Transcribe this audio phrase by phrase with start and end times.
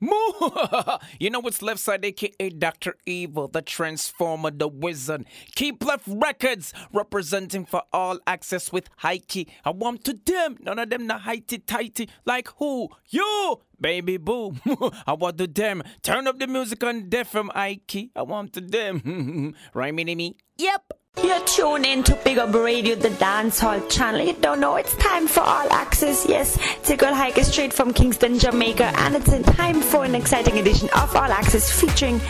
[1.20, 2.96] you know what's Leftside, aka Dr.
[3.04, 5.26] Evil, the Transformer, the Wizard.
[5.54, 9.48] Keep left records representing for all access with Heike.
[9.64, 12.08] I want to them, none of them not heighty tighty.
[12.24, 12.88] Like who?
[13.08, 13.60] You!
[13.80, 14.56] Baby boo,
[15.06, 15.82] I want to them.
[16.02, 18.10] Turn up the music on deaf from Ike.
[18.14, 19.54] I want to them.
[19.74, 20.36] right, mini me?
[20.58, 20.99] Yep.
[21.16, 24.24] You're tuned in to Big Up Radio, the dancehall channel.
[24.24, 26.24] You don't know it's time for all access.
[26.26, 30.14] Yes, it's Tickle Hike is straight from Kingston, Jamaica, and it's in time for an
[30.14, 32.20] exciting edition of All Access featuring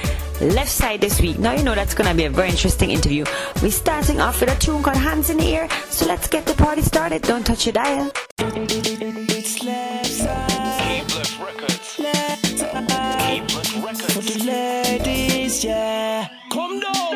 [0.40, 1.38] Leftside this week.
[1.38, 3.26] Now you know that's gonna be a very interesting interview.
[3.62, 6.54] We're starting off with a tune called Hands in the Air, so let's get the
[6.54, 7.22] party started.
[7.22, 8.10] Don't touch your dial.
[8.38, 11.06] It's Leftside.
[11.06, 11.96] Keep records.
[11.98, 13.48] Leftside.
[13.48, 14.14] Keep records.
[14.14, 16.28] For the ladies, yeah.
[16.50, 17.09] Come down.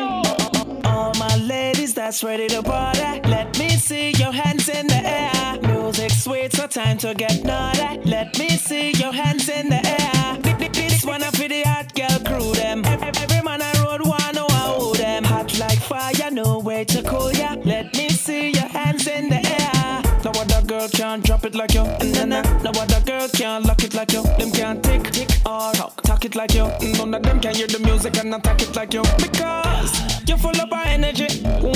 [2.05, 2.99] That's ready to party.
[3.27, 5.59] Let me see your hands in the air.
[5.63, 7.99] Music sweet, so time to get naughty.
[8.05, 10.69] Let me see your hands in the air.
[10.71, 12.85] This one up for the hot girl crew them.
[12.85, 15.23] Every man I road wanna know I owe them.
[15.23, 17.55] Hot like fire, no way to cool ya.
[17.65, 20.03] Let me see your hands in the air.
[20.23, 21.85] No other girl can drop it like you.
[21.85, 22.43] Nah, nah.
[22.61, 24.21] No other girl can lock it like you.
[24.37, 26.65] Them can't tick, tick or talk, talk it like you.
[26.65, 29.01] Mm, none of them can hear the music and attack it like you.
[29.17, 31.27] Because you're full of energy.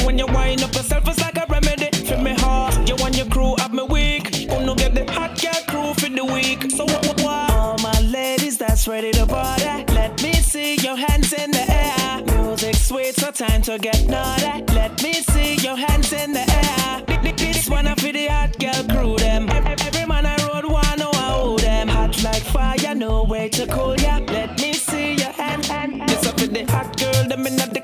[0.06, 1.90] When you wind up yourself, it's like a remedy.
[2.06, 4.48] For me heart, you want your crew up me weak.
[4.50, 6.70] Gonna get the hot girl crew for the week.
[6.72, 7.52] So what, what, what?
[7.52, 9.64] All my ladies that's ready to party.
[9.94, 12.24] Let me see your hands in the air.
[12.44, 14.64] Music sweet, so time to get naughty.
[14.74, 17.04] Let me see your hands in the air.
[17.38, 19.50] This one for the hot girl crew them.
[19.50, 21.88] Every man I road wanna know I owe them.
[21.88, 24.20] Hot like fire, no way to cool ya.
[24.28, 25.64] Let me see your hand.
[26.10, 27.79] This up for the hot girl, them in the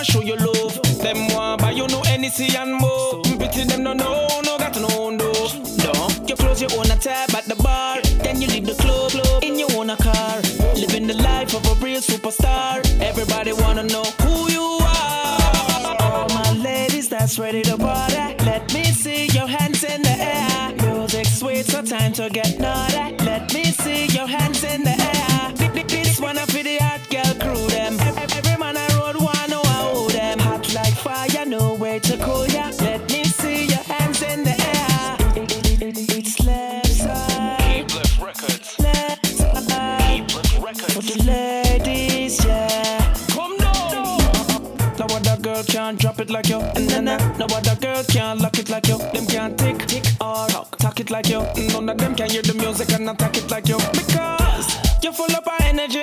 [0.00, 0.80] want show you love.
[1.02, 3.22] Them want buy you no anything and more.
[3.38, 5.32] Pity them no no, no got no no.
[5.84, 5.92] No,
[6.26, 8.00] you close your own tab at the bar.
[8.24, 10.36] Then you leave the club, club in your own car.
[10.74, 12.76] Living the life of a real superstar.
[13.00, 15.96] Everybody wanna know who you are.
[16.00, 18.16] All my ladies that's ready to party.
[18.44, 20.74] Let me see your hands in the air.
[20.86, 23.16] Music sweet, so time to get naughty.
[23.24, 24.99] Let me see your hands in the air.
[46.30, 46.58] Like you.
[46.58, 47.36] Mm, nah, nah.
[47.38, 48.98] No other girl can lock it like you.
[48.98, 51.40] Them can't tick, tick or talk, talk it like you.
[51.40, 53.78] Mm, none of them can hear the music and attack it like you.
[53.92, 54.66] Because
[55.02, 56.02] you're full of energy.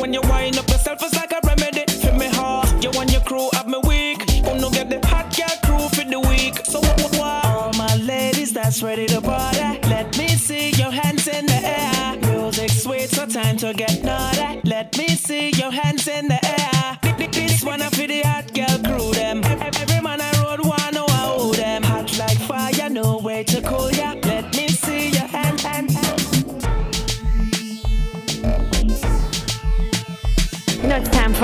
[0.00, 1.84] When you wind up yourself, it's like a remedy.
[2.00, 4.44] For me heart, you want your crew up me weak.
[4.44, 6.64] Gonna get the hot girl crew for the week.
[6.64, 7.44] So what, what, what?
[7.46, 9.58] All my ladies that's ready to party.
[9.88, 12.16] Let me see your hands in the air.
[12.30, 14.60] Music sweet, so time to get naughty.
[14.64, 16.98] Let me see your hands in the air.
[17.32, 18.06] This one up for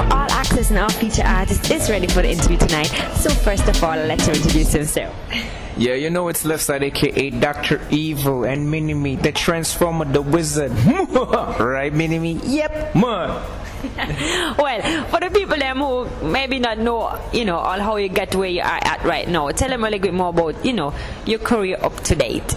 [0.00, 2.86] for all access and our feature artist is ready for the interview tonight.
[3.16, 5.14] So first of all, let you introduce himself.
[5.76, 7.80] Yeah, you know it's Leftside, aka Dr.
[7.90, 10.72] Evil and Mini Me, the Transformer, the Wizard.
[11.60, 12.40] right, Mini Me?
[12.44, 13.42] Yep, man.
[14.58, 18.34] Well, for the people them who maybe not know, you know, all how you get
[18.34, 20.92] where you are at right now, tell them a little bit more about, you know,
[21.24, 22.56] your career up to date.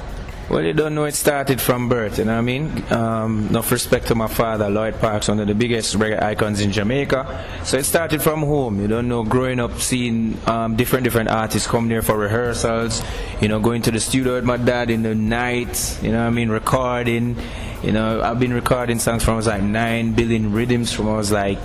[0.49, 2.83] Well, you don't know it started from birth, you know what I mean?
[2.91, 6.71] Um, enough respect to my father, Lloyd Parks, one of the biggest reggae icons in
[6.71, 7.45] Jamaica.
[7.63, 11.67] So it started from home, you don't know, growing up, seeing um, different, different artists
[11.67, 13.01] come there for rehearsals,
[13.41, 16.27] you know, going to the studio with my dad in the night, you know what
[16.27, 17.37] I mean, recording.
[17.81, 21.15] You know, I've been recording songs from I was like nine, building rhythms from I
[21.15, 21.57] was like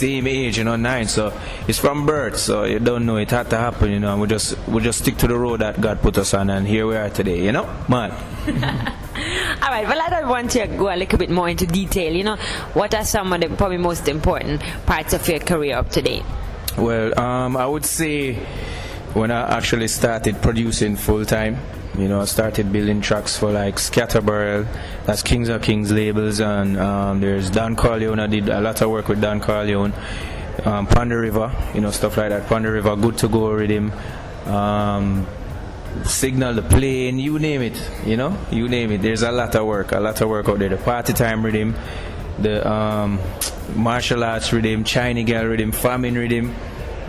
[0.00, 1.06] same age, you know, nine.
[1.06, 1.32] So
[1.68, 2.38] it's from birth.
[2.38, 4.12] So you don't know it had to happen, you know.
[4.12, 6.66] And we just we just stick to the road that God put us on, and
[6.66, 8.10] here we are today, you know, man.
[9.62, 12.12] All right, well, I don't want to go a little bit more into detail.
[12.12, 12.36] You know,
[12.72, 16.24] what are some of the probably most important parts of your career up to date?
[16.78, 18.34] Well, um, I would say
[19.12, 21.58] when I actually started producing full time,
[21.98, 24.66] you know, I started building tracks for like Scatta Burrell,
[25.06, 28.20] that's Kings of Kings labels, and um, there's Don Corleon.
[28.20, 29.92] I did a lot of work with Don Corleon.
[30.64, 32.46] Um, River, you know, stuff like that.
[32.46, 33.92] Ponder River, Good to Go Rhythm.
[34.46, 35.26] Um,
[36.04, 39.02] Signal the plane, you name it, you know, you name it.
[39.02, 40.68] There's a lot of work, a lot of work out there.
[40.68, 41.74] The party time rhythm,
[42.38, 43.18] the um,
[43.74, 46.54] martial arts rhythm, Chinese girl rhythm, famine rhythm,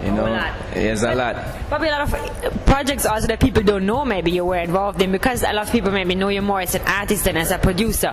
[0.04, 0.54] You know, a lot.
[0.74, 1.36] there's a lot.
[1.68, 5.12] Probably a lot of projects also that people don't know maybe you were involved in
[5.12, 7.58] because a lot of people maybe know you more as an artist than as a
[7.58, 8.12] producer.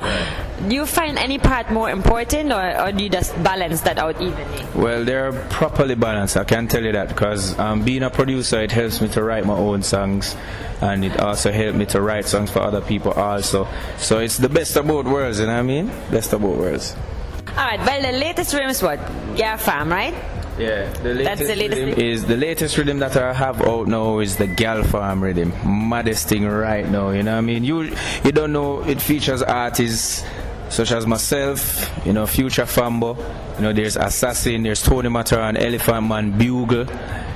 [0.68, 4.20] Do you find any part more important or, or do you just balance that out
[4.20, 4.64] evenly?
[4.74, 6.36] Well, they're properly balanced.
[6.36, 9.46] I can tell you that because um, being a producer, it helps me to write
[9.46, 10.36] my own songs,
[10.80, 13.66] and it also helps me to write songs for other people also.
[13.98, 15.40] So it's the best of both worlds.
[15.40, 15.86] You know what I mean?
[16.10, 16.96] Best of both worlds.
[17.48, 17.80] All right.
[17.80, 19.00] Well, the latest rhythm is what?
[19.36, 20.14] Yeah, fam, right?
[20.58, 22.04] Yeah, the latest, That's the latest rhythm thing.
[22.10, 25.52] is the latest rhythm that I have oh, out now is the Gal Farm rhythm.
[25.64, 27.64] Maddest thing right now, you know what I mean?
[27.64, 27.94] You
[28.24, 30.24] you don't know it features artists
[30.68, 33.16] such as myself, you know, Future Fambo,
[33.56, 36.84] you know, there's Assassin, there's Tony Matterhorn, Elephant Man, Bugle,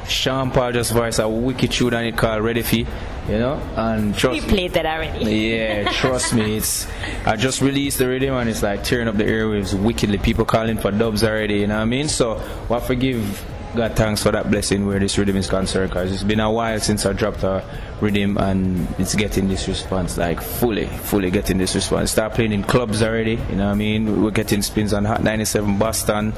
[0.08, 2.86] Sean Paul just voiced a wicked tune on it called Ready Fee,
[3.28, 5.24] you know, and trust You played that already.
[5.24, 6.56] yeah, trust me.
[6.56, 6.86] It's
[7.24, 10.18] I just released the rhythm and it's like tearing up the airwaves wickedly.
[10.18, 11.58] People calling for dubs already.
[11.60, 12.08] You know what I mean?
[12.08, 12.38] So,
[12.68, 13.44] what forgive
[13.74, 16.78] God thanks for that blessing where this rhythm is concerned because it's been a while
[16.78, 17.64] since I dropped a
[18.02, 22.10] rhythm and it's getting this response like fully, fully getting this response.
[22.10, 23.36] Start playing in clubs already.
[23.48, 24.22] You know what I mean?
[24.22, 26.34] We're getting spins on Hot 97 Boston.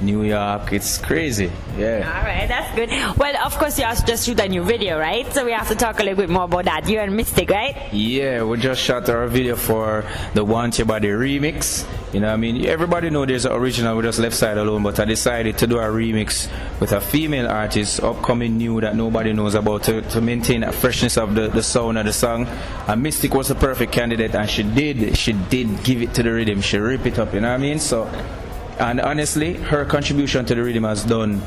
[0.00, 2.02] New York, it's crazy, yeah.
[2.06, 2.90] All right, that's good.
[3.18, 5.30] Well, of course, you also just shoot a new video, right?
[5.32, 6.88] So we have to talk a little bit more about that.
[6.88, 7.92] You and Mystic, right?
[7.92, 10.04] Yeah, we just shot our video for
[10.34, 11.86] the Want Your Body remix.
[12.12, 12.64] You know I mean?
[12.64, 15.86] Everybody know there's an original with just Leftside Alone, but I decided to do a
[15.86, 16.48] remix
[16.78, 21.16] with a female artist, upcoming new that nobody knows about to, to maintain that freshness
[21.16, 22.46] of the, the sound of the song.
[22.86, 26.32] And Mystic was the perfect candidate and she did, she did give it to the
[26.32, 26.60] rhythm.
[26.60, 27.80] She rip it up, you know what I mean?
[27.80, 28.04] So,
[28.78, 31.40] and honestly, her contribution to the rhythm has done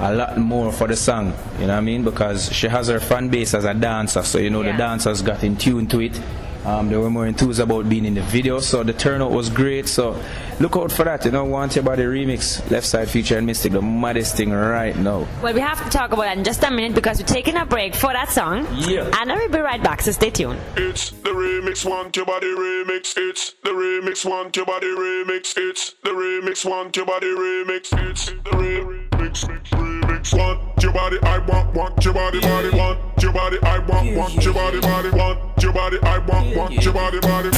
[0.00, 2.02] a lot more for the song, you know what I mean?
[2.04, 4.72] Because she has her fan base as a dancer, so you know Yeah.
[4.72, 6.20] the dancers got in tune to it.
[6.64, 9.86] Um, they were more enthused about being in the video, so the turnout was great.
[9.86, 10.20] So
[10.60, 11.44] look out for that, you know.
[11.44, 15.26] Want Your Body remix, Leftside feature and Mystic, the maddest thing right now.
[15.42, 17.66] Well, we have to talk about that in just a minute because we're taking a
[17.66, 18.66] break for that song.
[18.72, 19.10] Yeah.
[19.20, 20.58] And then we'll be right back, so stay tuned.
[20.76, 23.14] It's the remix, want your body remix.
[23.16, 25.54] It's the remix, want your body remix.
[25.56, 28.10] It's the remix, want your body remix.
[28.10, 30.73] It's the remix, remix.
[30.76, 32.70] Want your body, I want, want your body, body.
[32.70, 35.10] Want your body, I want, want your body, body.
[35.10, 37.48] Want your body, I want, want your body, body.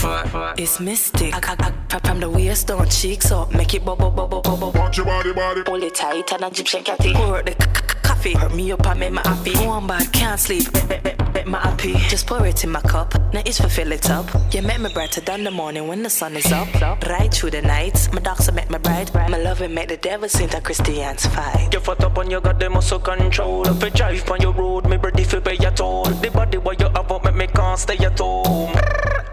[0.63, 1.35] It's mystic.
[1.35, 4.71] I, I, I, from the waist down, cheeks up, make it bubble, bubble, bubble.
[4.73, 5.63] Want your body, body.
[5.67, 7.15] Hold it tight and Egyptian catty.
[7.15, 9.55] Pour the c- c- coffee, hurt me up and make me happy.
[9.67, 11.95] One bad, can't sleep, make, make, make, make me happy.
[12.09, 14.27] Just pour it in my cup, now it's for fill it up.
[14.55, 16.69] You make me brighter than the morning when the sun is up.
[17.09, 19.13] Right through the night, my doctor make me bright.
[19.15, 21.73] My love it make the devil sing a Christian's fight.
[21.73, 23.67] You fat up on your got the muscle control.
[23.69, 26.05] If you drive on your road, me ready for pay your toll.
[26.07, 28.75] The body what you have up make me can't stay at home.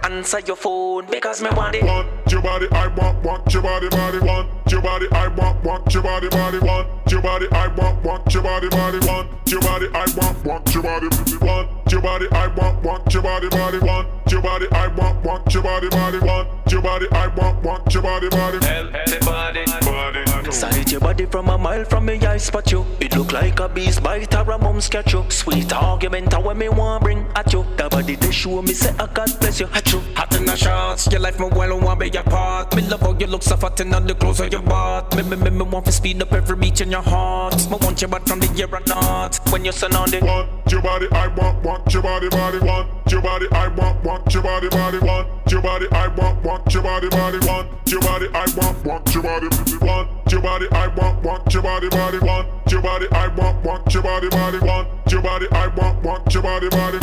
[0.04, 1.84] Answer your phone because me want it.
[1.84, 4.20] Want your body, I want, want your body, body.
[4.20, 6.60] Want your body, I want, want your body, body.
[6.60, 9.00] Want your body, I want, want your body, body.
[9.08, 11.08] Want your body, I want, want your body,
[11.42, 13.78] want your body, I want, want your body, body.
[13.78, 16.18] Want your body, I want, want your body, body.
[16.20, 18.58] Want your body, I want, want your body, body.
[18.66, 19.64] Everybody.
[19.86, 20.52] Body.
[20.52, 22.86] Sight your body from a mile from me, I spot you.
[23.00, 25.24] It look like a beast bite or a mum sketch you.
[25.30, 27.66] Sweet argument, when me want bring at you.
[27.78, 29.68] The body they show me say I God bless you.
[29.74, 31.08] At you, hot in the shots.
[31.12, 32.76] Your life me well want be your part.
[32.76, 35.16] Me love how you look so fat and on the clothes of your butt.
[35.16, 37.56] Me me me me want to speed up every beat in your heart.
[37.70, 39.40] Me want your butt from the year or not.
[39.52, 42.60] When you stand on the Want your body, I want, want your body, body.
[42.60, 45.00] Want your body, I want, want your body, body.
[45.00, 47.40] Want your body, I want, want your body, body.
[47.40, 49.48] Want your body, I want, want your body,
[49.82, 52.20] want your body, I want, want your body, body.
[52.20, 54.60] Want your body, I want, want your body, body.
[54.60, 57.00] Want your body, I want, want your body, body.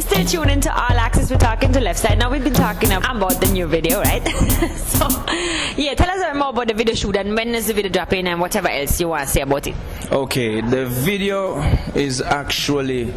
[0.00, 1.30] Stay tuned into All Access.
[1.30, 2.18] We're talking to Leftside.
[2.18, 4.22] Now we've been talking about the new video, right?
[4.76, 5.08] so,
[5.76, 7.90] yeah, tell us a bit more about the video shoot and when is the video
[7.90, 9.74] dropping and whatever else you want to say about it.
[10.12, 11.60] Okay, the video
[11.94, 13.10] is actually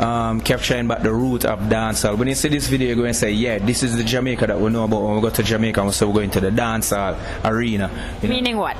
[0.00, 2.18] um, capturing back the root of dancehall.
[2.18, 4.58] When you see this video, you're going to say, yeah, this is the Jamaica that
[4.58, 7.16] we know about when we go to Jamaica and so we're going to the dancehall
[7.44, 7.90] arena.
[8.22, 8.34] You know?
[8.34, 8.76] Meaning what?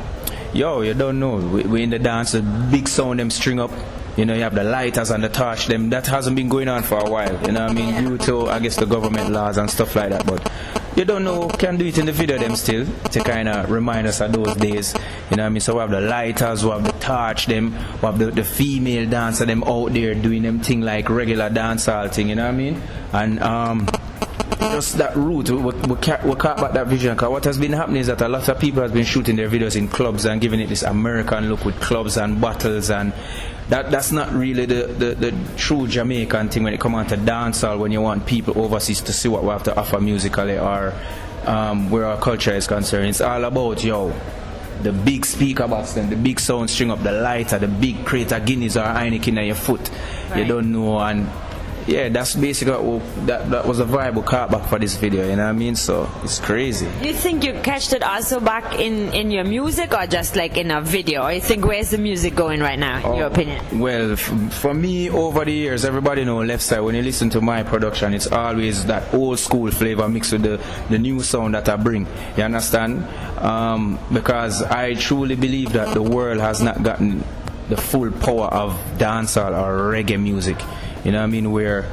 [0.54, 1.34] Yo, you don't know.
[1.34, 3.72] We, we in the dance, the big sound them string up.
[4.16, 5.90] You know, you have the lighters and the torch them.
[5.90, 7.44] That hasn't been going on for a while.
[7.44, 8.04] You know what I mean?
[8.04, 10.24] Due to, I guess, the government laws and stuff like that.
[10.24, 10.48] But
[10.96, 14.06] you don't know, can do it in the video them still to kind of remind
[14.06, 14.94] us of those days.
[15.32, 15.60] You know what I mean?
[15.60, 19.10] So we have the lighters, we have the torch them, we have the, the female
[19.10, 22.28] dancer them out there doing them thing like regular dancehall thing.
[22.28, 22.80] You know what I mean?
[23.12, 23.88] And um
[24.60, 27.14] just that route, we, we, can't, we can't back that vision.
[27.14, 29.48] Because what has been happening is that a lot of people have been shooting their
[29.48, 33.12] videos in clubs and giving it this American look with clubs and bottles and
[33.68, 37.16] that that's not really the, the, the true Jamaican thing when it comes on to
[37.16, 40.92] dancehall when you want people overseas to see what we have to offer musically or
[41.46, 43.08] um, where our culture is concerned.
[43.08, 44.12] It's all about yo,
[44.82, 48.32] the big speaker box, then the big sound string up, the lighter, the big crate
[48.32, 49.90] of Guinness or Heineken on your foot.
[50.36, 51.26] You don't know, and
[51.86, 55.28] yeah, that's basically what, that that was a vibe we caught back for this video.
[55.28, 55.76] You know what I mean?
[55.76, 56.88] So it's crazy.
[57.02, 60.70] You think you catched it also back in, in your music or just like in
[60.70, 61.24] a video?
[61.24, 63.78] Or you think where's the music going right now, in your opinion?
[63.78, 66.82] Well, f- for me, over the years, everybody know Leftside.
[66.84, 70.60] When you listen to my production, it's always that old school flavor mixed with the,
[70.88, 72.06] the new sound that I bring.
[72.36, 73.04] You understand?
[73.38, 77.22] Um, because I truly believe that the world has not gotten
[77.68, 80.56] the full power of dancehall or reggae music.
[81.04, 81.52] You know what I mean?
[81.52, 81.84] Where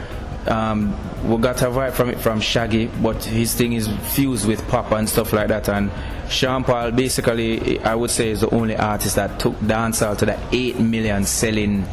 [0.47, 0.95] um,
[1.29, 4.91] we got a vibe from it from Shaggy, but his thing is fused with pop
[4.91, 5.69] and stuff like that.
[5.69, 5.91] And
[6.29, 10.39] Sean Paul, basically, I would say, is the only artist that took dancehall to the
[10.51, 11.85] 8 million selling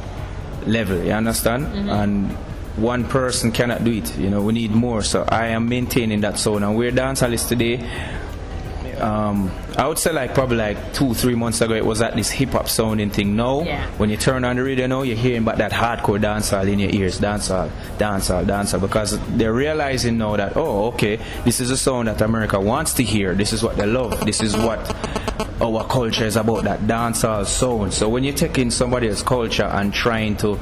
[0.66, 1.02] level.
[1.02, 1.66] You understand?
[1.90, 2.30] And
[2.76, 4.16] one person cannot do it.
[4.16, 5.02] You know, we need more.
[5.02, 6.64] So I am maintaining that sound.
[6.64, 7.78] And where dancehall is today,
[9.00, 12.30] um, I would say like probably like two, three months ago, it was at this
[12.30, 13.36] hip hop sounding thing.
[13.36, 13.86] Now, Yeah.
[13.98, 16.90] when you turn on the radio now, you're hearing about that hardcore dancehall in your
[16.90, 22.08] ears, dancehall, dancehall, dancehall, because they're realizing now that oh, okay, this is a sound
[22.08, 23.34] that America wants to hear.
[23.34, 24.24] This is what they love.
[24.26, 24.78] This is what
[25.60, 26.64] our culture is about.
[26.64, 27.92] That dancehall sound.
[27.94, 30.58] So when you're taking somebody else's culture and trying to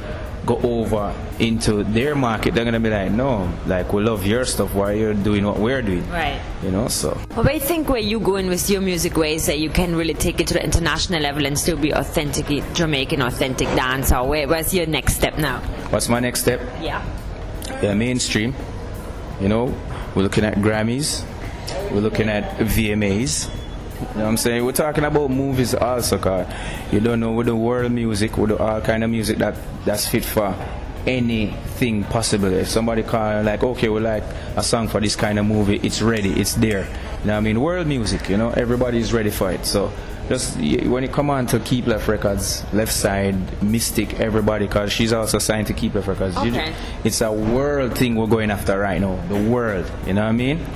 [0.46, 4.72] go over into their market, they're gonna be like, no, like we love your stuff.
[4.74, 6.08] Why you're doing what we're doing?
[6.10, 6.40] Right.
[6.62, 7.18] You know, so.
[7.36, 10.14] Well, I think where you go in with your music ways that you can really
[10.14, 14.12] take it to the international level and still be authentic Jamaican, authentic dance.
[14.12, 15.58] Or where, where's your next step now?
[15.90, 16.60] What's my next step?
[16.80, 17.04] Yeah.
[17.82, 18.54] yeah, mainstream.
[19.40, 19.74] You know,
[20.14, 21.24] we're looking at Grammys,
[21.90, 23.50] we're looking at VMAs.
[24.00, 24.64] You know what I'm saying?
[24.64, 26.46] We're talking about movies also, cause
[26.92, 30.06] you don't know with the world music, with the all kind of music that that's
[30.08, 30.54] fit for
[31.06, 32.52] anything possible.
[32.52, 34.24] If somebody call like, okay, we like
[34.56, 36.80] a song for this kind of movie, it's ready, it's there.
[36.80, 37.60] You know what I mean?
[37.60, 39.64] World music, you know, everybody's ready for it.
[39.64, 39.90] So
[40.28, 45.38] just when you come on to Keep Left Records, Leftside, Mystic, everybody, cause she's also
[45.38, 46.36] signed to Keep Left Records.
[46.36, 46.74] Okay.
[47.04, 49.16] it's a world thing we're going after right now.
[49.28, 50.66] The world, you know what I mean?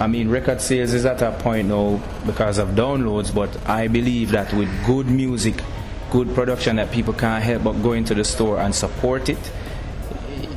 [0.00, 4.30] I mean, record sales is at a point now because of downloads, but I believe
[4.32, 5.62] that with good music,
[6.10, 9.52] good production that people can't help but go into the store and support it,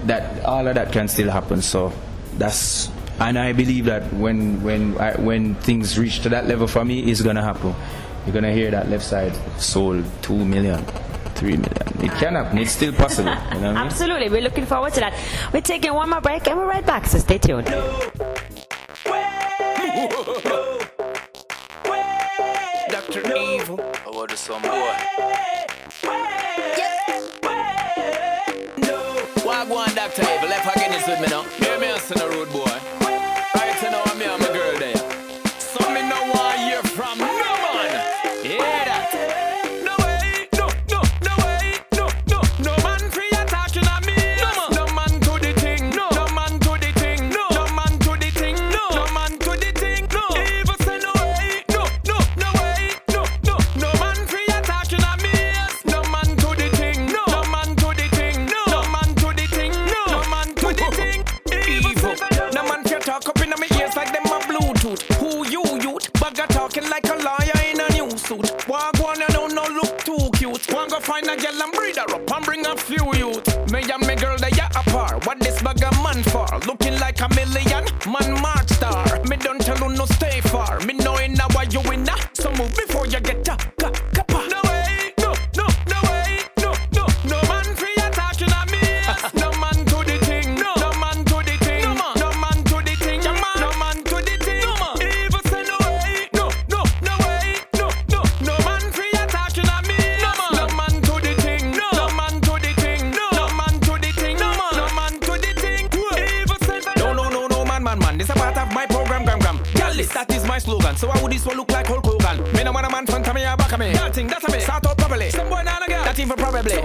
[0.05, 1.61] that all of that can still happen.
[1.61, 1.93] So
[2.37, 6.85] that's and I believe that when when I, when things reach to that level for
[6.85, 7.75] me, it's gonna happen.
[8.25, 10.83] You're gonna hear that Leftside sold two million,
[11.35, 11.87] three million.
[12.01, 12.57] It can happen.
[12.57, 13.31] It's still possible.
[13.31, 13.77] You know what I mean?
[13.77, 14.29] Absolutely.
[14.29, 15.13] We're looking forward to that.
[15.53, 17.67] We're taking one more break and we're right back, so stay tuned.
[22.89, 23.35] Dr.
[23.35, 23.81] Evil.
[23.81, 24.95] I want some boy.
[29.43, 30.21] Wagwan Dr.
[30.21, 31.43] Evil, left again this with me now.
[31.43, 33.08] Hear me as in a road boy.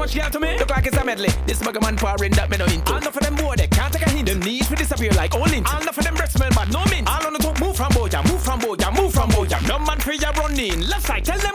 [0.04, 0.58] Much girl to me.
[0.58, 1.30] Look like it's a medley.
[1.46, 2.92] This bugger man pouring that me no into.
[2.92, 4.28] All enough of them boy they can't take a hint.
[4.28, 5.66] Them knees will disappear like all lint.
[5.72, 7.08] All enough of them breath smell bad, no mint.
[7.08, 9.56] All on the top, move from boya, move from boya, move from boya.
[9.66, 10.84] No man free ya running.
[10.92, 11.53] Leftside, tell them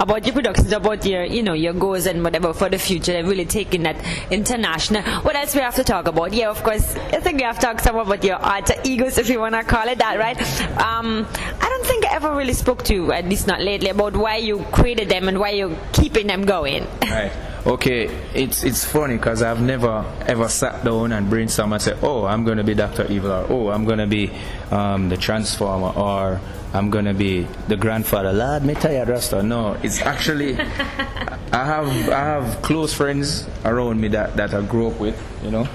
[0.00, 3.28] about your productions, about your, you know, your goals and whatever for the future and
[3.28, 3.96] really taking that
[4.30, 5.02] international.
[5.22, 6.32] What else we have to talk about?
[6.32, 9.28] Yeah, of course, I think we have to talk some about your alter egos, if
[9.28, 10.40] you want to call it that, right?
[10.80, 11.26] Um,
[11.60, 14.36] I don't think I ever really spoke to you, at least not lately, about why
[14.36, 16.86] you created them and why you're keeping them going.
[17.02, 17.32] Right.
[17.66, 22.24] Okay, it's it's funny because I've never ever sat down and brainstormed and said, "Oh,
[22.24, 24.32] I'm gonna be Doctor Evil," or "Oh, I'm gonna be
[24.70, 26.40] um, the Transformer," or
[26.72, 29.42] "I'm gonna be the grandfather." Lad, me tired, Rasta.
[29.42, 30.58] No, it's actually
[31.52, 35.50] I have I have close friends around me that that I grew up with, you
[35.50, 35.68] know,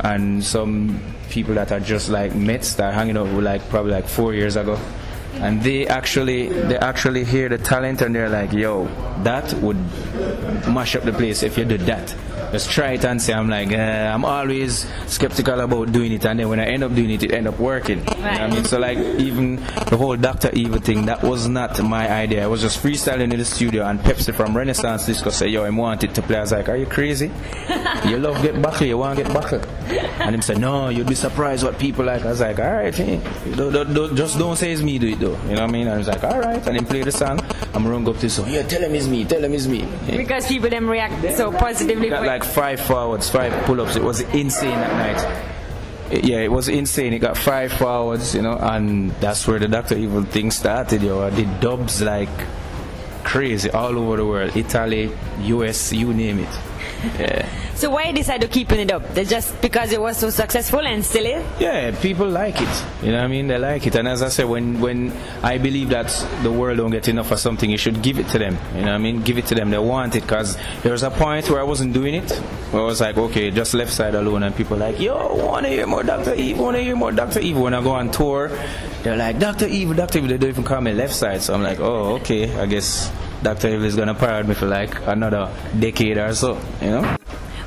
[0.00, 3.92] and some people that are just like mates that are hanging out with like probably
[3.92, 4.78] like four years ago.
[5.36, 8.84] And they actually they actually hear the talent and they're like yo
[9.22, 9.78] that would
[10.68, 12.14] mash up the place if you did that.
[12.52, 16.24] Just try it and say i'm like uh, i'm always skeptical about doing it.
[16.26, 18.00] And then when i end up doing it it end up working.
[18.00, 18.64] You know what i mean?
[18.64, 19.56] So like even
[19.92, 22.44] the whole dr evil thing that was not my idea.
[22.44, 25.68] I was just freestyling in the studio and pepsi from renaissance disco said yo i
[25.68, 26.38] want it to play.
[26.38, 27.30] I was like are you crazy?
[28.08, 29.60] You love get buckle you want to get buckle.
[30.24, 32.22] And him said no you'd be surprised what people like.
[32.22, 33.20] I was like all right hey,
[33.54, 35.38] don't, don't, don't, just don't say it's me do it though.
[35.42, 35.86] You know what i mean?
[35.86, 36.66] And i was like all right.
[36.66, 37.40] And then play the song.
[37.74, 39.86] I'm run up to so yeah tell him it's me tell him it's me.
[40.06, 42.08] Because people them react so positively.
[42.08, 43.96] got like five forwards five pull-ups.
[43.96, 45.51] It was insane that night
[46.12, 47.12] yeah, it was insane.
[47.12, 51.02] It got five forwards, you know, and that's where the Doctor Evil thing started.
[51.02, 52.28] Yo, I did dubs like
[53.24, 56.71] crazy all over the world, Italy, US, you name it.
[57.18, 59.02] Yeah, So why you decide to keeping it up?
[59.14, 61.44] Just because it was so successful and still is?
[61.60, 62.84] yeah, people like it.
[63.02, 63.48] You know what I mean?
[63.48, 65.12] They like it, and as I said, when when
[65.42, 66.08] I believe that
[66.42, 68.56] the world don't get enough of something, you should give it to them.
[68.74, 69.22] You know what I mean?
[69.22, 69.70] Give it to them.
[69.70, 72.30] They want it because there was a point where I wasn't doing it.
[72.70, 76.02] Where I was like, okay, just Leftside alone, and people like, yo, wanna hear more
[76.02, 76.64] Doctor Evil?
[76.66, 77.62] Wanna hear more Doctor Evil?
[77.64, 78.50] When I go on tour,
[79.02, 80.30] they're like, Doctor Evil, Doctor Evil.
[80.30, 83.10] They don't even call me Leftside, so I'm like, oh, okay, I guess.
[83.42, 83.68] Dr.
[83.68, 87.16] Evil is gonna pirate me for like another decade or so, you know?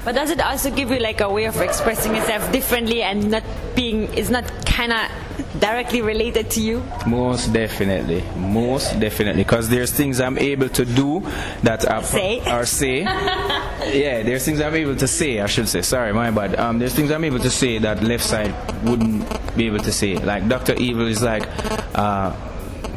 [0.06, 3.44] But does it also give you like a way of expressing yourself differently and not
[3.76, 6.84] being, it's not kind of directly related to you?
[7.08, 11.22] Most definitely, most definitely, because there's things I'm able to do
[11.64, 12.40] that are Say.
[12.52, 13.00] or say.
[13.02, 15.40] yeah, there's things I'm able to say.
[15.40, 15.82] I should say.
[15.82, 16.56] Sorry, my bad.
[16.60, 20.18] Um, there's things I'm able to say that Leftside wouldn't be able to say.
[20.18, 21.48] Like Doctor Evil is like,
[21.96, 22.32] uh,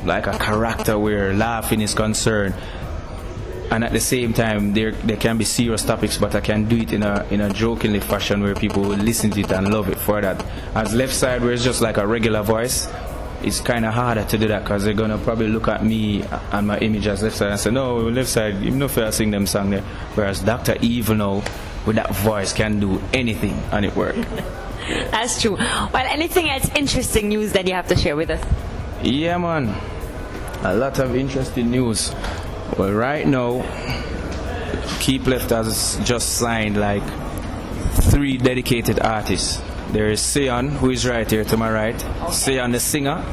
[0.08, 2.54] like a character where laughing is concerned.
[3.70, 6.78] And at the same time, there there can be serious topics, but I can do
[6.78, 9.90] it in a in a jokingly fashion where people will listen to it and love
[9.90, 10.42] it for that.
[10.74, 12.88] As Leftside, where it's just like a regular voice,
[13.42, 16.66] it's kind of harder to do that because they're gonna probably look at me and
[16.66, 19.82] my image as Leftside and say, no, Leftside, even if I sing them song there.
[20.14, 21.42] Whereas Doctor Evil now,
[21.86, 24.16] with that voice, can do anything and it work.
[24.88, 25.56] That's true.
[25.56, 28.42] Well, anything else interesting news that you have to share with us?
[29.02, 29.74] Yeah, man.
[30.62, 32.12] A lot of interesting news.
[32.76, 33.62] Well, right now,
[34.98, 37.04] Keep Left has just signed like
[38.10, 39.62] three dedicated artists.
[39.92, 42.00] There is Sion, who is right here to my right.
[42.32, 43.24] Sion, the singer.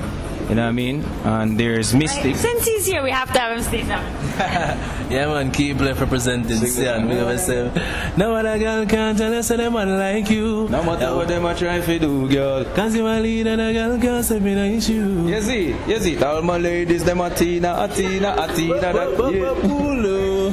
[0.50, 1.04] You know what I mean?
[1.24, 2.36] And there's Mystic.
[2.36, 4.92] Since he's here, we have to have him say something.
[5.10, 7.08] Yeah, man, keep left representing Sian.
[7.08, 7.72] We always say,
[8.18, 10.68] no other girl can't tell us them man like you.
[10.70, 12.66] No matter what them are trying to do, girl.
[12.76, 15.28] Cause you a lead and a girl can't step in a issue.
[15.28, 18.94] You see, you see, all my ladies, them are Tina, a Tina, a Tina, that,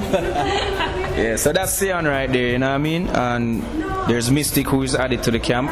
[0.02, 0.92] yeah.
[1.22, 3.06] Yeah, so that's Sion right there, you know what I mean?
[3.08, 3.62] And
[4.08, 5.70] there's Mystic who is added to the camp.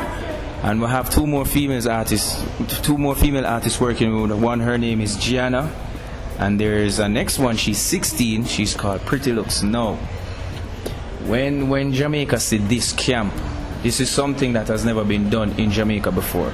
[0.62, 2.44] And we have two more females artists,
[2.82, 4.60] two more female artists working with one.
[4.60, 5.72] Her name is Gianna,
[6.40, 7.56] and there's a next one.
[7.56, 8.46] She's 16.
[8.46, 9.62] She's called Pretty Looks.
[9.62, 9.96] Now,
[11.26, 13.32] when when Jamaica said this camp,
[13.82, 16.50] this is something that has never been done in Jamaica before.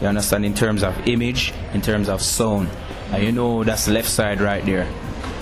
[0.00, 0.46] You understand?
[0.46, 2.68] In terms of image, in terms of sound,
[3.10, 4.86] and you know that's Leftside right there.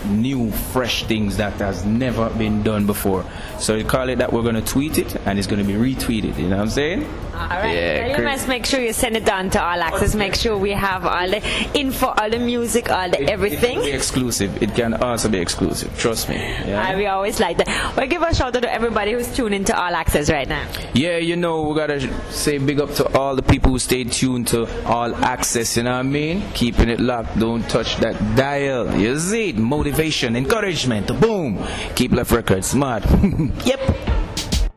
[0.07, 3.25] New, fresh things that has never been done before.
[3.59, 6.39] So you call it that we're gonna tweet it, and it's gonna be retweeted.
[6.39, 7.07] You know what I'm saying?
[7.35, 7.75] All right.
[7.75, 10.15] Yeah, Well, you must make sure you send it down to All Access.
[10.15, 11.43] Make sure we have all the
[11.75, 13.85] info, all the music, all the It can be everything.
[13.85, 14.63] exclusive.
[14.63, 15.97] It can also be exclusive.
[15.99, 16.37] Trust me.
[16.37, 16.91] Yeah.
[16.93, 17.97] Uh, we always like that.
[17.97, 20.67] Well, give a shout out to everybody who's tuning to All Access right now.
[20.95, 22.01] Yeah, you know, we gotta
[22.33, 25.93] say big up to all the people who stay tuned to all access, you know
[25.93, 26.43] what I mean?
[26.55, 28.95] Keeping it locked, don't touch that dial.
[28.97, 31.09] You see it, motivation, encouragement.
[31.21, 31.59] Boom.
[31.95, 32.69] Keep left records.
[32.69, 33.05] Smart.
[33.65, 33.81] yep.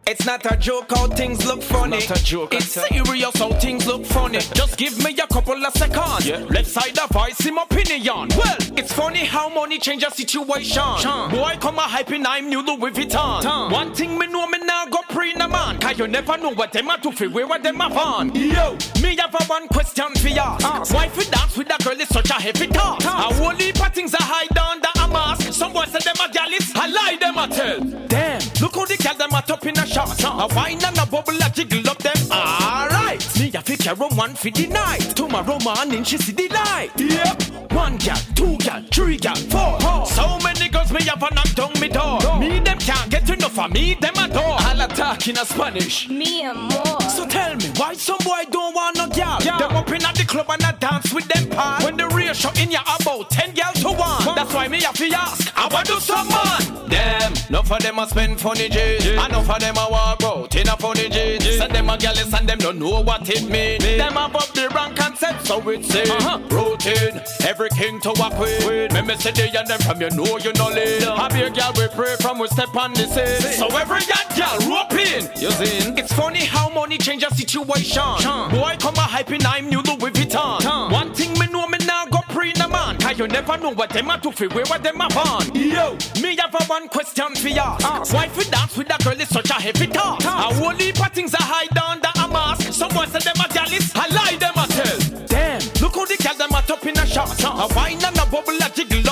[0.09, 1.97] It's not a joke how things look funny.
[1.97, 4.39] It's not a joke, It's serious how things look funny.
[4.39, 6.25] Just give me a couple of seconds.
[6.25, 6.37] Yeah.
[6.47, 8.29] Leftside of voice him opinion.
[8.37, 10.81] Well, it's funny how money change a situation.
[10.99, 11.29] Sean.
[11.29, 13.41] Boy, come a hyping, I'm new Louis Vuitton.
[13.41, 13.69] Tom.
[13.69, 15.77] One thing me know me now go pre in a man.
[15.79, 18.33] Cause you never know what them a do for where what them a van.
[18.33, 20.57] Yo, me have a one question for ya.
[20.63, 20.93] Ask.
[20.93, 23.05] Why fi dance with a girl is such a heavy task?
[23.05, 25.51] A whole heap of things a hide under a mask.
[25.51, 27.79] Some boys say them a gallus, I lie them a tell.
[28.07, 30.51] Damn, look how the girl them a top in a shot.
[30.51, 32.15] A wine and a bubble a jiggle up them.
[32.31, 35.15] Alright, me a fi carry one for the night.
[35.15, 36.91] Tomorrow morning she see the light.
[36.97, 40.05] Yep, one gal, two gal, three gal, four.
[40.05, 42.39] So many girls me have a knock down me door.
[42.39, 44.43] Me them can't get enough of me them adore.
[44.43, 46.09] All attack in a Spanish.
[46.09, 47.01] Me and more.
[47.01, 49.39] So tell me, why some boy don't want no gal?
[49.39, 51.83] Them up in at the club and a dance with them pals.
[51.83, 54.35] When the ratio in ya about 10 gal to one.
[54.35, 56.89] That's why me have to ask, I want do some man.
[56.89, 59.05] Them, enough of them a spend funny G's.
[59.05, 61.57] Enough of them a walk out in a funny G's.
[61.57, 63.83] Say them a gallus and them don't know what it means.
[63.83, 66.09] Them a up the wrong concept, so it's it.
[66.09, 66.39] Uh-huh.
[66.49, 68.93] Routine, every king to walk with.
[68.93, 71.17] Me me say they and them from you know you know lead.
[71.37, 73.53] Your gal we pray from we step on the scene.
[73.53, 75.29] So every young gal rope in.
[75.39, 75.97] You seen?
[75.97, 78.01] It's funny how money change a situation.
[78.49, 80.91] Boy come a hyping, I'm new Louis Vuitton.
[80.91, 82.97] One thing me know me now go pre in a man.
[82.97, 85.53] Cause you never know what them a do for where what them a van.
[85.55, 87.77] Yo, me have a one question for ya.
[88.11, 90.25] Why fi dance with a girl is such a heavy task?
[90.25, 92.73] A whole heap of things a hide under a mask.
[92.73, 95.25] Someone say them a gallus, I lie them a tell.
[95.27, 97.29] Damn, look how the girl them a top in a shot.
[97.43, 99.06] A wine and a bubble a jiggle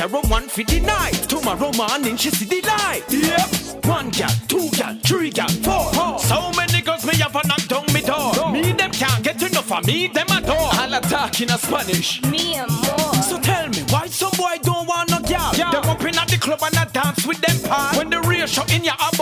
[0.00, 1.12] carry one for the night.
[1.28, 3.04] Tomorrow morning she see the light.
[3.10, 6.18] Yep, one gal, two gal, three gal, four.
[6.18, 8.50] So many girls me have a knock down me door.
[8.50, 10.56] Me them can't get enough of me them adore.
[10.56, 12.22] All I'll attack in a Spanish.
[12.24, 13.14] Me and more.
[13.28, 15.52] So tell me, why some boy don't want no gal?
[15.52, 17.98] Them up in at the club and a dance with them pals.
[17.98, 19.19] When the real show in ya about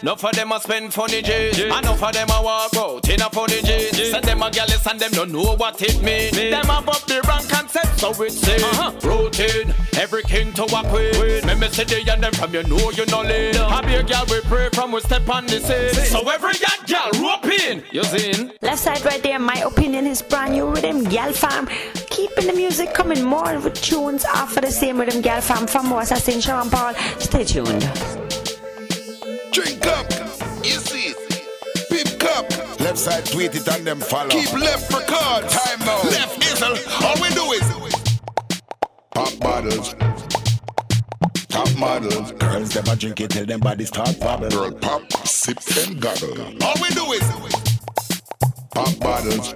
[0.00, 1.58] Them, enough of them a spend funny G's.
[1.58, 4.10] and Enough of them a walk out in a funny G's.
[4.10, 6.32] Say them a gallus and them don't know what it means.
[6.32, 8.62] Them a up the wrong concept, so it's it.
[8.62, 8.92] Uh-huh.
[9.06, 11.44] Routine, every king to walk with.
[11.44, 13.56] Me me say they and them from you know you know lead.
[13.56, 16.06] Have your gal we pray from we step on the scene.
[16.06, 17.84] So every young gal rope in.
[17.92, 18.52] You seen?
[18.62, 21.68] Leftside right there, my opinion is brand new with rhythm, Gal Farm.
[22.08, 25.66] Keeping the music coming more with tunes off of the same with rhythm, Gal Farm.
[25.66, 26.94] From more Assassin Sean Paul.
[27.18, 28.39] Stay tuned.
[29.52, 30.06] Drink up,
[30.64, 31.16] you see it.
[31.88, 32.48] Pip cup.
[32.78, 34.30] Leftside tweet it and them follow.
[34.30, 35.48] Keep left record.
[35.48, 36.02] Time now.
[36.04, 36.76] Left isle.
[37.04, 37.66] All we do is
[39.12, 39.94] pop bottles.
[41.48, 42.32] Top models.
[42.32, 44.48] Girls them a drink it till them body start bubble.
[44.50, 46.38] Girl pop, sip and goggle.
[46.62, 47.26] All we do is
[48.72, 49.54] pop bottles.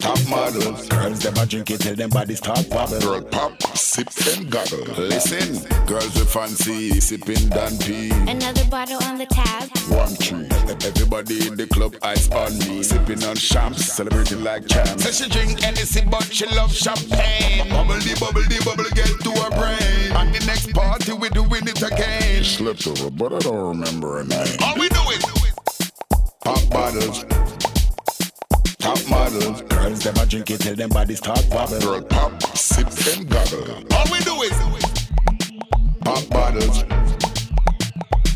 [0.00, 0.88] Top models.
[0.88, 3.00] Girls them a drink it till them body start bubble.
[3.00, 4.80] Girl pop, sip and goggle.
[4.96, 8.10] Listen, girls we fancy sipping Dan P.
[8.28, 9.68] Another bottle on the tab.
[9.88, 10.48] One tree.
[10.86, 12.82] Everybody in the club eyes on me.
[12.82, 15.04] Sipping on champs, celebrating like champs.
[15.04, 17.68] Say she drink Hennessy, but she love champagne.
[17.68, 20.12] Bubble the bubble the bubble get to her brain.
[20.16, 22.42] At the next party we doing it again.
[22.42, 24.56] Slipped over, but I don't remember her name.
[24.62, 25.24] All we do is
[26.42, 27.24] pop bottles.
[28.90, 29.62] Top models.
[29.62, 31.78] Girls them a drink it till them body start bubble.
[31.78, 33.86] Girl pop, sip and goggle.
[33.94, 34.50] All we do is
[36.00, 36.82] pop bottles.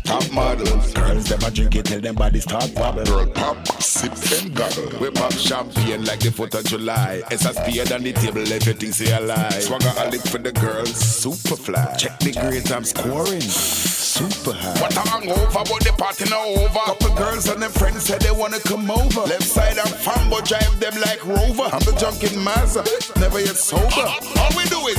[0.05, 0.93] Top models.
[0.93, 3.03] Girls them a drink it till them body start bubble.
[3.03, 4.97] Girl pop, sip and goggle.
[5.01, 7.21] We pop champagne like the 4th of July.
[7.29, 9.59] It's a spear on the table, everything say a lie.
[9.59, 11.97] Swagger a lick for the girls, super fly.
[11.97, 13.94] Check the grades I'm scoring.
[14.15, 14.79] Super high.
[14.79, 16.85] What a hangover, but the party now over.
[16.87, 19.27] Couple girls and their friends said they wanna come over.
[19.27, 21.67] Leftside I'm fambo, drive them like Rover.
[21.67, 22.85] I'm the junkin' Mazda,
[23.19, 24.07] never yet sober.
[24.39, 24.95] All we do is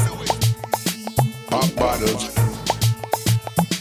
[1.49, 2.29] pop bottles.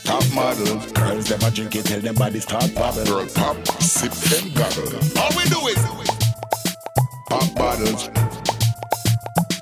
[0.05, 0.89] Top models.
[0.93, 3.03] Girls them a drink it till them body start bubble.
[3.03, 4.87] Girl pop, sip and goggle.
[5.19, 5.83] All we do is
[7.27, 8.07] pop bottles.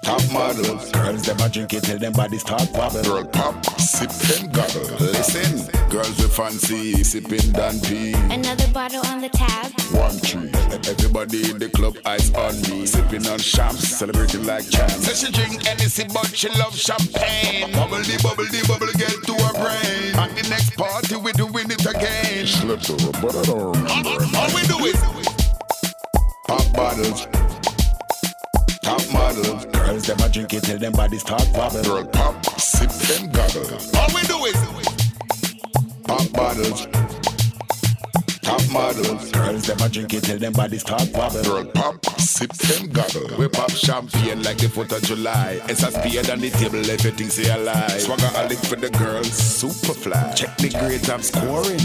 [0.04, 0.92] Top models.
[0.92, 3.02] Girls them a drink it till them body start bubble.
[3.04, 4.84] Girl pop, sip and goggle.
[5.00, 8.14] Listen, girls we fancy sipping Dan P.
[8.30, 9.72] Another bottle on the tab.
[9.92, 10.52] One tree.
[10.92, 12.86] Everybody in the club eyes on me.
[12.86, 15.08] Sipping on champs, celebrating like champs.
[15.08, 17.72] Say she drink Hennessy, but she love champagne.
[17.72, 20.16] Bubble the bubble the bubble get to her brain.
[20.20, 22.46] At the next party we doing it again.
[22.46, 24.10] Slipped over, but I don't remember.
[24.36, 25.00] All, all we do is
[26.46, 27.28] pop bottles.
[28.84, 29.66] Top models.
[29.66, 31.82] Girls them a drink it till them body start bubble.
[31.84, 33.64] Girl pop, sip and goggle.
[33.98, 34.58] All we do is
[36.04, 36.88] pop bottles.
[38.42, 41.44] Top models, girls them a drink it till them bodies start wobble.
[41.44, 43.38] Girl pop, sip them goggle.
[43.38, 45.62] We pop champagne like the 4th of July.
[45.70, 47.88] It's a speed on the table, everything say a lie.
[48.00, 50.34] Swagger a lick for the girls, super fly.
[50.34, 51.80] Check the grades I'm scoring,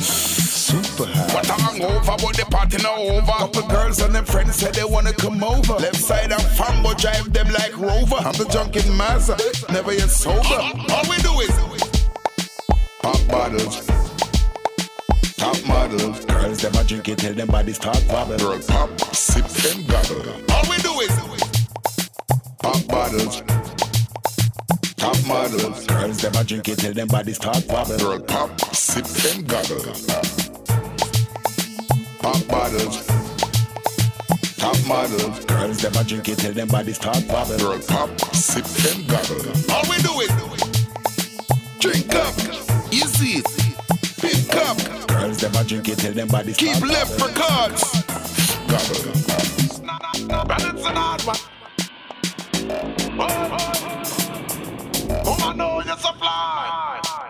[0.69, 1.35] super high.
[1.35, 3.37] What a hangover, but the party now over.
[3.45, 5.75] Couple girls and them friends said they wanna come over.
[5.85, 8.21] Leftside of Fambo drive them like Rover.
[8.21, 9.37] I'm the junkin' Mazda,
[9.73, 10.61] never yet sober.
[10.95, 11.55] All we do is
[13.03, 13.87] pop bottles.
[15.37, 18.37] Top models, girls them a drink it till them bodies start wobble.
[18.37, 20.21] Girl pop, sip them goggle.
[20.53, 21.15] All we do is
[22.61, 23.43] pop bottles.
[24.97, 27.99] Top models, girls them a drink it till them bodies start wobble.
[27.99, 30.48] Girl pop, sip them goggle.
[32.21, 33.07] Pop bottles.
[34.57, 37.59] Top models, girls them a drink it till them bodies start wobble.
[37.59, 39.53] Girl pop, sip them goggle.
[39.73, 40.31] All we do is
[41.79, 42.35] drink up,
[42.93, 43.43] easy,
[44.21, 44.77] pick up.
[45.09, 47.85] Girls them a drink it till them bodies Keep start left for cards.
[48.67, 49.19] Goggle.
[50.47, 51.37] Balance and hard one.
[53.21, 54.03] Oh, oh,
[55.25, 55.39] oh.
[55.41, 56.88] I know you supply.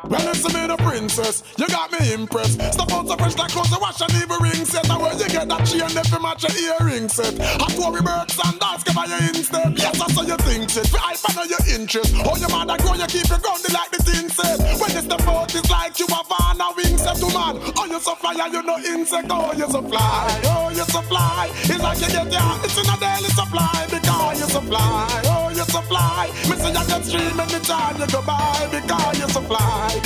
[0.09, 2.57] Well, listen me, the princess, you got me impressed.
[2.73, 4.89] Step out so fresh like clothes, you wash and even ring set.
[4.89, 7.37] And where you get that chain, if you match your earring set.
[7.61, 9.73] Hot Tory birds and dance, give her your instep.
[9.77, 10.89] Yes, I saw you think it.
[10.97, 12.15] I find your interest.
[12.25, 14.59] Oh, your man, I grow, you keep your grounded like the tin said.
[14.81, 17.61] When you step out, it's like you have on a wing set to man.
[17.77, 19.29] Oh, you so fly, and you no insect.
[19.29, 20.41] Oh, you so fly.
[20.49, 21.53] Oh, you so fly.
[21.69, 23.77] It's like you get your it's in a daily supply.
[23.93, 25.21] Because you supply.
[25.29, 26.33] Oh, you supply.
[26.49, 28.69] Me say you get stream anytime you go by.
[28.73, 29.29] Because you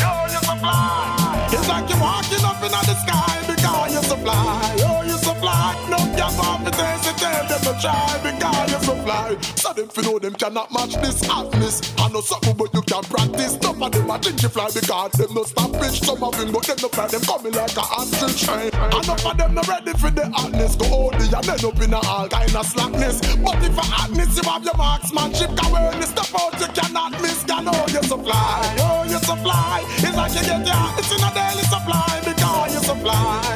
[0.00, 1.48] Oh, you supply.
[1.52, 3.51] It's like you're walking up in the sky.
[3.62, 4.76] Because you supply.
[4.90, 5.86] Oh, you supply.
[5.88, 8.18] No, you're off it, tell them to try.
[8.18, 9.38] Because you supply.
[9.54, 11.94] So them fi know them cannot match this hotness.
[11.96, 13.56] I know something but you can practice.
[13.62, 16.04] Some of them are ginger fly because them no stop bitch.
[16.04, 17.06] Some of them but them no fly.
[17.06, 18.42] Them coming like a ostrich.
[18.42, 20.74] Enough of them no ready for the hotness.
[20.74, 23.20] Go hold the and end up in a all kind of slackness.
[23.36, 25.54] But if a hotness, you have your marksmanship.
[25.54, 27.44] Cause when you step out, you cannot miss.
[27.44, 28.74] Can oh, you supply.
[28.82, 29.86] Oh, you supply.
[30.02, 32.20] It's like you get your it's in a daily supply.
[32.26, 33.51] Because you supply.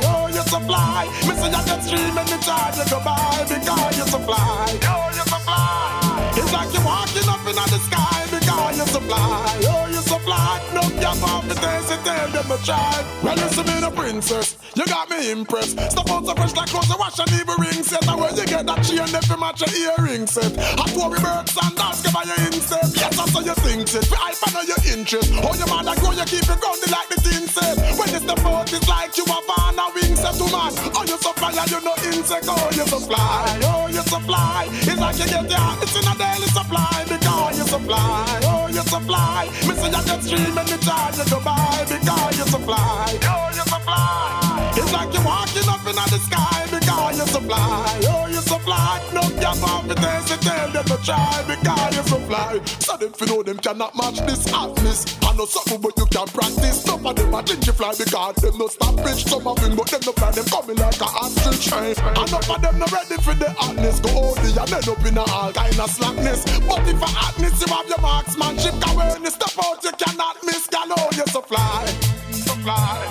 [0.47, 1.07] Supply.
[1.27, 3.45] Me say you get stream anytime you go by.
[3.49, 4.79] Because you supply.
[4.83, 6.33] Oh, you supply.
[6.37, 8.27] It's like you're walking up in the sky.
[8.31, 9.61] Because you supply.
[9.65, 10.61] Oh, you supply.
[10.75, 13.05] No, you're off the taste it, tell them to try.
[13.23, 14.59] Well, listen me, the princess.
[14.75, 15.79] You got me impressed.
[15.79, 18.07] Step out so fresh like clothes, you wash and even ring set.
[18.07, 20.53] And where you get that chain, if you match your earring set.
[20.79, 22.91] Hot Tory birds and dance, her your instep.
[22.95, 24.05] Yes, I saw you think it.
[24.05, 25.31] For I find your interest.
[25.47, 27.77] Oh, your man, I grow, you keep it grounded like the tin said.
[27.97, 30.73] When you step out, it's like you have on a wing set to man.
[30.93, 32.47] Oh, you supply, and you no insect.
[32.51, 33.47] Oh, you supply.
[33.71, 34.67] Oh, you supply.
[34.71, 37.05] It's like you get your, it's in a daily supply.
[37.07, 38.41] Because you supply.
[38.45, 39.49] Oh, you supply.
[39.67, 41.85] Me say you get stream anytime you go by.
[41.88, 43.18] Because you supply.
[43.22, 44.72] Oh, you supply.
[44.76, 48.00] It's like you're walking up in the sky because you supply.
[48.05, 49.00] Oh, you supply.
[49.14, 52.61] No gap off it, taste it, tell them to try because you supply.
[52.81, 55.18] So them fi know them cannot match this hotness.
[55.22, 56.85] I know something but you can practice.
[56.85, 59.29] Some of them are ginger fly because them no stop bitch.
[59.29, 61.66] Some of them but them no fly, them coming like a ostrich.
[61.72, 64.00] Enough of them no ready for the hotness.
[64.00, 66.44] Go hold the and end up in a all kind of slackness.
[66.68, 68.74] But if a hotness, you have your marksmanship.
[68.81, 70.66] Cause when you step out, you cannot miss.
[70.69, 71.87] Can oh, you supply.
[72.31, 73.05] Supply.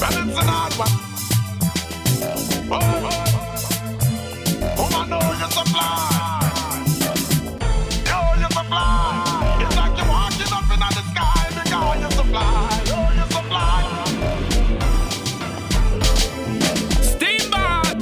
[0.00, 0.88] Balance and hard one.
[2.72, 3.18] Oh, oh,
[4.78, 6.08] oh, I know you supply.
[8.16, 9.58] Oh, you supply.
[9.60, 12.68] It's like you're walking up in the sky because you supply.
[12.96, 13.80] Oh, you supply.
[17.10, 17.98] Steamboat!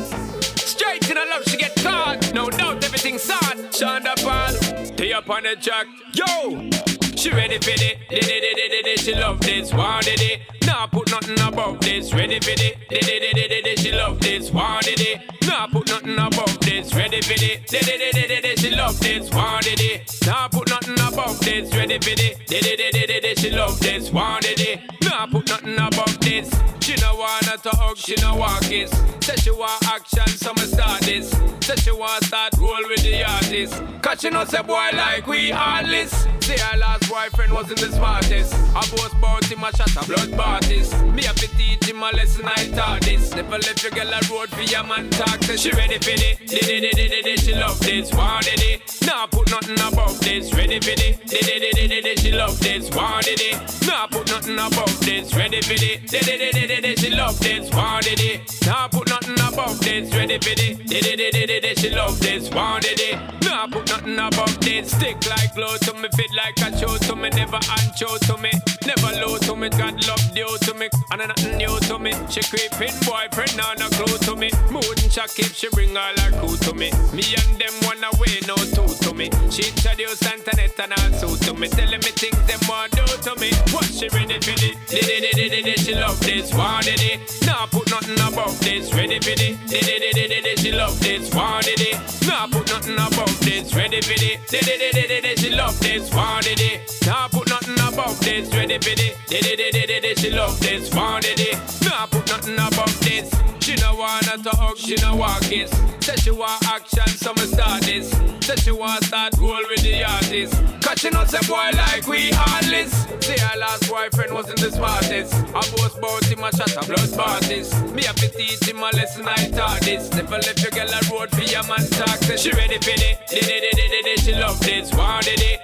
[0.58, 2.18] Straight in the love, she get caught.
[2.34, 3.56] No doubt, everything's sad.
[3.72, 4.52] Shonda Pan,
[4.86, 5.86] stay up on the track.
[6.12, 6.87] Yo!
[7.18, 10.40] She ready for it, did it, did it, did it, she love this, wanted it.
[10.64, 13.90] Nah, put nothing above this, ready for it, did it, did it, did it, she
[13.90, 15.20] love this, wanted it.
[15.44, 18.70] Nah, put nothing above this, ready for it, did it, did it, did it, she
[18.70, 20.16] love this, wanted it.
[20.26, 23.50] Nah, put nothing above this, ready for it, did it, did it, did it, she
[23.50, 24.80] love this, wanted it.
[25.02, 26.48] Nah, put nothing above this.
[26.88, 28.90] She no wanna talk, she no want kiss.
[29.20, 31.30] Say she want action, so me start this.
[31.60, 33.82] Say she want start roll with the artist.
[34.00, 36.10] Cause she know say boy like we heartless.
[36.40, 38.54] Say her last boyfriend wasn't the smartest.
[38.54, 40.92] I boast about him a shot a blood parties.
[41.02, 43.34] Me have to teach him a lesson I taught this.
[43.34, 45.42] Never let your girl a road for your man talk.
[45.42, 48.97] She ready for it, it, it, it, she love this, wanted it.
[49.08, 52.60] Nah, put nothing above this, ready for it, did it, did it, did she love
[52.60, 53.56] this, wanted it.
[53.86, 57.40] Nah, put nothing above this, ready for it, did it, did it, did she love
[57.40, 58.66] this, wanted it.
[58.66, 62.20] Nah, put nothing above this, ready for it, did it, did it, did she love
[62.20, 63.18] this, wanted it.
[63.44, 64.92] Nah, put nothing above this.
[64.92, 68.52] Stick like glue to me, fit like a show to me, never untrue to me,
[68.84, 69.70] never low to me.
[69.70, 72.12] God love due to me, and nothing new to me.
[72.28, 74.50] She creeping boyfriend, now no clue to me.
[74.70, 76.92] Mood and shock if she bring all her crew to me.
[77.16, 79.30] Me and them one away, no two to me.
[79.50, 83.50] She introduced Antoinette and suit to me, telling me things them want do to me.
[83.72, 84.76] What she ready for it?
[84.88, 86.54] Did it, did it, did she love this?
[86.54, 87.20] Wanted it.
[87.46, 88.92] Nah, put nothing above this.
[88.94, 89.56] Ready for it?
[89.68, 91.34] Did it, did it, did she love this?
[91.34, 91.98] Wanted it.
[92.26, 93.74] Nah, put nothing above this.
[93.74, 94.40] Ready for it?
[94.48, 96.12] Did it, did it, did she love this?
[96.14, 96.90] Wanted it.
[97.06, 98.54] Nah, put nothing above this.
[98.54, 99.16] Ready for it?
[99.28, 100.94] Did it, did it, did she love this?
[100.94, 101.58] Wanted it.
[101.84, 103.30] Nah, put nothing above this.
[103.68, 105.70] She no wanna talk, she no want kiss.
[106.00, 108.08] Say she want action, so me start this.
[108.40, 110.68] Say she want start roll with the artist.
[110.98, 112.90] She know say boy like we heartless.
[113.22, 115.32] Say her last boyfriend wasn't the smartest.
[115.54, 117.70] I boast about him a shot a blood parties.
[117.94, 120.10] Me have to teach him a lesson I taught this.
[120.10, 122.18] Never left your girl a road for your man talk.
[122.26, 123.14] Say she ready for it.
[123.30, 124.90] Did it, did it, did it, she love this.
[124.90, 125.60] Wanted it.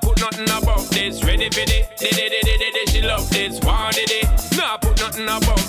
[0.00, 0.48] Put nothing
[0.88, 1.22] this.
[1.22, 1.84] Ready for it.
[1.98, 3.60] Did it, did it, did it, she love this.
[3.60, 4.80] It.
[4.80, 5.26] Put nothing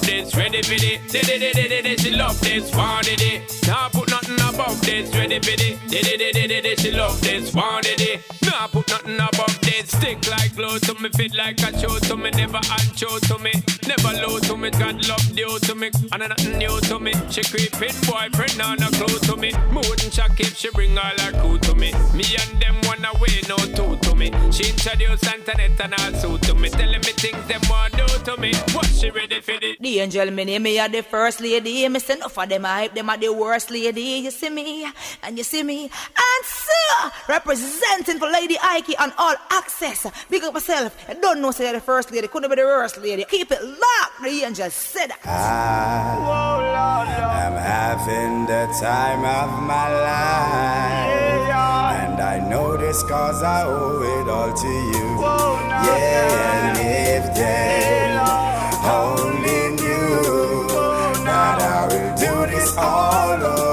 [0.08, 0.36] this.
[0.36, 1.12] Ready for it.
[1.12, 2.72] Did it, did it, did it, she love this.
[2.72, 3.52] It.
[3.92, 4.38] Put nothing
[4.80, 5.14] this.
[5.14, 5.90] Ready for it.
[5.90, 7.54] Did it, did it, did it, she love this.
[7.54, 8.22] Wanted it.
[8.46, 9.90] Nah, put nothing above this.
[9.90, 13.54] Stick like glue to me, fit like a show to me, never untrue to me,
[13.88, 14.70] never low to me.
[14.70, 17.14] God love due to me, and nothing new to me.
[17.30, 19.54] She creeping boyfriend, now no clue to me.
[19.72, 21.94] Mood and shock if she bring all her crew to me.
[22.14, 24.32] Me and them one away, no two to me.
[24.52, 28.38] She introduced Antoinette and all suit to me, telling me things them want do to
[28.42, 28.52] me.
[28.74, 29.82] What she ready for it?
[29.82, 31.88] D'Angel me name me are the first lady.
[31.88, 34.02] Me say enough of them I hype them are the worst lady.
[34.26, 34.92] You see me
[35.24, 36.46] and you see me and
[37.28, 40.06] representing for Lady Ike and all access.
[40.30, 40.96] Big up myself.
[41.10, 42.28] I don't know say the first lady.
[42.28, 43.26] Couldn't be the worst lady.
[43.26, 44.24] Keep it locked.
[44.24, 45.26] D'Angel said that.
[47.40, 51.30] I'm having the time of my life.
[52.04, 55.20] And I know this cause I owe it all to you.
[55.86, 58.20] Yeah, and if they
[58.90, 60.68] only knew
[61.24, 63.69] that I will do this all over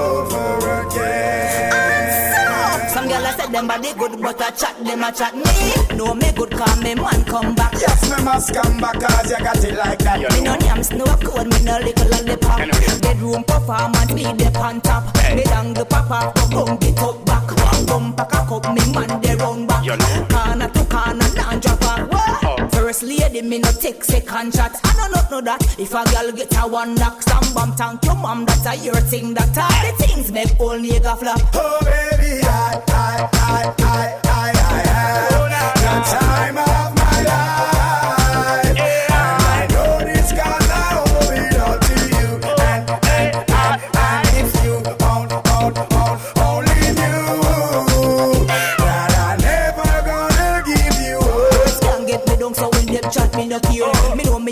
[3.57, 5.97] them body good, but I chat them a chat me.
[5.97, 7.73] No me good, call me man come back.
[7.73, 10.19] Yes, me must come back cause you got it like that.
[10.33, 12.59] Me no yams, no code, me no little lollipop.
[13.01, 15.05] Bedroom performance, me the on top.
[15.35, 17.47] Me dangle papa, go bump it up back.
[17.87, 19.81] Bump back a cup, me man the round back.
[20.29, 22.09] Corner to corner, non drop back.
[22.11, 22.67] Oh.
[22.69, 24.73] First lady, me no take second shot.
[24.83, 25.79] I don't know, know that.
[25.79, 29.01] If a girl get a one knock, some bum thank your mom, that's a your
[29.01, 29.33] thing.
[29.33, 31.41] That all the things make all nigga flop.
[31.55, 34.26] Oh baby, I, I, I, I, I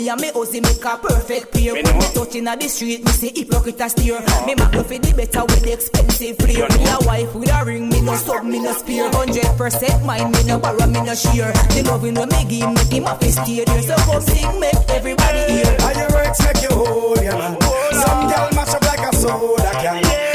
[0.06, 1.74] Me know me and me Ozzy make a perfect pair.
[1.74, 4.20] When me touching at the street, me say hypocrite a steer.
[4.46, 6.68] Me make no for the better with the expensive flair.
[6.78, 9.10] Me a wife with a ring, me no sub, me no spear.
[9.10, 11.50] Hundred percent mine, me no borrow, me no share.
[11.74, 13.82] The loving when me give, make him a fi stay there.
[13.82, 15.74] So come sing, make everybody hear.
[15.74, 17.60] And your words make you hold, yeah man.
[17.90, 20.04] Some girl mash up like a soda can.
[20.06, 20.25] You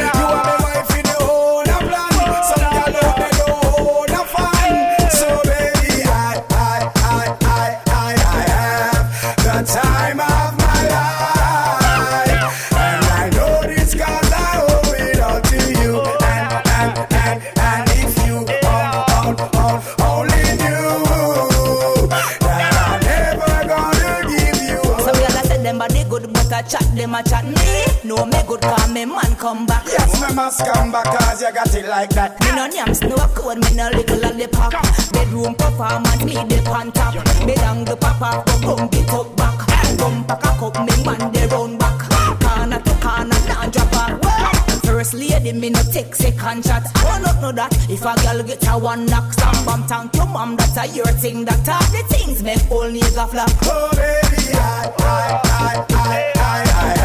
[30.52, 32.40] Yes, me must come back cause you got it like that.
[32.42, 34.72] Me no yams, no code, me no little lollipop.
[35.14, 37.16] Bedroom performance, me the on top.
[37.46, 39.58] Me dangle papa, go bump it up back.
[39.98, 42.00] Bump back a cup, me man the round back.
[42.42, 44.82] Corner to corner, nah drop back.
[44.84, 46.84] First lady, me no take second shot.
[46.98, 47.72] Oh no, no that.
[47.90, 51.06] If a girl get a one knock, some bum thank your mom, that's a your
[51.16, 51.46] thing.
[51.46, 53.50] That all the things make all nigga flop.
[53.64, 56.98] Oh baby, I, I, I, I, I, I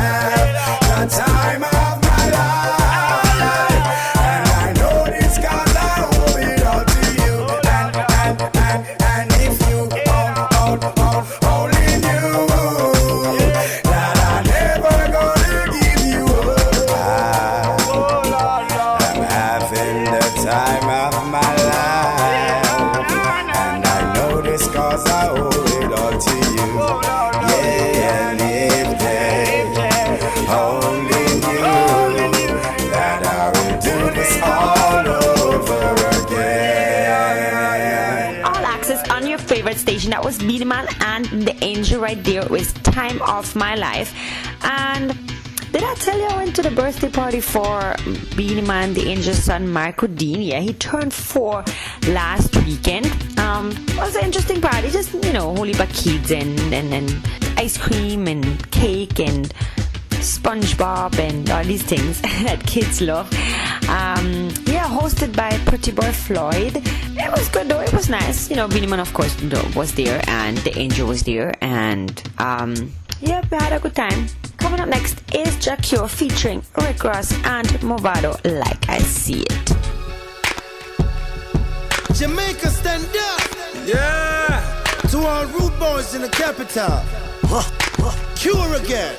[0.82, 1.75] have the time of
[42.06, 44.14] right there with Time of My Life.
[44.62, 45.08] And
[45.72, 47.96] did I tell you I went to the birthday party for
[48.36, 50.40] Beenie Man, D'Angel's son, Marco Dean?
[50.40, 51.64] Yeah, he turned four
[52.06, 53.06] last weekend.
[53.40, 57.08] Um, was an interesting party, just, you know, whole heap kids and, and, and
[57.56, 59.52] ice cream and cake and
[60.22, 63.28] SpongeBob and all these things that kids love.
[63.88, 66.76] Um, yeah, hosted by Pretty Boy Floyd.
[66.76, 67.80] It was good though.
[67.80, 68.50] It was nice.
[68.50, 69.34] You know, Beenie Man, of course,
[69.74, 74.28] was there, and D'Angel was there, and um, yeah, we had a good time.
[74.58, 79.66] Coming up next is Jah Cure featuring Rick Ross and Mavado, like I see it.
[82.16, 83.40] Jamaica, stand up.
[83.86, 84.82] Yeah.
[85.10, 87.02] To all rude boys in the capital.
[87.44, 89.14] huh Cure again.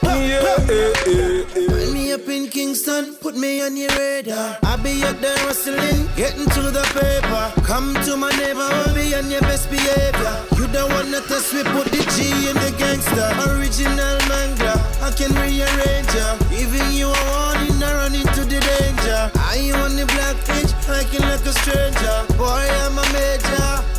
[0.00, 4.58] Find me up in Kingston, put me on your radar.
[4.62, 7.52] I be up there hustling, getting to the paper.
[7.62, 10.34] Come to my neighborhood, be on your best behavior.
[10.56, 13.28] You don't wanna test me, put the G in the gangster.
[13.50, 16.36] Original manga, I can rearrange ya.
[16.50, 19.30] Giving you a warning, I run into the danger.
[19.36, 22.16] I you on the black pitch, acting like a stranger.
[22.36, 23.95] Boy, I'm a major.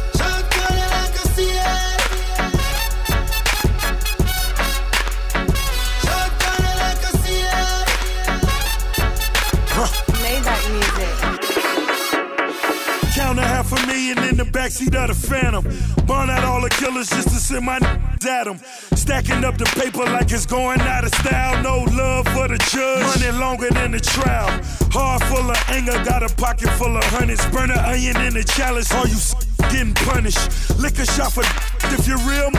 [14.16, 15.64] In the backseat of the Phantom.
[16.05, 18.58] Burn out all the killers just to send my n***s at them.
[18.95, 21.62] Stacking up the paper like it's going out of style.
[21.62, 23.03] No love for the judge.
[23.03, 24.47] Money longer than the trial.
[24.93, 27.45] Heart full of anger, got a pocket full of hundreds.
[27.47, 28.91] Burn an onion in the chalice.
[28.93, 29.36] All you s-
[29.72, 30.39] getting punished.
[30.80, 31.43] Lick a shot for
[31.91, 32.51] if you're real.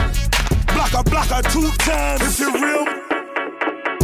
[0.73, 2.85] Block a blocker two times if you're real.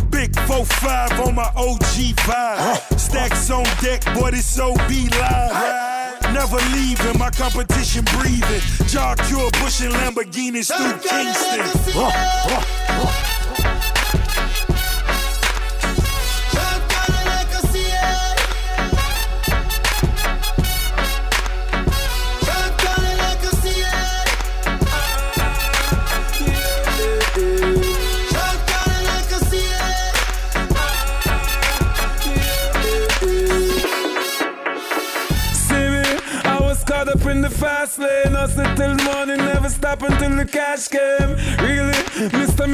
[0.09, 2.99] Big 4-5 on my OG vibe.
[2.99, 4.55] Stacks on deck, boy, this
[4.87, 6.04] be live.
[6.35, 8.61] Never leaving, my competition breathing.
[8.87, 11.63] Jah Cure pushing Lamborghinis through Kingston.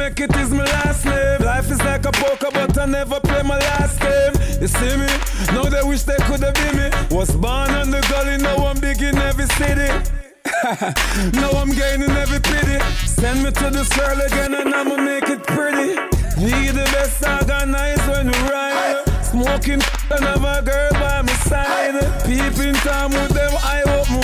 [0.01, 1.41] Make it is my last name.
[1.43, 4.33] Life is like a poker, but I never play my last game.
[4.59, 5.05] You see me?
[5.53, 6.89] Now they wish they could have been me.
[7.11, 9.89] Was born on the gully, now I'm big in every city.
[11.37, 12.79] now I'm gaining every pity.
[13.05, 15.93] Send me to the swirl again and I'ma make it pretty.
[16.41, 19.05] We the best organized when we ride.
[19.21, 19.81] Smoking
[20.13, 21.93] and have a girl by my side.
[22.25, 24.20] Peeping time with them, I open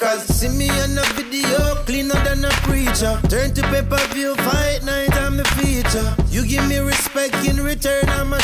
[0.00, 0.22] speakers.
[0.24, 3.20] See me on a video, cleaner than a preacher.
[3.28, 6.14] Turn to pay per view, fight night, I'm the feature.
[6.30, 8.38] You give me respect in return, I'm a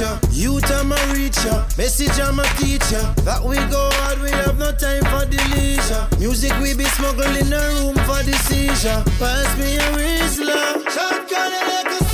[0.00, 0.18] ya.
[0.30, 1.56] Youth, I'm a reacher.
[1.76, 3.02] Message, I'm a teacher.
[3.24, 6.08] That we go hard, we have no time for leisure.
[6.18, 9.02] Music, we be smuggling in a room for the seizure.
[9.18, 10.88] Pass me a Rizla.
[10.90, 12.04] Shotgun it like a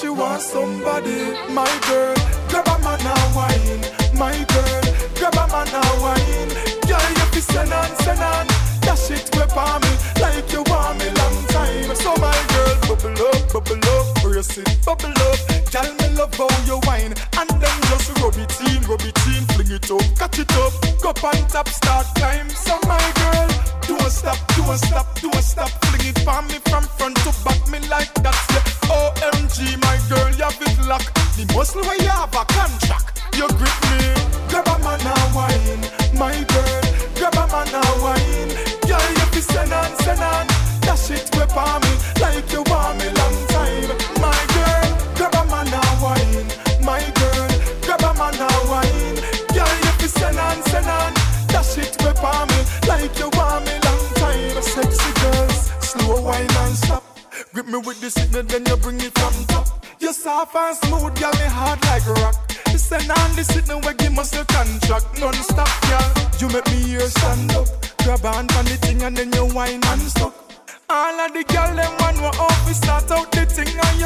[0.00, 1.37] she wants somebody.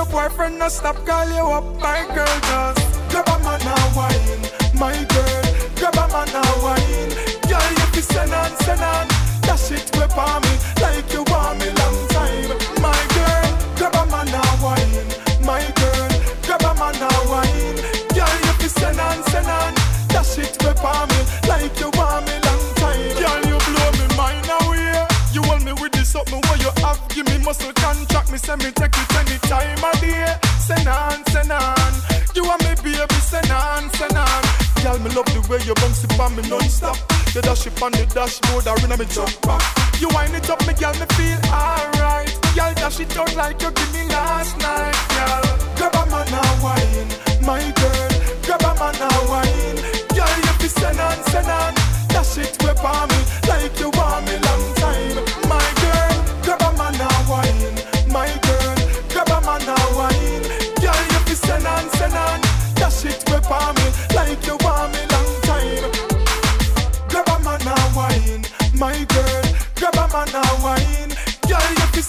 [0.03, 4.43] Your boyfriend no stop call you up, my girl just grab a man and wine,
[4.75, 5.43] my girl,
[5.77, 7.13] grab a man and wine,
[7.49, 9.07] girl you fi send on, send on,
[9.43, 12.51] dash it whip on me like you want me long time,
[12.81, 15.09] my girl, grab a man and wine,
[15.47, 16.09] my girl,
[16.43, 17.77] grab a man and wine,
[18.17, 19.75] girl you fi send on, send on,
[20.09, 21.42] dash it whip on me
[28.43, 30.27] say me take it any time of day.
[30.59, 31.93] Send on, send on,
[32.35, 34.43] you and me baby, send on, send on.
[34.83, 36.97] Girl, me love the way you bounce it on me non-stop.
[37.35, 39.63] You dash it on the dashboard, or in me jump back.
[40.01, 42.31] You wind it up, me girl, me feel alright.
[42.55, 45.47] Girl, dash it out like you give me last night, girl.
[45.79, 47.11] Grab a man and wine,
[47.47, 48.11] my girl.
[48.43, 49.79] Grab a man and wine,
[50.15, 51.75] girl, you fi send on, send on.
[52.11, 53.42] Dash it whip on me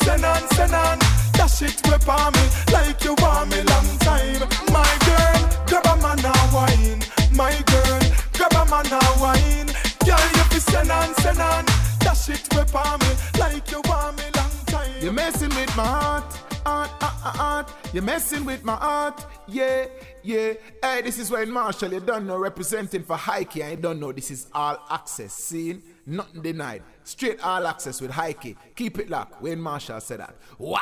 [0.03, 0.99] send on, send on.
[1.33, 4.41] Dash it whip on me like you want me long time,
[4.71, 5.39] my girl.
[5.67, 7.01] Grab a man and wine,
[7.35, 8.01] my girl.
[8.33, 9.69] Grab a man and wine,
[10.05, 11.65] girl, you fi send on, send on.
[11.99, 14.91] Dash it whip on me like you want me long time.
[15.01, 16.33] You're messing with my heart,
[16.65, 17.73] heart, heart.
[17.93, 19.85] You're messing with my heart, yeah,
[20.23, 20.53] yeah.
[20.81, 21.93] Hey, this is Wayne Marshall.
[21.93, 25.33] You don't know representing for Heike, I don't know this is all access.
[25.33, 26.83] Seen, nothing denied.
[27.03, 28.57] Straight all access with Heike.
[28.75, 29.41] Keep it locked.
[29.41, 30.35] Wayne Marshall said that.
[30.57, 30.79] Wow.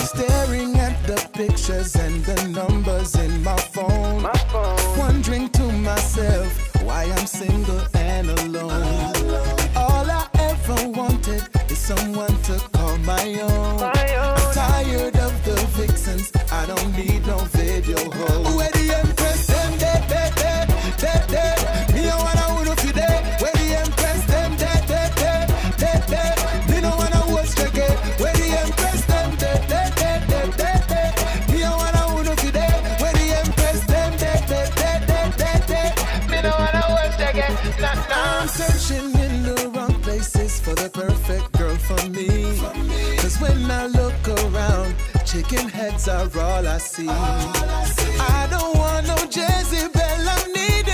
[0.00, 4.26] Staring at the pictures and the numbers in my phone.
[4.98, 8.72] Wondering to myself why I'm single and alone.
[9.76, 12.41] All I ever wanted is someone
[43.52, 44.94] when I look around,
[45.24, 47.08] chicken heads are all I see.
[47.08, 50.91] I don't want no Jezebel, I'm needing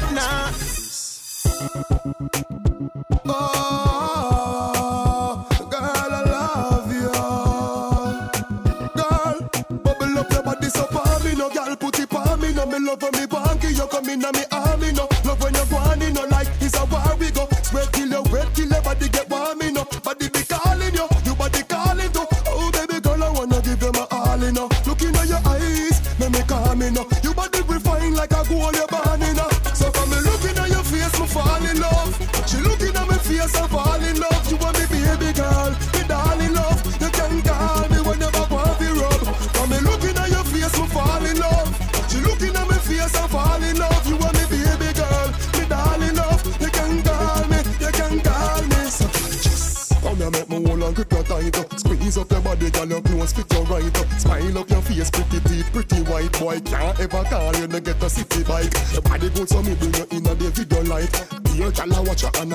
[0.00, 0.52] nah, nah.
[3.30, 3.47] Oh,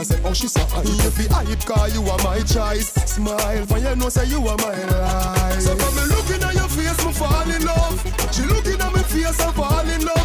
[0.04, 0.82] say, oh, she's so high.
[0.84, 2.93] If you hype, cause you are my choice.
[3.06, 5.62] Smile, for you know, say you are my life.
[5.62, 8.34] So from me looking at your face, me fall in love.
[8.34, 10.23] She looking at me face, I fall in love.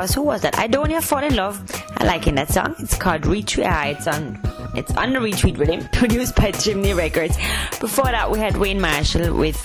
[0.00, 0.58] Was who was that?
[0.58, 1.60] I don't want fall in love.
[1.98, 2.74] I like in that song.
[2.78, 3.66] It's called Retweet.
[3.66, 4.40] Ah, it's on.
[4.74, 7.36] It's on the Retweet Rhythm, produced by Chimney Records.
[7.80, 9.60] Before that, we had Wayne Marshall with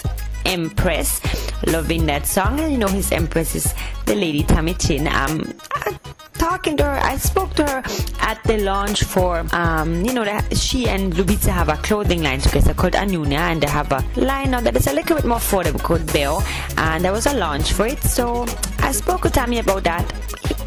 [0.46, 1.22] Empress.
[1.68, 3.74] Loving that song, and you know his Empress is
[4.08, 5.08] the lady Tami Chynn.
[5.08, 5.98] Um, I-
[6.38, 7.84] talking to her, I spoke to her
[8.20, 12.74] at the launch for um, you know, she and Lubitsa have a clothing line together
[12.74, 15.82] called Anunia, and they have a line now that is a little bit more affordable
[15.82, 16.44] called Bell,
[16.78, 18.04] and there was a launch for it.
[18.04, 18.46] So
[18.86, 20.06] I spoke with Tami about that.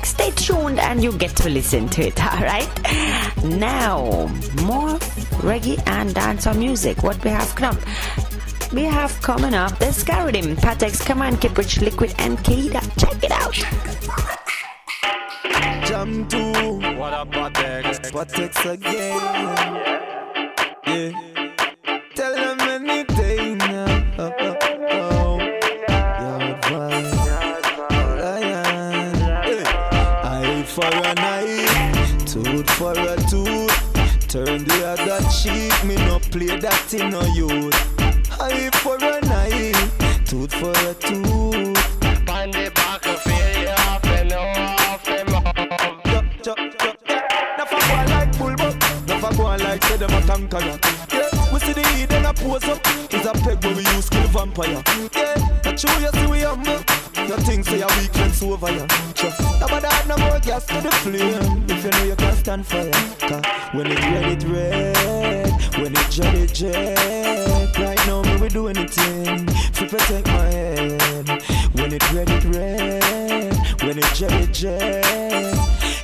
[0.04, 2.24] Stay tuned, and you get to listen to it.
[2.32, 2.68] All right.
[3.44, 4.26] Now
[4.64, 4.98] more
[5.46, 7.04] reggae and dancehall music.
[7.04, 8.72] What we have coming up?
[8.72, 12.82] We have coming up the Scaridim, Patex, Command, Kiprich, Liquid, and Kida.
[12.98, 13.54] Check it out.
[15.86, 18.10] Jam to What up, Patex?
[18.10, 19.20] Patex again.
[20.86, 21.27] Yeah.
[34.38, 37.74] Turn the other cheek, me no play that in no youth.
[38.38, 39.72] Eye for an eye,
[40.24, 41.74] tooth for a tooth.
[42.30, 45.28] On the back of it, off and off and
[47.58, 48.76] Never go on like bull buck.
[49.08, 50.20] Never go on like say them a.
[50.22, 50.78] Yeah,
[51.10, 51.27] we
[51.68, 52.80] see the heat then I pose up.
[53.10, 54.82] It's a peg where we use kill vampire.
[55.14, 56.00] Yeah, that's true.
[56.02, 56.80] You see we humble.
[57.28, 58.86] Your things say a weakness over ya.
[59.14, 59.32] Sure.
[59.60, 61.64] Nobody add no more gas to the flame.
[61.68, 62.90] If you know you can stand fire.
[63.20, 63.44] Cause
[63.74, 65.52] when it red, it red.
[65.80, 67.78] When it jet, it jet.
[67.78, 71.42] Right now, me we do anything to protect my head.
[71.74, 73.82] When it red, it red.
[73.82, 75.04] When it jet, it jet.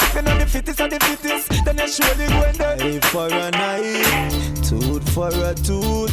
[0.03, 2.81] If you're not the fittest of the fittest, then you surely going down.
[2.81, 4.54] Eye for eye, tooth
[5.15, 6.13] for a tooth.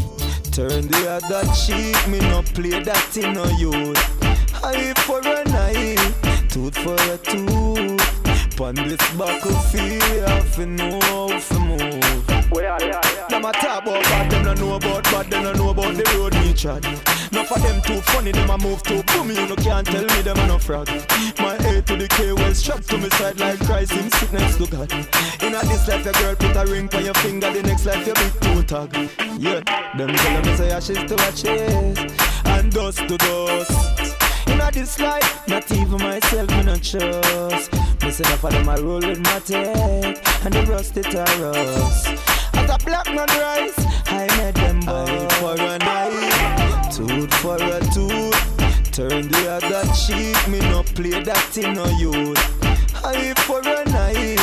[0.51, 3.97] Turn the other cheek, me no play that in no youth.
[4.63, 5.95] Eye for an eye,
[6.49, 8.55] tooth for a tooth.
[8.55, 12.00] Pon this battlefield, I fi know to move.
[12.51, 16.03] Now my talk about bad, them no know about bad, them no know about the
[16.17, 16.83] road we trod.
[17.31, 20.21] Now for them too funny, them a move too boomy, you no can't tell me
[20.21, 20.89] them a no frog.
[21.39, 24.67] My A to the K was strapped to me side like Christ in sickness to
[24.67, 24.91] God.
[25.41, 28.05] In a this life, your girl put a ring on your finger, the next life
[28.05, 28.93] you big two tag.
[29.39, 29.61] Yeah,
[29.95, 31.97] them tell me say ashes to ashes
[32.43, 34.17] and dust to dust.
[34.47, 37.71] In a this life, not even myself, me no trust.
[38.03, 41.53] Me say up for them, I roll with my tech and the rust it are
[41.53, 42.40] rust
[42.83, 43.85] black man rice.
[44.07, 48.91] I met them boy eye for an eye, tooth for a tooth.
[48.91, 52.37] Turn the other cheek, me no play that in no youth.
[53.03, 54.37] Eye for an eye,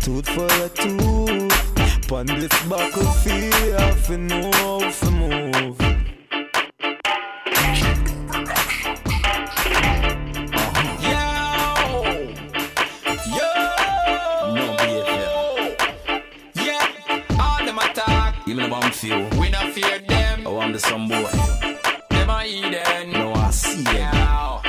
[0.00, 2.08] tooth for a tooth.
[2.08, 6.21] Pon this battlefield, I fi know how fi move.
[19.02, 19.40] few.
[19.40, 20.46] We not fear them.
[20.46, 21.24] Oh, I want the some boy.
[22.10, 23.10] Them I eat them.
[23.10, 23.96] No, I see them.
[23.96, 24.61] Yeah.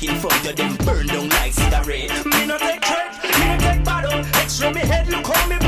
[0.00, 2.26] back in front of them burn down like cigarette.
[2.26, 4.24] Me no take threat, me no take battle.
[4.34, 5.59] Extra me head, look how me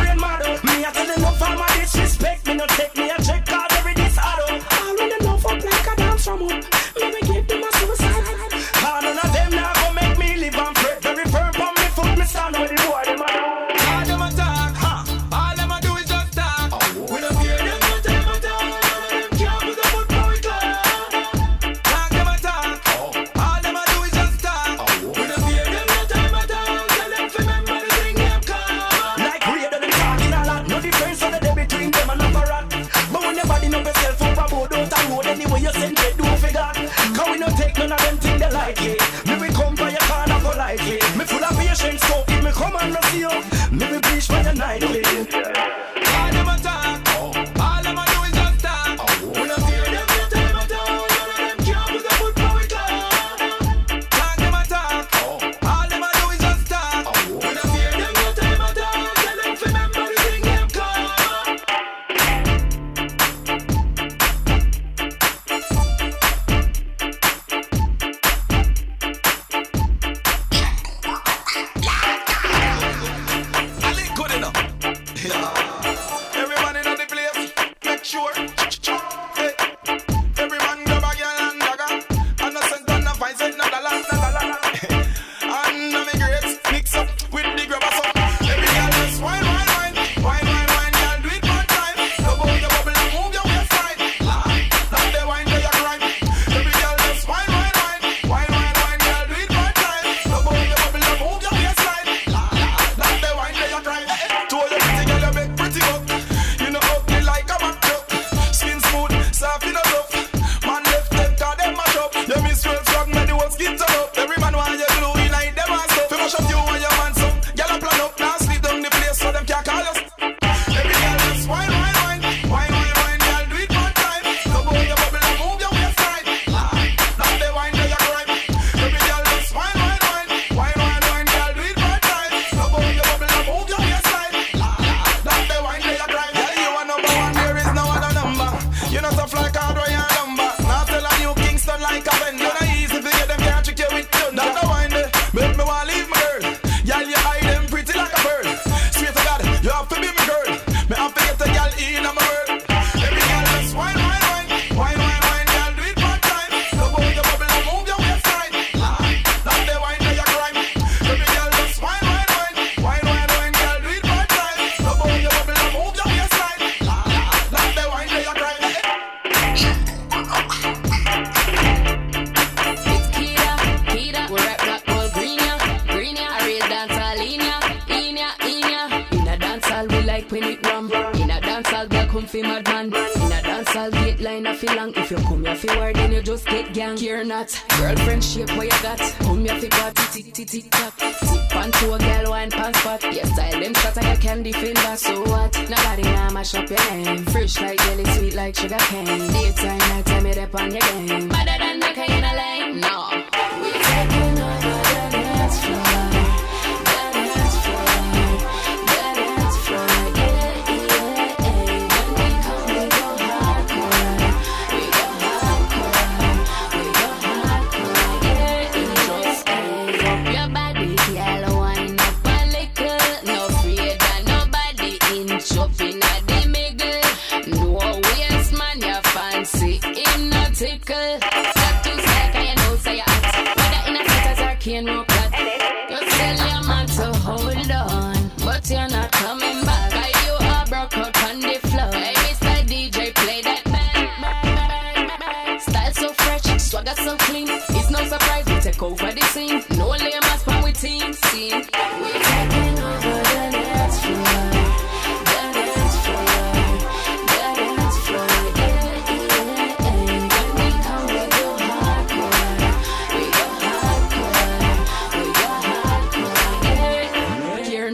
[45.05, 45.62] Yeah.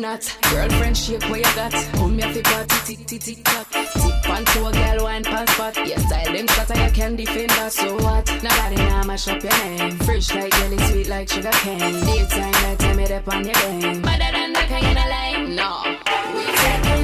[0.08, 1.72] Girlfriend shake where you got.
[1.92, 3.68] Come here fi party tick tick tick tock.
[3.70, 5.76] Tip on to a girl wine past spot.
[5.86, 7.72] Yeah, style them shot you can defend that.
[7.72, 8.26] So what?
[8.42, 9.98] Nobody now mash up your name.
[9.98, 12.00] Fresh like jelly, sweet like sugar cane.
[12.06, 14.00] Daytime, night time, it up on your game.
[14.00, 15.54] Better than the kind of lime.
[15.54, 15.84] No.
[16.34, 16.97] We taking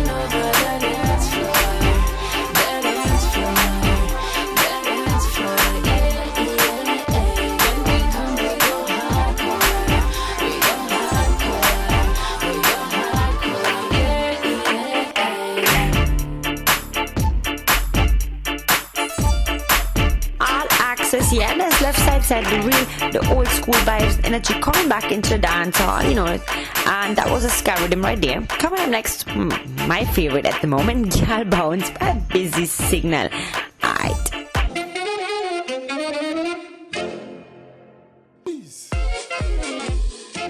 [22.28, 26.38] the real, the old school vibes, energy coming back into the dance hall, you know,
[26.86, 28.40] and that was a rhythm right there.
[28.42, 29.26] Coming up next,
[29.86, 33.28] my favorite at the moment, Gal Bounce by Busy Signal.
[33.84, 34.30] Alright.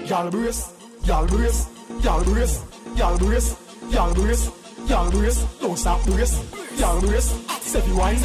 [0.07, 0.71] Y'all brace,
[1.03, 1.67] y'all brace,
[2.01, 2.61] y'all brace,
[2.95, 3.55] y'all brace,
[3.89, 4.49] y'all brace,
[4.87, 6.39] y'all brace, don't stop brace,
[6.79, 7.33] y'all brace,
[7.87, 8.17] you wine,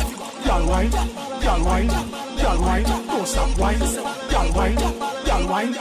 [0.45, 0.93] y'all wine,
[1.43, 3.79] y'all wine, y'all wine, don't stop wine,
[4.31, 4.79] y'all wine,
[5.27, 5.75] y'all wine.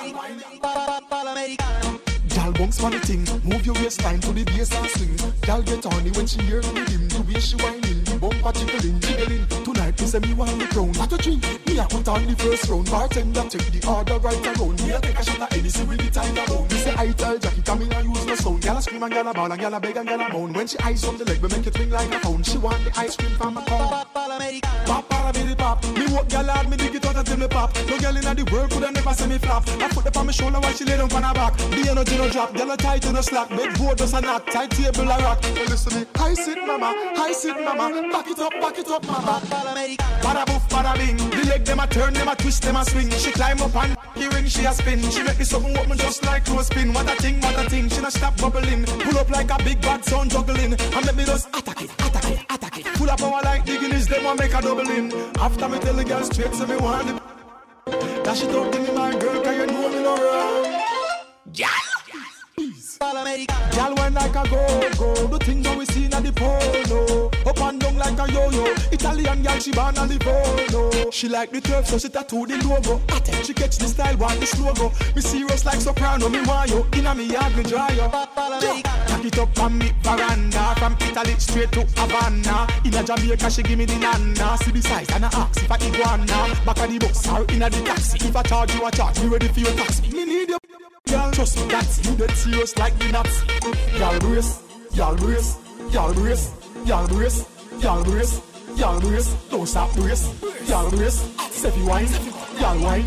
[2.36, 5.34] Y'all bounce for the thing, move your waistline to the bass and swing.
[5.48, 9.48] Y'all get horny when she hear the rhythm, the way she whining, bumper jiggling, jiggling.
[9.64, 11.44] Tonight me say me want the crown, what a drink.
[11.66, 14.82] Me a put on the first round, bartender take the order right around.
[14.84, 16.72] Me a take a shot of Hennessy with the time around.
[16.72, 18.62] Me say I tell Jackie come in and use no sound.
[18.62, 20.54] Gyal scream and gyal a bawl and gyal beg and gyal moan.
[20.54, 22.44] When she eyes on the leg, we make it ring like a phone.
[22.44, 23.90] She want the ice cream from a cone.
[24.86, 25.84] Pop, para, bidi, pop.
[25.98, 27.74] Me walk gyal hard, me dig it out until me pop.
[27.88, 29.68] No gyal inna the world coulda never see me flop.
[29.68, 31.58] I put it on my shoulder while she lay down on her back.
[31.58, 33.50] The energy no drop, gyal a tight to no slack.
[33.50, 35.42] Bed board does a knock, tight table a rock.
[35.70, 38.09] Listen me, high sit mama, high sit mama.
[38.12, 39.42] Back it up, back it up mama.
[40.22, 41.18] Bada boof, bada bing.
[41.30, 43.10] The leg them a turn, them a twist, them a swing.
[43.12, 45.02] She climb up and the ring she a spin.
[45.12, 46.94] She make me something open just like clothespin.
[46.94, 47.90] What a thing, what a thing.
[47.90, 48.86] She not stop bubbling.
[48.86, 50.74] Pull up like a big bad sound juggling.
[50.74, 52.88] And let me just attack it, attack it, attack it.
[52.98, 55.14] Full of power like Guinness, them a make a double in.
[55.40, 58.24] After me tell the girl straight, so me want it.
[58.24, 60.82] Dash it out to me, my girl, cause you know me no wrong.
[61.54, 61.89] Yeah.
[63.02, 67.32] Girl when like a go go, the thing that we seen in the polo.
[67.46, 68.66] Up and down like a yo yo.
[68.92, 71.10] Italian girl she born on Livorno.
[71.10, 73.02] She like the turf, so she tattoo the logo.
[73.16, 74.92] Attack, she catch the style, want the slow go.
[75.16, 76.86] Me serious like soprano, me want you.
[76.92, 78.10] Inna me yard, me dry you.
[78.10, 82.68] Pack it up on me veranda, from Italy straight to Havana.
[82.84, 84.58] Inna Jamaica, she give me the nana.
[84.58, 86.54] See the size and I ask if I iguana.
[86.66, 88.28] Back of the bus or inna the taxi.
[88.28, 89.22] If I charge you, I charge.
[89.22, 90.12] Me ready for your taxi.
[90.12, 90.60] Me need your
[91.12, 93.98] Y'all trust me, that's you dead serious like the Nazi.
[93.98, 94.62] Y'all brace,
[94.94, 95.58] y'all brace,
[95.92, 96.54] y'all brace,
[96.86, 97.46] y'all brace,
[97.82, 98.42] y'all brace,
[98.76, 100.30] y'all brace, don't stop brace,
[100.70, 101.24] y'all brace,
[101.76, 102.08] you wine,
[102.62, 103.06] y'all wine,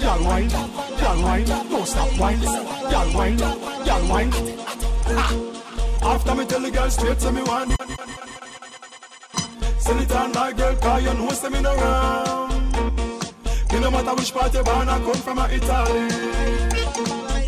[0.00, 4.30] y'all wine, y'all wine, don't stop wine, y'all wine, y'all wine.
[5.06, 5.54] Ah.
[6.02, 7.70] After me tell the girl straight to me one.
[9.78, 12.50] Send it on my girl, cause you know say me no wrong.
[13.72, 16.63] Me no matter which part you born, I come from a Italy.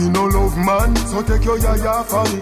[0.00, 2.40] Me no love man, so take your yaya for me.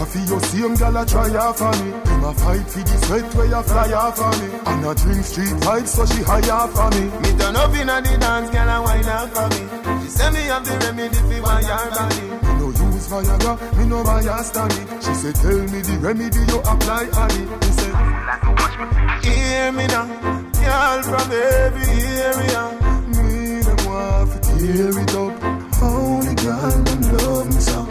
[0.00, 1.92] I feel your same gal a try for me.
[1.92, 4.48] Him a fight for the sweat where you fly off for me.
[4.64, 7.04] And a drink street vibes so she high for me.
[7.20, 10.00] Me turn up inna the dance, girl a wine up for me.
[10.00, 12.24] She say me have the remedy fi why your body.
[12.24, 14.80] Me no use Viagra, me no buy a stanny.
[15.04, 17.48] She say tell me the remedy you apply on it.
[17.52, 17.92] Me say
[19.28, 20.08] Hear me now,
[20.56, 21.84] girl from every
[22.32, 22.64] area.
[23.12, 25.58] me them want to tear it up.
[25.80, 26.17] Only
[26.56, 27.86] them love me so.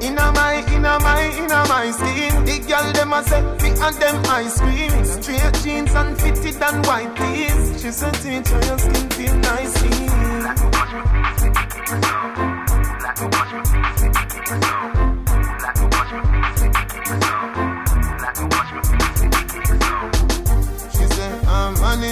[0.00, 2.44] Inna my, inna my, inna my skin.
[2.44, 3.42] The girl them a say
[3.86, 5.04] and them ice cream.
[5.04, 7.82] Straight jeans and fitted and white tees.
[7.82, 9.76] She said teach her your skin feel nice.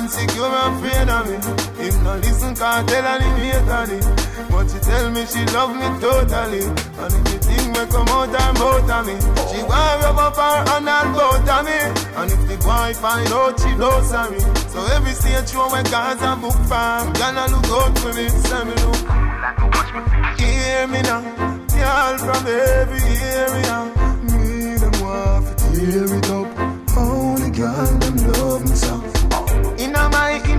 [0.05, 1.37] Insecure afraid of me.
[1.81, 4.05] If no listen, can't tell her the hate on it.
[4.53, 6.61] But she tell me she love me totally.
[7.01, 9.17] And if the thing may come out her mouth of me,
[9.49, 11.79] she want rub up her and both of me.
[12.21, 15.85] And if the boy find out she knows of me, so every stage show when
[15.89, 19.01] God's a book farm, gonna look out for me, say me look.
[20.37, 21.25] Hear me now,
[21.81, 23.01] y'all from every
[23.41, 23.79] area.
[24.29, 26.49] Me them want to tear it up.
[26.97, 29.04] Only girl them love me so.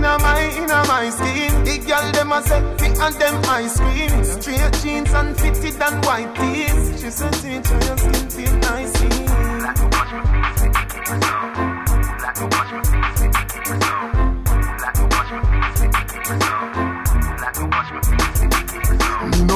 [0.06, 1.64] Inna my, inna my, skin.
[1.64, 4.24] The girl them a say fit and them ice cream.
[4.24, 7.02] Straight jeans and fitted and white tees.
[7.02, 8.94] She said, teacher, your skin feel nice.
[9.02, 10.20] Like wash me,
[12.22, 12.95] like wash me,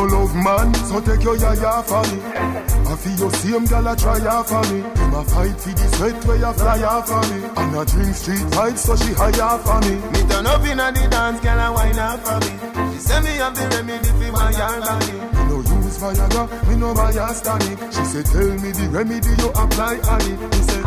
[0.01, 2.23] no love man, so take your yaya for me.
[2.25, 4.81] I feel your same gal a try off for me.
[4.81, 7.45] Him a fight for the sweat where you fly off for me.
[7.57, 9.97] And a drink street vibes so she high for me.
[10.13, 12.93] Me turn up inna the dance, girl a wine off for me.
[12.93, 15.41] She say me have the remedy for my young body.
[15.61, 17.79] Use Viagra, me no buy a stanic.
[17.93, 20.41] She said tell me the remedy you apply on it.
[20.41, 20.85] Me said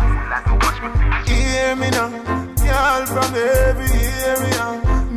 [1.28, 2.10] Hear me now,
[2.58, 3.94] girl from every
[4.32, 4.66] area.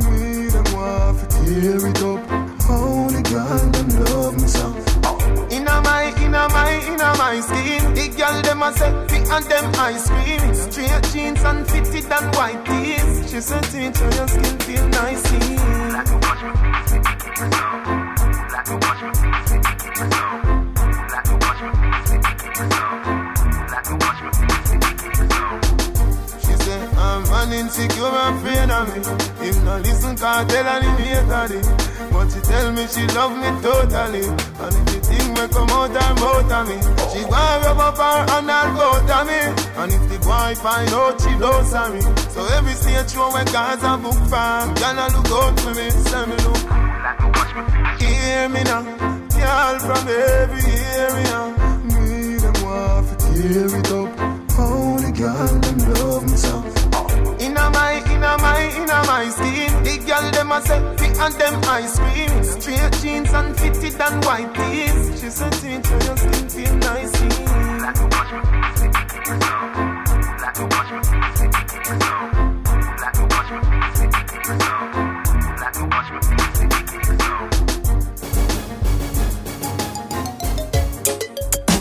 [0.05, 2.36] me them want to tear it up.
[2.69, 4.67] Only girl them love me so.
[5.49, 7.93] Inna my, inna my, inna my skin.
[7.93, 10.53] The girl them a say fit and them ice cream.
[10.53, 13.31] Straight jeans and fitted and white tees.
[13.31, 15.23] She said, teacher, your skin feel nice.
[27.57, 29.01] Insecure, afraid of me.
[29.49, 31.65] If not listen, can't tell her him hate it.
[32.13, 34.29] But she tell me she love me totally.
[34.29, 36.77] And if the thing may come out her mouth of me,
[37.09, 39.41] she gonna rub up her hand and both of me.
[39.73, 42.01] And if the boy find out, she blows sorry.
[42.29, 46.29] So every stage show when guys a book farm, gonna look out for me, send
[46.29, 46.61] me look.
[47.97, 48.85] Hear me now,
[49.33, 51.39] girl from every area.
[51.89, 54.09] Me them want to tear it up.
[54.59, 56.66] Only girl them love me so.
[58.27, 59.83] Inna my, inna my, skin.
[59.83, 62.43] The girl them a say fit and them ice cream.
[62.43, 65.21] Straight jeans and fitted and white tees.
[65.21, 67.13] She said, teacher, your skin feel nice.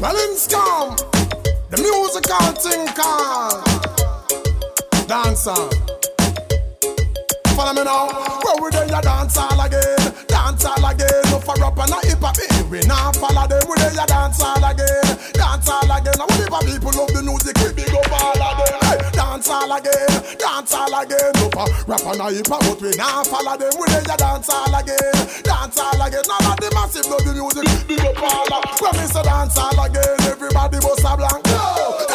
[0.01, 0.94] Balance come.
[1.70, 3.64] The musical thing called
[5.09, 6.05] Dancer.
[7.57, 8.07] Follow me now.
[8.44, 9.96] Where we there, ya dance all again.
[10.28, 11.22] Dance all again.
[11.32, 12.36] No for up and a hip hop.
[12.70, 13.64] We now follow them.
[13.68, 15.09] We there, ya dance all again.
[15.32, 16.14] Dance all again.
[16.20, 18.36] Now, whatever people love the music, we big up all.
[18.36, 18.65] Hey,
[19.37, 20.39] dance all again.
[20.39, 21.32] Dance all again.
[21.37, 22.64] No for rap and a hip hop.
[22.64, 23.72] But we now follow them.
[23.76, 25.12] We ya dance all again.
[25.45, 26.24] Dance all again.
[26.24, 27.68] Now, that the massive love the music.
[27.84, 28.49] Big up all
[28.80, 30.16] When me say dance all again.
[30.24, 31.45] Everybody bust a blank.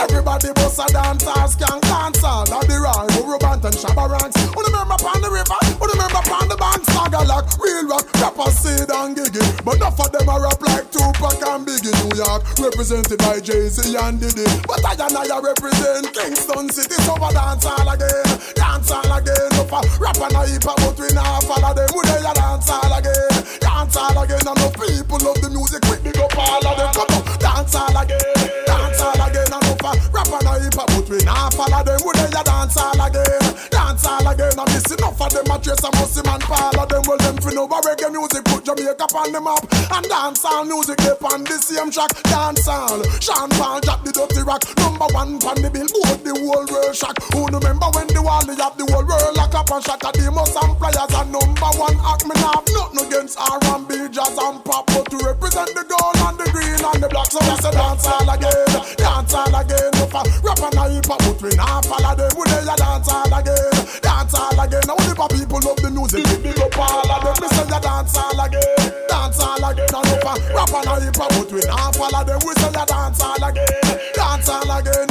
[0.01, 1.81] Everybody bust a dance all skank.
[1.85, 2.45] Dance all.
[2.49, 3.13] Now the rhyme.
[3.13, 4.41] Urubant and Shabba ranks.
[4.41, 5.60] Who remember upon the river?
[5.81, 6.85] Who remember upon the bank?
[6.93, 8.05] Saga like real rock.
[8.21, 9.41] Rapper Sid and Giggy.
[9.65, 11.89] But enough of them are rap like Tupac and Biggie.
[12.05, 12.45] New York.
[12.61, 14.45] Represented by Jay-Z and Diddy.
[14.69, 16.93] But I and I represent Kingston City.
[17.01, 18.29] So I dance all again.
[18.53, 19.49] Dance all again.
[19.57, 20.61] No for rap and a hip.
[20.61, 21.89] But we now follow them.
[21.89, 23.33] Who they dance all again.
[23.57, 24.45] Dance all again.
[24.45, 25.81] And no people love the music.
[25.89, 26.93] Quick big up all of them.
[26.93, 27.25] Come on.
[27.41, 28.21] Dance all again.
[28.69, 29.49] Dance all again.
[29.49, 30.77] And no for rap and a hip.
[30.77, 31.97] But we now follow them.
[32.05, 33.70] Who they dance all again.
[34.01, 34.57] Dance all again.
[34.57, 35.51] And miss enough of them.
[35.51, 36.41] A trace a musty man.
[36.49, 37.01] All of them.
[37.05, 38.43] Well them fi know about reggae music.
[38.45, 39.61] Put Jamaica on the map.
[39.93, 40.97] And dance all music.
[40.97, 42.11] They on the same track.
[42.23, 43.01] Dance all.
[43.21, 44.65] Sean Paul Jack the dirty rock.
[44.77, 46.19] Number one on the billboard.
[46.25, 47.17] The whole world shock.
[47.33, 50.13] Who remember when the wall they have the whole world lock up and shot at
[50.17, 54.59] the most and players and number one act me have nothing against R&B, jazz and
[54.65, 57.29] pop, but to represent the gold and the green and the black.
[57.29, 59.89] So I say dance all again, dance all again.
[59.99, 62.31] No for rap and hip hop, but we now follow them.
[62.33, 64.81] We they dance all again, dance all again.
[64.87, 67.35] Now the people love the music, big up all of them.
[67.41, 69.91] Me say ya dance all again, dance all again.
[69.91, 72.39] And no for rap and a hip hop, but we now follow them.
[72.45, 73.67] We say ya dance all again,
[74.15, 75.10] dance all again.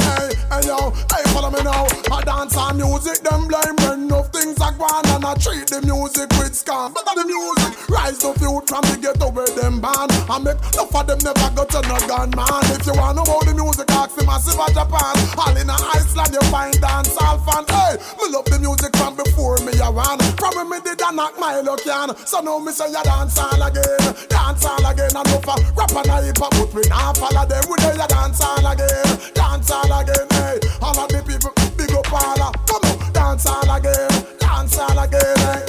[0.51, 1.87] Hey, yo, hey follow me now.
[2.11, 5.79] I dance on music, them blind when enough things are gone and I treat the
[5.79, 6.91] music with scam.
[6.91, 10.11] But the music rise the youth from the ghetto where them ban.
[10.27, 12.67] I make enough of them never go to no gun man.
[12.75, 15.15] If you want to know the music, ask the massive of Japan.
[15.39, 17.63] All in a Iceland, you find dance all fan.
[17.71, 20.19] Hey, me love the music from before me a ran.
[20.35, 22.11] From when me did a knock my luck can.
[22.27, 25.15] So now me say ya dance all again, dance all again.
[25.15, 27.63] And no for rap and a hip hop, but we now follow them.
[27.71, 30.27] We do ya dance all again, dance all again.
[30.27, 30.40] Eh.
[30.41, 32.53] Hey, all of the people big up all of.
[32.65, 35.37] Come on, dance all again, dance all again.
[35.45, 35.63] Hey.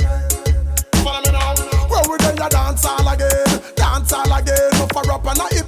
[1.05, 1.55] Follow me now.
[1.91, 4.71] Where we then ya dance all again, dance all again.
[4.81, 5.62] No for rap and eh,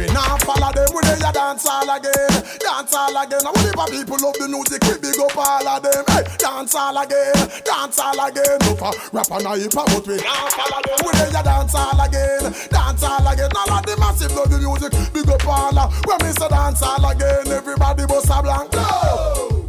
[0.00, 0.88] we now follow them.
[0.96, 3.44] We then ya dance all again, dance all again.
[3.44, 6.04] And whatever people love the music, we big up all of them.
[6.08, 7.36] Hey, dance all again,
[7.68, 8.56] dance all again.
[8.64, 10.98] No for rap and hip hop, but we now follow them.
[11.04, 12.42] We then ya dance all again,
[12.72, 13.52] dance all again.
[13.52, 15.92] All of the massive love the music, big up all of.
[16.08, 18.72] When me say dance all again, everybody bust a blank.
[18.72, 19.59] Go.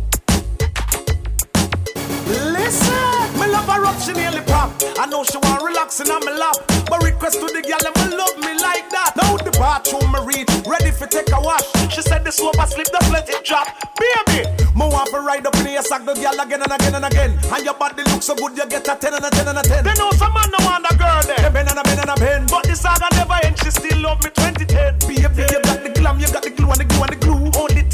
[2.32, 4.72] Listen, my love her up, she nearly pop.
[4.98, 6.56] I know she want relaxing on my lap,
[6.88, 9.14] but request to the girl, ever love me like that.
[9.18, 11.66] Now the bathroom, me reach, ready for take a wash.
[11.92, 13.68] She said the slow but slip, just let it drop,
[14.00, 14.48] baby.
[14.76, 17.32] Mo want to ride up in your sack, the girl again and again and again.
[17.52, 19.64] And your body looks so good, you get a ten and a ten and a
[19.64, 19.84] ten.
[19.84, 21.44] They know some man no want a girl there.
[21.44, 23.60] They bend and a bend and a bend, but the saga never ends.
[23.60, 25.04] She still love me 2010.
[25.04, 27.31] Baby, you got the glam, you got the glue and the glue and the glue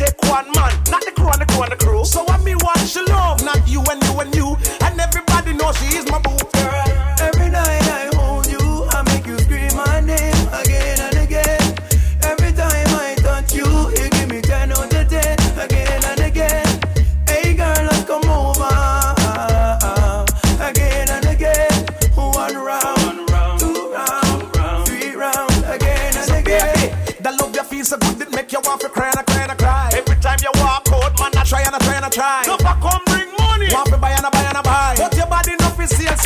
[0.07, 2.05] make one man, not the crew and the crew and the crew.
[2.05, 4.57] So I me mean, what she love, not you and you and you.
[4.81, 6.56] And everybody knows she is my boo.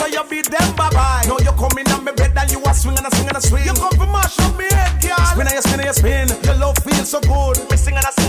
[0.02, 1.24] so you beat them bye bye.
[1.28, 3.42] No, you come in on me bed and you are swinging and swinging and a
[3.42, 3.66] swing.
[3.66, 5.26] You come from mash up me head, girl.
[5.30, 6.28] Spin and you spin and you spin.
[6.44, 7.58] Your love feels so good.
[7.70, 8.21] Me sing and I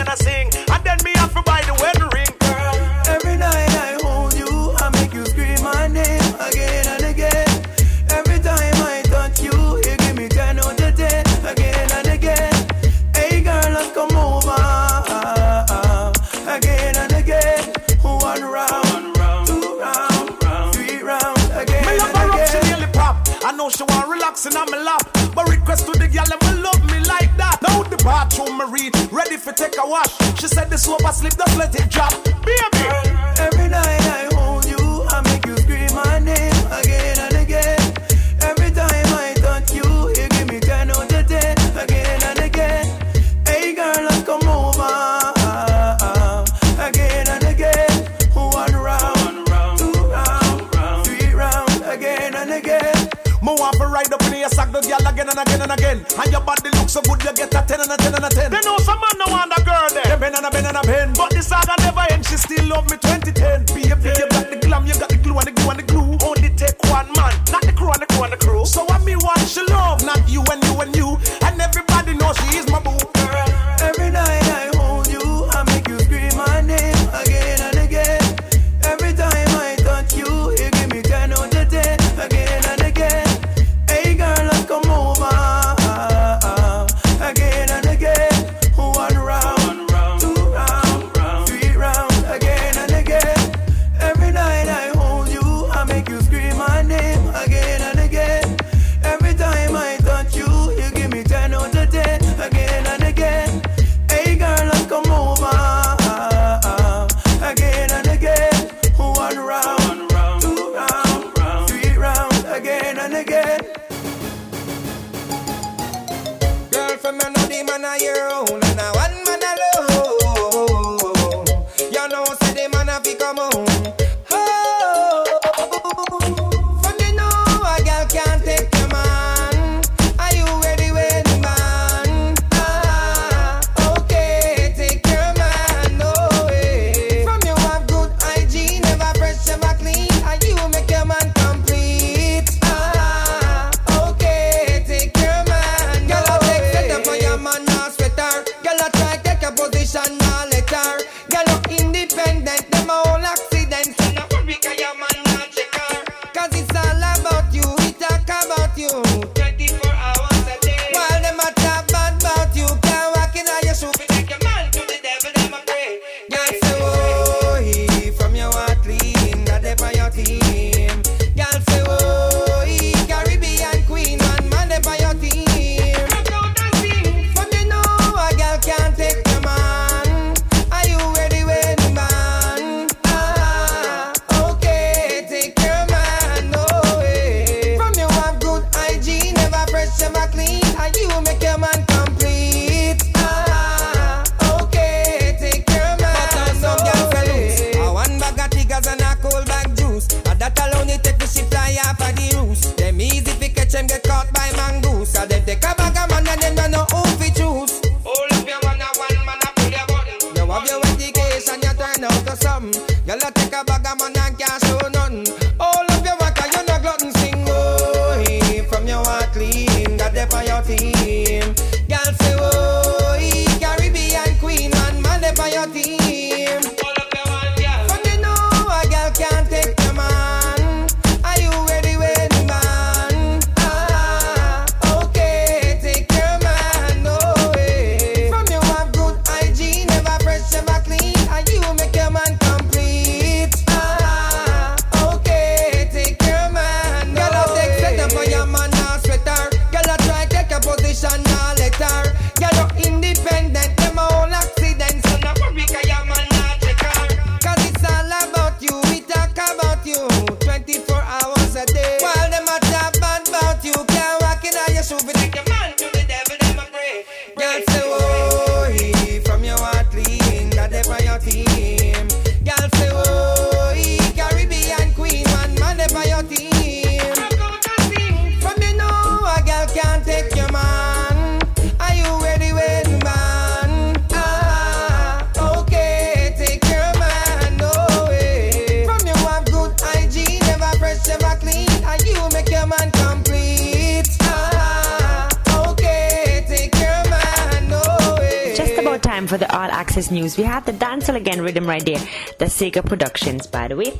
[302.62, 303.92] Sega Productions, by the way.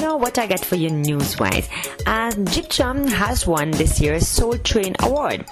[0.00, 1.68] Now, what I got for you news-wise.
[2.06, 5.44] Uh, Gyptian has won this year's Soul Train Award.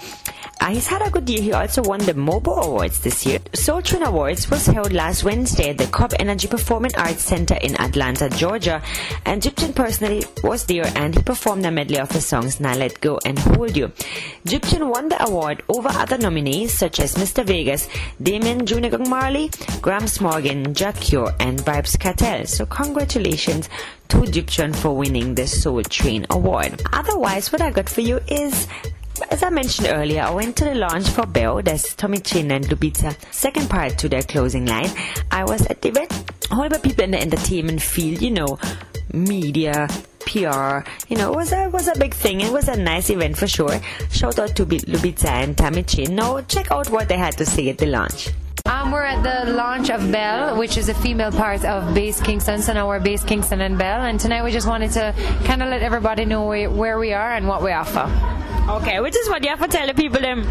[0.59, 1.43] Uh, he's had a good year.
[1.43, 3.41] He also won the Mobo Awards this year.
[3.67, 7.75] Soul Train Awards was held last Wednesday at the Cobb Energy Performing Arts Center in
[7.81, 8.81] Atlanta, Georgia.
[9.25, 9.43] And
[9.75, 13.37] personally was there and he performed a medley of his songs Now Let Go and
[13.37, 13.89] Hold You.
[14.47, 17.45] Gyptian won the award over other nominees such as Mr.
[17.45, 17.89] Vegas,
[18.23, 19.51] Damian Junior Marley,
[19.83, 22.47] Gramps Morgan, Jah Cure, and Vybz Kartel.
[22.47, 23.69] So congratulations
[24.11, 26.83] to Gyptian for winning the Soul Train Award.
[26.93, 28.69] Otherwise, what I got for you is
[29.23, 32.65] as I mentioned earlier, I went to the launch for Belle, that's Tami Chynn and
[32.67, 34.91] Lubica, second part to their closing line.
[35.31, 36.13] I was at the event,
[36.51, 38.59] of people in the entertainment field, you know,
[39.13, 39.89] media,
[40.21, 42.41] PR, you know, it was a, was a big thing.
[42.41, 43.81] It was a nice event for sure.
[44.11, 46.11] Shout out to Lubica and Tami Chynn.
[46.11, 48.31] Now check out what they had to say at the launch.
[48.67, 52.61] Um, we're at the launch of Belle, which is a female part of Base Kingston.
[52.63, 54.03] So now we're Base Kingston and Belle.
[54.03, 55.15] And tonight we just wanted to
[55.45, 58.11] kind of let everybody know where, where we are and what we offer.
[58.69, 60.45] Okay, which is what you have to tell the people them.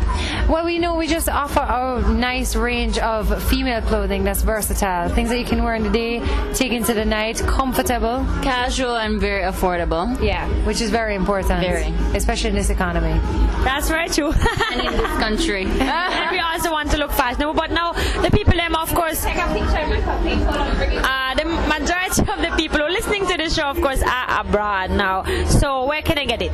[0.47, 5.09] Well, we know we just offer a nice range of female clothing that's versatile.
[5.09, 6.21] Things that you can wear in the day,
[6.53, 10.21] take into the night, comfortable, casual, and very affordable.
[10.23, 11.59] Yeah, which is very important.
[11.59, 11.93] Very.
[12.15, 13.19] Especially in this economy.
[13.65, 14.31] That's very true.
[14.71, 15.65] and in this country.
[15.65, 17.53] and we also want to look fashionable.
[17.53, 19.23] But now, the people them, of course.
[19.23, 20.43] Take a picture of my cupcake.
[20.45, 21.03] Hold on, bring it.
[21.03, 24.41] Uh, the majority of the people who are listening to the show, of course, are
[24.41, 25.23] abroad now.
[25.45, 26.51] So where can I get it?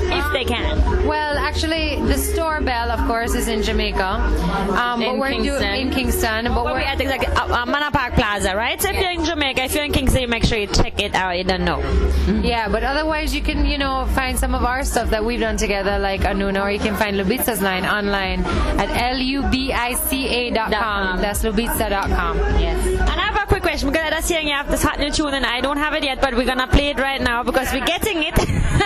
[0.00, 1.06] If they can.
[1.06, 4.04] Well, actually, the store Belle, of course, is in Jamaica.
[4.04, 5.72] Um, In but we're Kingston.
[5.74, 6.44] Do, in Kingston.
[6.54, 8.80] But we're we at exactly uh, uh, Park Plaza, right?
[8.80, 11.36] So if you're in Jamaica, if you're in Kingston, make sure you check it out.
[11.36, 11.82] You don't know.
[12.42, 15.56] Yeah, but otherwise you can, you know, find some of our stuff that we've done
[15.56, 18.44] together, like Anuna, or you can find Lubica's line online
[18.78, 20.67] at L-U-B-I-C-A.com.
[20.70, 22.38] That's Lubica.com.
[22.58, 22.86] Yes.
[22.86, 25.34] And I have a quick question because I'm hearing you have this hot new tune
[25.34, 27.86] and I don't have it yet, but we're gonna play it right now because we're
[27.86, 28.34] getting it.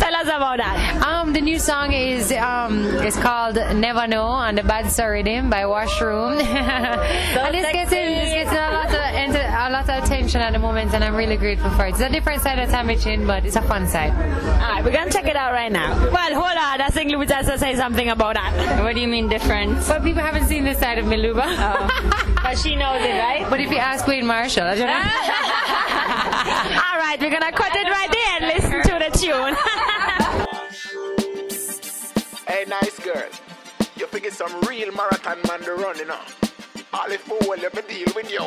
[0.00, 1.02] Tell us about that.
[1.02, 5.50] Um, the new song is um, is called Never Know on the Bad Sir Rhythm
[5.50, 6.32] by Washroom.
[6.38, 10.58] and it's getting, it's getting a lot of enter- a lot of attention at the
[10.58, 11.90] moment, and I'm really grateful for it.
[11.90, 14.12] It's a different side of Tami Chynn, but it's a fun side.
[14.12, 15.94] Alright, we're gonna check it out right now.
[16.10, 16.80] Well, hold on.
[16.80, 18.82] I think Louis has to say something about that.
[18.82, 19.78] What do you mean different?
[19.86, 21.42] But people haven't seen this side of me, Luba.
[22.42, 23.46] but she knows it, right?
[23.48, 24.94] But if you ask Wayne Marshall, I don't know.
[26.82, 29.56] All right, we're gonna cut it right there and listen to the tune.
[32.46, 33.28] Hey, nice girl.
[33.96, 36.20] You figure some real marathon man to run, you know.
[36.92, 38.44] All if fool will ever deal with you.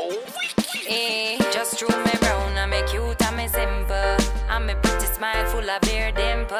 [0.87, 4.17] Eh, just throw me round, I'm a cute, I'm a simple.
[4.47, 6.57] I'm a pretty smile full of beer dimple.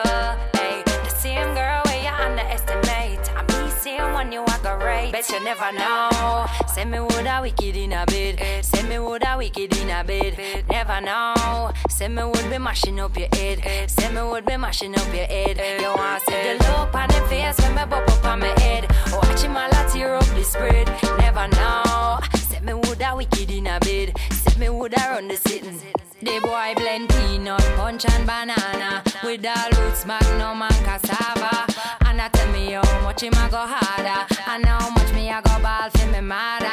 [0.55, 3.35] Hey, the same girl where you underestimate.
[3.37, 3.44] I'm
[3.85, 5.11] the same one you walk right.
[5.11, 6.45] Bet you never know.
[6.73, 8.65] Say me woulda wicked in a bed.
[8.65, 10.65] Say me woulda wicked in a bed.
[10.69, 11.71] Never know.
[11.89, 13.89] Say me would be mashing up your head.
[13.89, 15.81] Say me would be mashing up your head.
[15.81, 18.59] You want to see the look on them face when me pop up on my
[18.59, 18.91] head.
[19.11, 20.87] Watch him all a tear up the spread.
[21.19, 22.19] Never know.
[22.49, 24.17] Say me woulda wicked in a bed.
[24.57, 25.81] Me woulda run the sitting.
[26.21, 31.67] The boy blend peanut, punch and banana with the roots, magnum and cassava.
[32.05, 35.41] And I tell me how much him a go harder, and how much me a
[35.41, 36.67] go ball for me mother.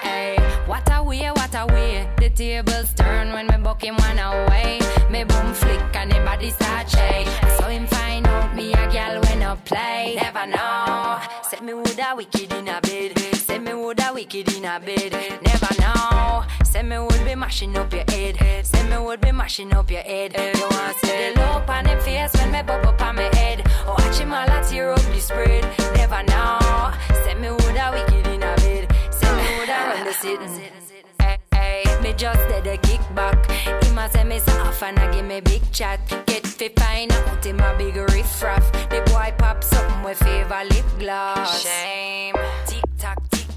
[0.00, 0.36] Hey,
[0.66, 2.08] what a way, what a way.
[2.18, 4.78] The tables turn when me buck him one away.
[5.10, 7.26] Me boom flick and the body start shake.
[7.58, 10.18] So him find out me a gal when I play.
[10.22, 11.18] Never know.
[11.50, 13.18] Say me woulda wicked in a bed.
[13.34, 15.12] Say me woulda wicked in a bed.
[15.42, 16.44] Never know.
[16.74, 18.66] Say me would be mashing up your head.
[18.66, 20.32] Say me would be mashing up your head.
[20.32, 23.62] You want see the look on them face when me bop up on my head.
[23.86, 25.62] Oh, watch him all a tear up the spread.
[25.94, 26.92] Never know.
[27.22, 28.92] Say me woulda wicked in a bed.
[29.12, 32.02] Say me woulda run the sitting.
[32.02, 33.38] Me just did a kickback.
[33.84, 36.00] Him a say me soft and a give me big chat.
[36.26, 38.72] Get fi find out him a big riff raff.
[38.90, 41.62] The boy pop something with favor lip gloss.
[41.62, 42.34] Shame.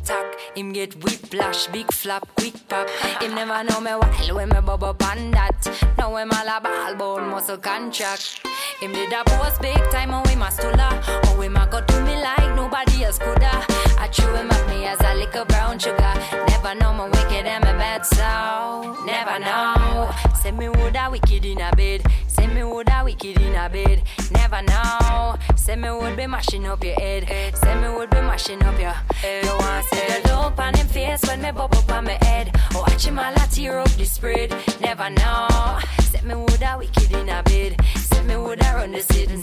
[0.08, 0.40] Tock.
[0.56, 2.90] Him get whiplash, big flap, quick pop.
[3.22, 5.96] Him never know me while when me bub up that.
[5.98, 8.40] Now him all a ball bone muscle contract.
[8.80, 10.90] Him did a post big time and we must to la.
[11.26, 13.87] Oh, him a go do me like nobody else coulda.
[13.98, 16.14] I chew him up me as I lick a brown sugar.
[16.48, 18.96] Never know my wicked and my bad so.
[19.06, 20.10] Never know.
[20.42, 22.04] Say me woulda wicked in a bed.
[22.28, 24.04] Say me woulda wicked in a bed.
[24.32, 25.36] Never know.
[25.56, 27.28] Say me would be mashing up your head.
[27.58, 29.44] Say me would be mashing up your head.
[29.44, 32.18] You want to see the look on him face when me bub up on my
[32.22, 32.52] head.
[32.74, 34.56] Oh, watch him all tear up the spread.
[34.80, 35.80] Never know.
[36.12, 37.82] Say me woulda wicked in a bed.
[38.18, 39.38] Tell me would I run the city?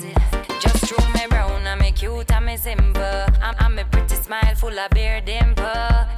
[0.60, 3.02] Just throw me round, I'm a cute, I'm a simple.
[3.40, 5.64] I'm, I'm a pretty smile full of beer dimple.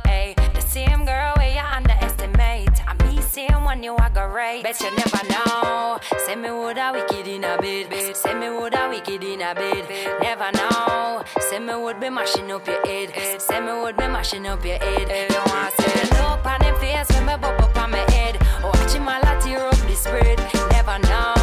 [0.07, 2.81] Hey, the same girl where you underestimate.
[2.89, 4.63] I'm be same one you are great.
[4.63, 5.99] Bet you never know.
[6.25, 7.91] Say me would I wicked in a bed.
[7.91, 8.17] bed.
[8.17, 9.85] Say me would I wicked in a bed.
[10.23, 11.25] Never know.
[11.51, 13.11] Say me would be mashing up your head.
[13.11, 13.43] head.
[13.43, 15.11] Say me would be mashing up your head.
[15.11, 15.31] head.
[15.31, 17.99] You want to see me look on them face when me bop up on my
[18.13, 18.41] head.
[18.63, 20.39] Watching my latte rub the spread.
[20.73, 21.36] Never know.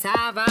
[0.00, 0.46] cansava.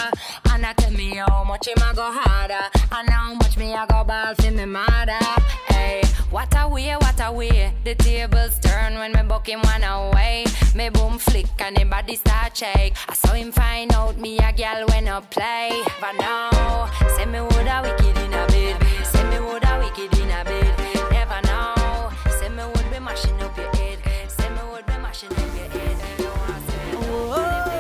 [0.52, 3.86] And I tell me how much him I go harder, and how much me I
[3.86, 5.20] go ball for me mother.
[5.68, 7.74] Hey, what a way, what a way.
[7.84, 10.46] The tables turn when me buck him one away.
[10.76, 12.96] Me boom flick and the body start shake.
[13.08, 17.42] I saw him find out me a gal when I play, but now say me
[17.42, 20.74] would a wicked in a bed, say me would a wicked in a bed.
[21.12, 25.32] Never know, say me would be mashing up your head, say me would be mashing
[25.32, 25.98] up your head.
[26.20, 27.79] You want to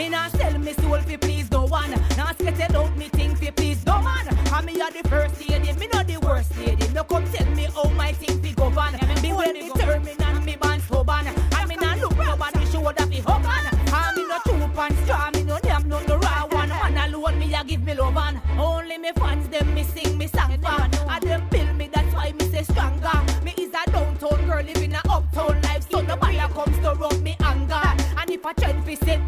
[0.00, 1.90] Me not sell me soul fi please no one.
[2.16, 4.28] Not settle out me thing fi please no man.
[4.28, 6.88] And me are the first lady, me not the worst lady.
[6.94, 8.94] No come tell me how my thing fi go on.
[8.94, 11.26] Yeah, me well determined and me man stubborn.
[11.26, 13.66] And me not look nobody shoulder fi hug on.
[13.92, 16.70] And me no two pants straw, me no damn no no raw one.
[16.70, 18.40] Man alone me a give me love on.
[18.58, 20.80] Only me fans them me sing me song for.
[21.12, 23.20] And them feel me that's why me say stronger.
[23.44, 27.36] Me is a downtown girl living a uptown life, so nobody comes to rub me
[27.44, 27.82] anger.
[28.16, 29.19] And if I try fi say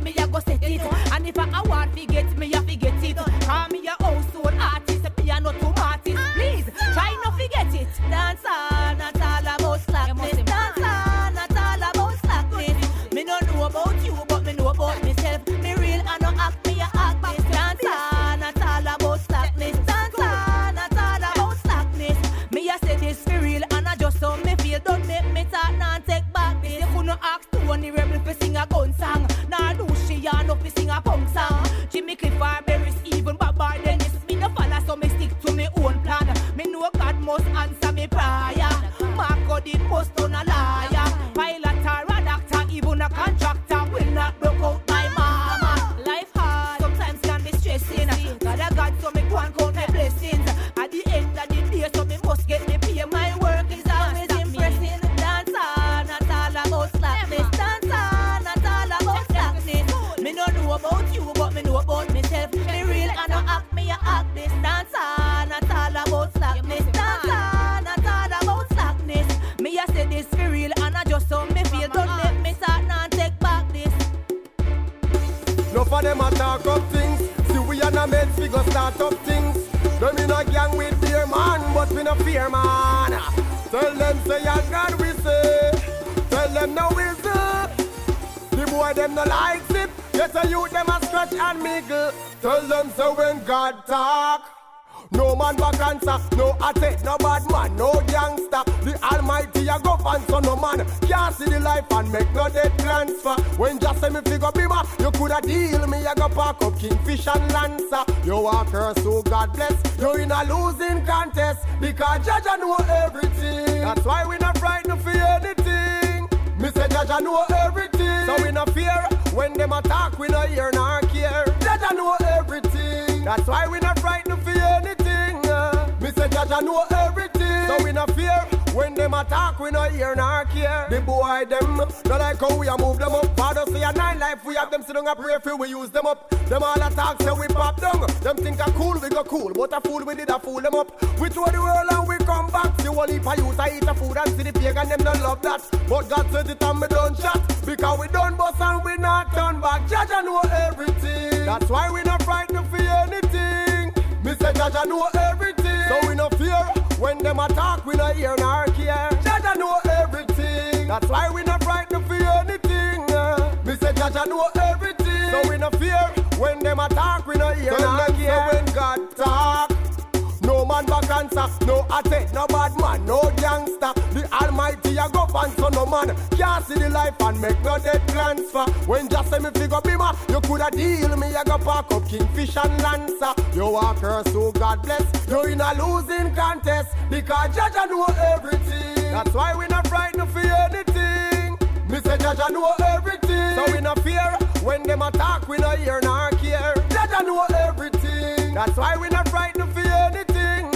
[193.94, 194.39] no fear.
[194.62, 196.74] When them attack, we no hear nor care.
[196.89, 198.55] Jaja know everything.
[198.55, 200.66] That's why we not frightened for anything.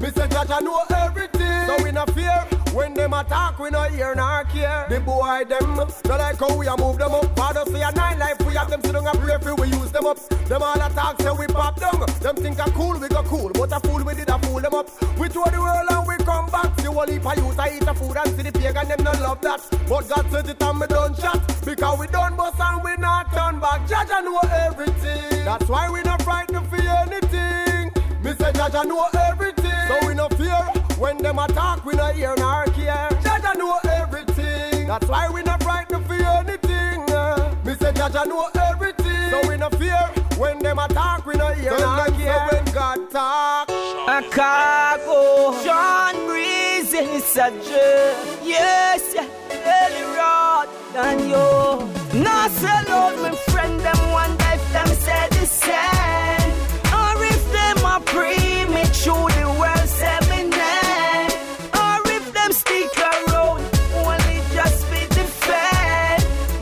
[0.00, 1.66] Me say Jaja know everything.
[1.66, 2.46] So we no fear.
[2.72, 4.86] When them attack, we no hear nor care.
[4.88, 7.36] The boy them, no like how we a move them up.
[7.36, 10.06] Father say a nine life, we have them sitting up and for we use them
[10.06, 10.18] up.
[10.48, 12.04] Them all attack, say we pop them.
[12.20, 13.50] Them think a cool, we go cool.
[13.54, 14.88] But a fool, we did a fool them up.
[15.18, 16.78] We throw the world and we come back.
[16.80, 19.12] See whole heap of youth, I eat the food and see the pagan, them no
[19.20, 19.60] love that.
[19.88, 21.41] But God said it and me done shot
[22.72, 23.80] and we not turn back.
[23.86, 25.44] Jaja know everything.
[25.44, 27.92] That's why we not frightened for anything.
[28.22, 29.72] Me say Jaja know everything.
[29.88, 30.62] So we no fear.
[30.98, 33.08] When them attack, we no hear nor care.
[33.24, 34.86] Jaja know everything.
[34.86, 37.00] That's why we not frightened for anything.
[37.64, 39.30] Me say Jaja know everything.
[39.30, 39.98] So we no fear.
[40.38, 42.48] When them attack, we no hear nor care.
[42.50, 48.38] say When God talk, A cargo, John Breeze and it's a joke.
[48.44, 49.14] Yes,
[49.64, 52.22] yeah, really rod than you.
[52.22, 56.52] Now sell out my friend, them one day them say the same.
[56.92, 61.32] Or if them are premature, the world say me name.
[61.74, 63.62] Or if them stick around,
[64.04, 65.24] only just be the.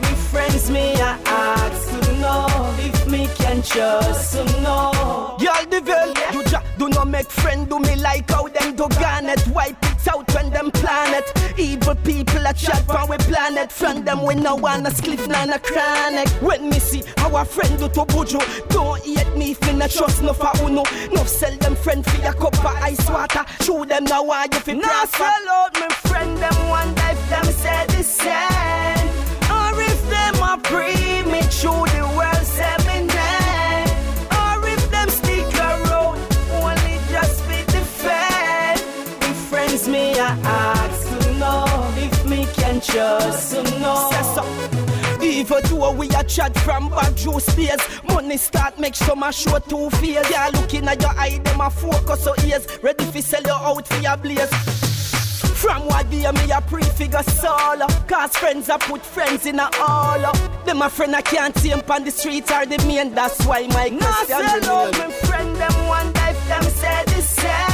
[0.01, 2.47] Me friends, me I ask to know
[2.79, 5.37] if me can trust to know.
[5.39, 9.45] Y'all devil, you ja, do not make friend do me like how them do garnet.
[9.47, 11.40] Wipe it out when them planet.
[11.57, 13.71] Evil people a chat from we planet.
[13.71, 16.27] From them we no wanna spliff none a chronic.
[16.41, 20.21] When me see our friend do to buju, don't hate me if me not trust
[20.23, 20.83] no for uno.
[21.11, 23.45] No sell them friend for a cup of ice water.
[23.61, 27.45] Show them now why you fi Now sell out me friend them one if them
[27.45, 29.09] say the same.
[29.51, 32.75] Or if them are premature, the world say
[42.81, 44.09] me can trust to know.
[44.11, 45.21] Say so.
[45.23, 49.59] Even though we a chat from back juice days Money start make some a show
[49.59, 52.65] two fears Yeah, looking at your eye, them a focus so ears.
[52.81, 54.49] Ready fi sell you out for your blaze.
[55.61, 57.85] From what day me a prefigure solo.
[58.07, 61.71] Cause friends I put friends in a all up Them a friend I can't see
[61.71, 63.13] 'em on the streets are the main.
[63.13, 67.70] That's why my question sell out me friend them one if them say the same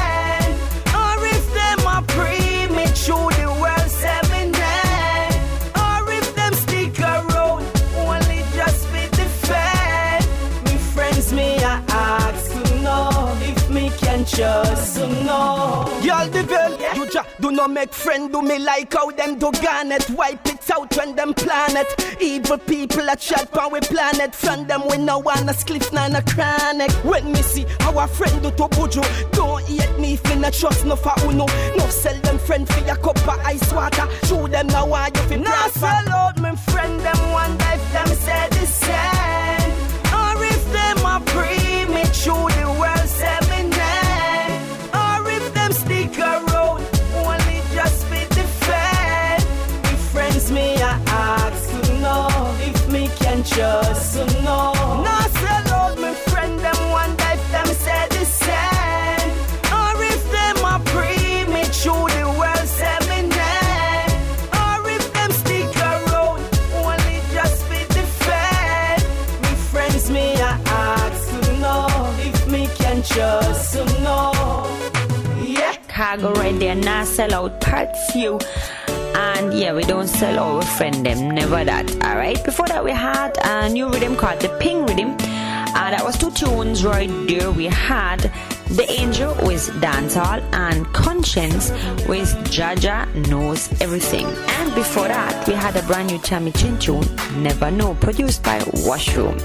[14.38, 18.93] me can to know Y'all devil, you ja, do not make friend do me like
[18.93, 20.09] how them do garnet.
[20.11, 21.88] Wipe it out when them planet
[22.22, 24.35] Evil people a chat on we planet.
[24.35, 26.91] From them we no wanna spliff none a chronic.
[27.03, 30.85] When me see our friend do to buju Don't hate me if me not trust
[30.85, 31.45] no for uno.
[31.77, 34.07] No sell them friend for a cup of ice water.
[34.26, 38.07] Show them now why you fi Now sell out me friend them one day them
[38.07, 39.73] say the same.
[40.14, 42.97] Or if them are premature the world
[53.57, 54.73] me can trust to know.
[55.03, 59.31] Now sell out me friend them one day if them say the same.
[59.73, 64.21] Or if them are premature the world say me name
[64.61, 66.41] Or if them stick around
[66.84, 69.01] only just be the fed
[69.41, 71.88] Me friends me I ask to know
[72.19, 74.34] if me can trust to know.
[75.41, 75.75] Yeah.
[75.88, 78.39] Cargo right there, now sell out part few.
[79.15, 81.89] And yeah, we don't sell our friend them, never that.
[82.03, 85.15] Alright, before that, we had a new rhythm called the Ping Rhythm.
[85.79, 87.51] And that was two tunes right there.
[87.51, 88.31] We had
[88.75, 91.71] D'Angel with Dancehall and Konshens
[92.07, 94.25] with Jaja Knows Everything.
[94.25, 98.61] And before that, we had a brand new Tami Chynn tune, Never Know, produced by
[98.85, 99.38] Washroom.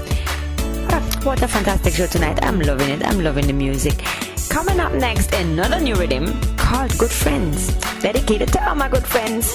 [1.23, 2.43] What a fantastic show tonight.
[2.43, 3.05] I'm loving it.
[3.05, 4.03] I'm loving the music.
[4.49, 6.25] Coming up next, another new rhythm
[6.73, 7.59] called Good Friends.
[8.01, 9.45] Dedicated to all my good friends.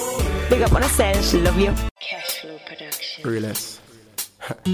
[0.48, 1.34] Big up on yourselves.
[1.34, 1.72] Love you.
[3.24, 3.80] Realest.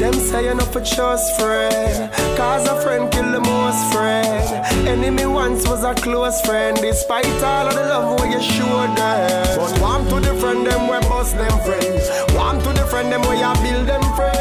[0.00, 5.26] Them say you're not for trust friend Cause a friend kill the most friend Enemy
[5.26, 9.80] once was a close friend Despite all of the love where you showed them But
[9.80, 12.04] warm to the friend them we bust them friends
[12.34, 14.31] Warm to the friend them where you build them friend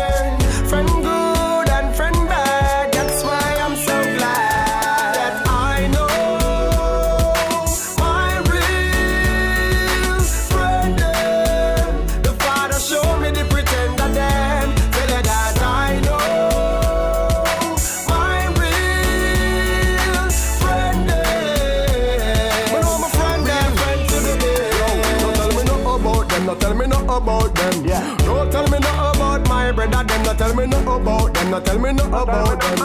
[30.62, 31.52] me nothing about them.
[31.52, 32.80] No tell me nothing about them.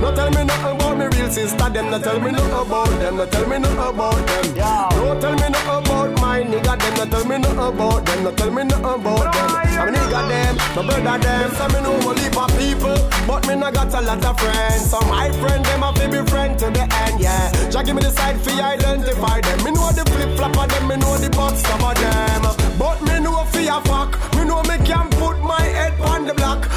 [0.00, 1.70] No tell me nothing about me real sister.
[1.70, 3.16] Them no tell me nothing about them.
[3.16, 4.54] No tell me nothing about them.
[4.56, 6.74] No tell me nothing about my nigga.
[6.78, 8.24] Them no tell me nothing about them.
[8.24, 9.62] No tell me nothing about them.
[9.72, 11.50] I'm nigga them, my brother them.
[11.56, 14.90] So me a heap of people, but me not got a lot of friends.
[14.90, 17.20] So my friend them a be friend to the end.
[17.20, 19.64] Yeah, Jah give me the side fi identify them.
[19.64, 20.88] Me know the flip flop of them.
[20.88, 22.42] Me know the box of them.
[22.78, 24.18] But me know fi a fuck.
[24.36, 26.68] Me know me can put my head on the block.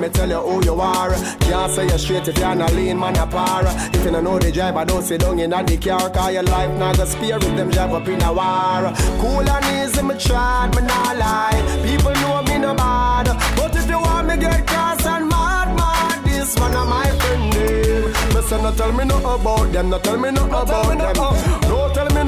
[0.00, 1.10] Me tell you who you are.
[1.40, 3.64] Can't say you straight if you're not lean, man, a par.
[3.66, 6.78] If you don't know the driver, don't sit down in the car, cause your life
[6.78, 8.92] not go spare if them drive up in a war.
[9.20, 11.80] Cool and easy, me tried, me not lie.
[11.84, 13.26] People know me no bad.
[13.56, 17.52] But if you want me get cross and mad, mad, this one of my friend
[17.52, 18.34] them.
[18.34, 21.68] Me say no tell me no about them, no tell me no about them.
[21.68, 22.19] No tell me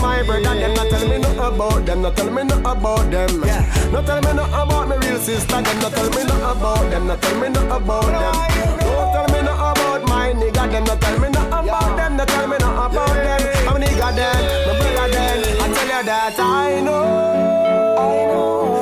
[0.00, 3.40] my brother, them no tell me no about them, no tell me no about them.
[3.92, 7.06] No tell me no about my real sister, them no tell me no about them,
[7.06, 8.34] no tell me no about them.
[8.80, 12.24] No tell me no about my nigga, them no tell me no about them, no
[12.24, 13.68] tell me no about them.
[13.68, 15.38] I'm a nigga them, my brother them.
[15.60, 18.77] I tell you that I know, I know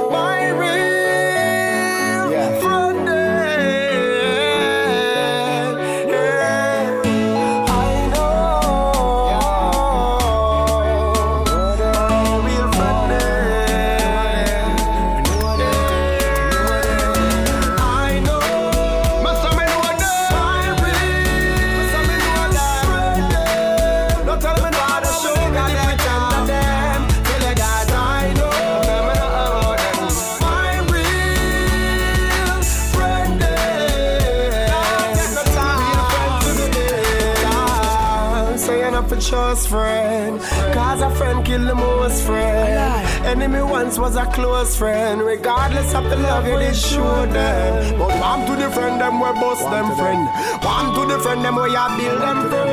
[43.86, 45.22] once was a close friend.
[45.22, 47.98] Regardless of the love you did show them.
[47.98, 50.22] But one to the friend them we bust them friend.
[50.64, 52.70] One to the friend them we ya build them friend.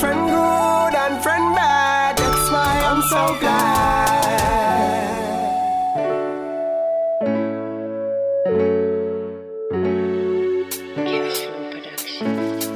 [0.00, 2.18] Friend good and friend bad.
[2.18, 3.86] That's why I'm so glad.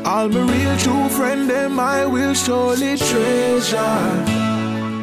[0.07, 4.40] All my real true friend them I will surely treasure.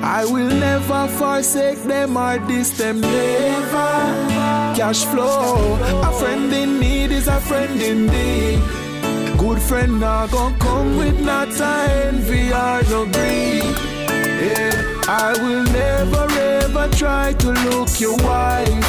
[0.09, 3.91] I will never forsake them or diss them never.
[4.73, 8.61] Cash flow, a friend in need is a friend indeed.
[9.37, 13.75] Good friend not gonna come with not envy or no greed.
[14.47, 14.71] Yeah,
[15.09, 16.25] I will never
[16.55, 18.87] ever try to look your wife.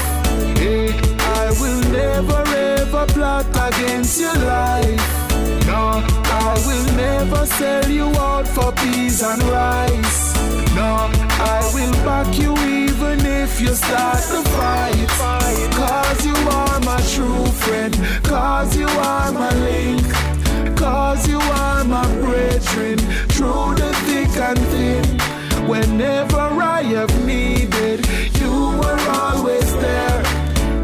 [0.62, 0.94] Yeah,
[1.40, 2.42] I will never
[2.76, 5.02] ever plot against your life.
[5.66, 6.00] No,
[6.46, 10.27] I will never sell you out for peas and rice.
[10.80, 15.08] I will back you even if you start to fight.
[15.72, 17.94] Cause you are my true friend.
[18.24, 20.06] Cause you are my link.
[20.76, 22.98] Cause you are my brethren.
[23.28, 25.04] Through the thick and thin.
[25.68, 28.06] Whenever I have needed,
[28.40, 30.22] you were always there.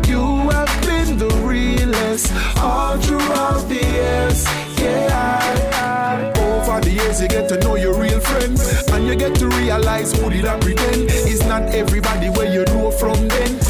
[0.06, 4.44] You have been the realest all throughout the years.
[4.78, 5.73] Yeah.
[6.74, 10.12] Over the years, you get to know your real friends, and you get to realize
[10.12, 11.02] who did I pretend.
[11.08, 13.63] It's not everybody where you know from then.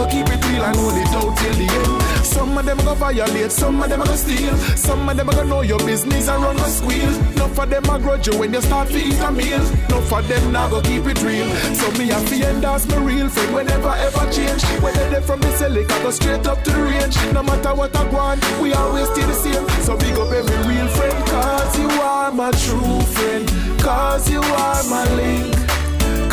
[0.00, 2.24] Go keep it real and hold it out till the end.
[2.24, 5.60] Some of them go violate, some of them go steal, some of them go know
[5.60, 7.14] your business and run a squeal.
[7.36, 9.60] Enough of them a grudge you when you start to eat a meal.
[9.60, 11.46] Enough of them now go keep it real.
[11.74, 14.64] So me a fi endorse my real friend whenever ever change.
[14.80, 17.16] Whether they from the Selic, I go straight up to the range.
[17.34, 19.68] No matter what I want, we always stay the same.
[19.84, 23.46] So big up every real friend, cause you are my true friend.
[23.82, 25.59] Cause you are my link.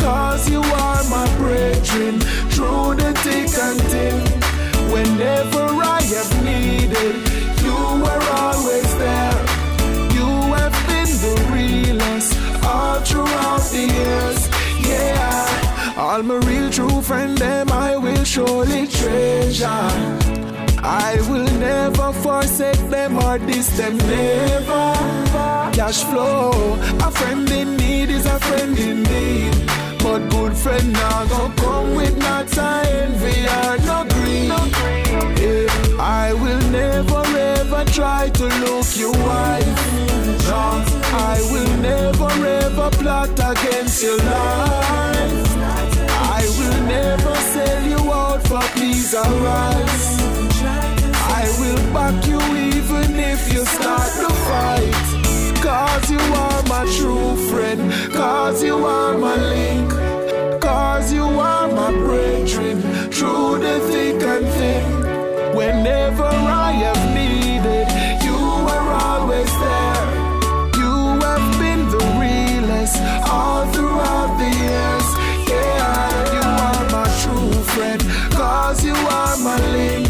[0.08, 2.18] Cause you are my brethren.
[2.54, 4.16] Through the thick and thin.
[4.94, 5.64] Whenever
[5.96, 7.14] I have needed,
[7.66, 9.38] you were always there.
[10.16, 10.30] You
[10.60, 12.30] have been the realest
[12.64, 14.40] all throughout the years.
[14.88, 19.92] Yeah, all my real true friend, them I will surely treasure.
[21.06, 24.86] I will never forsake them or diss them, never.
[25.76, 29.77] Cash flow, a friend in need is a friend indeed.
[30.08, 34.48] But good friend now gon' come with not envy or no greed.
[35.38, 35.68] Yeah,
[36.00, 39.68] I will never ever try to look you wife.
[40.48, 40.64] No,
[41.12, 42.30] I will never
[42.64, 45.48] ever plot against your life.
[46.38, 50.08] I will never sell you out for peace or rice.
[51.38, 52.40] I will back you
[52.72, 55.62] even if you start to fight.
[55.62, 56.47] Cause you are
[56.78, 57.80] my true friend.
[58.12, 59.90] Cause you are my link.
[60.60, 62.80] Cause you are my brethren.
[63.10, 64.84] Through the thick and thin.
[65.56, 66.30] Whenever
[66.68, 67.86] I have needed,
[68.26, 70.06] you were always there.
[70.82, 70.94] You
[71.26, 72.96] have been the realest
[73.34, 75.08] all throughout the years.
[75.50, 78.00] Yeah, you are my true friend.
[78.38, 80.07] Cause you are my link.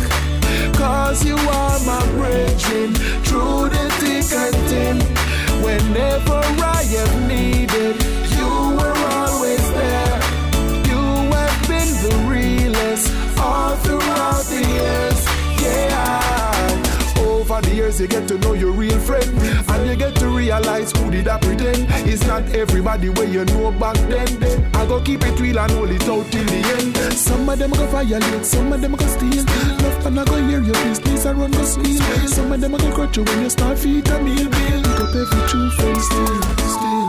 [17.88, 19.28] Years, you get to know your real friend,
[19.70, 21.86] and you get to realize who did I pretend.
[22.08, 24.28] It's not everybody where you know back then.
[24.74, 26.96] I go keep it real and hold it out till the end.
[27.14, 29.44] Some of them go violate, some of them go steal.
[29.82, 32.00] Love and I go hear your business and run go squeal.
[32.28, 34.48] Some of them go cut you when you start feet a meal.
[34.50, 36.42] Pick up every true friend still,
[36.74, 37.08] still.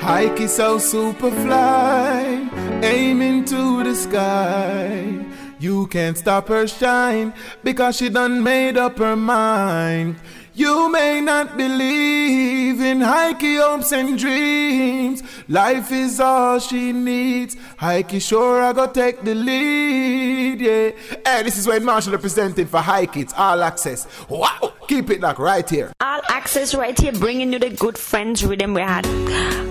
[0.00, 2.48] Hike so super fly,
[2.82, 5.24] aiming to the sky.
[5.58, 7.32] You can't stop her shine
[7.62, 10.16] because she done made up her mind.
[10.54, 15.22] You may not believe in Heike hopes and dreams.
[15.48, 17.56] Life is all she needs.
[17.78, 20.90] Heike sure I go take the lead, yeah.
[21.24, 23.16] Hey, this is Wayne Marshall representing for Heike.
[23.16, 24.06] It's all access.
[24.28, 25.90] Wow, keep it like right here.
[26.00, 28.74] All access right here, bringing you the good friends rhythm.
[28.74, 29.06] We had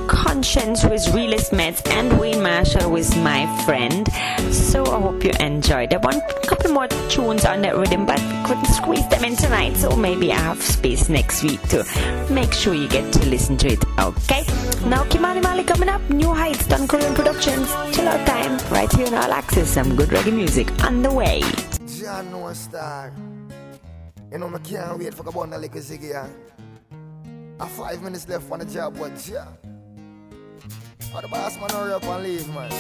[0.08, 4.08] Konshens with Realist Meds and Wayne Marshall with My Friend.
[4.52, 5.94] So I hope you enjoyed.
[5.94, 9.78] I want a couple more tunes on that rhythm, but couldn't squeeze them in tonight.
[9.78, 11.86] So maybe I have space next week to
[12.32, 13.84] make sure you get to listen to it.
[14.00, 14.44] Okay.
[14.88, 16.02] Now Ky-Mani Marley coming up.
[16.10, 17.68] New Heights, Don Corleon Productions.
[17.96, 19.70] Chill out time right here in All Access.
[19.70, 21.44] Some good reggae music on the way.
[21.86, 23.14] John no star.
[24.32, 26.16] You know, I can't wait for the bundle like a ziggy.
[27.60, 29.48] I five minutes left on the job, but yeah.
[31.14, 32.72] Oh, the boss man hurry up and leave, man.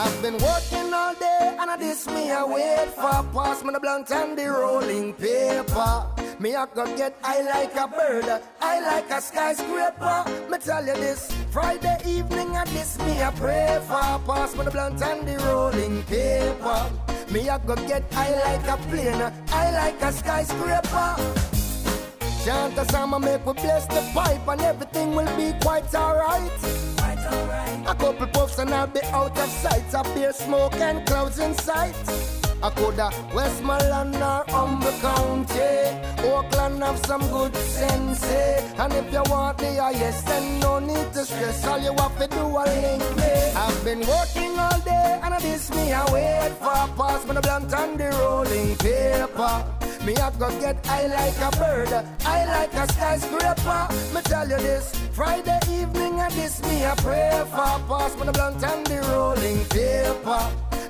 [0.00, 3.80] I've been working all day and I this me I wait for pass me the
[3.80, 6.06] blunt and the rolling paper.
[6.38, 10.24] Me I go get I like a bird, I like a skyscraper.
[10.48, 14.70] Me tell you this, Friday evening and this me I pray for pass me the
[14.70, 16.90] blunt and the rolling paper.
[17.30, 21.16] Me I go get I like a plane, I like a skyscraper.
[22.44, 26.50] Chant a song and make we bless the pipe and everything will be quite alright.
[26.96, 27.80] Quite alright.
[27.86, 29.92] A couple puffs and I'll be out of sight.
[29.94, 32.37] A beer smoke and clouds in sight.
[32.62, 36.28] I coulda Westmoreland or Humber County.
[36.28, 38.24] Oakland have some good sense.
[38.24, 38.60] eh?
[38.78, 41.64] And if you want the highest, then no need to stress.
[41.66, 43.32] All you have to do a link me.
[43.56, 45.92] I've been working all day and I miss me.
[45.92, 49.64] I wait for a pass me I blunt on the rolling paper.
[50.04, 51.92] Me I go get I like a bird,
[52.24, 53.88] I like a skyscraper.
[54.14, 57.74] Me tell you this, Friday evening and this me I pray for.
[57.88, 60.42] Pass me the blunt and the rolling paper.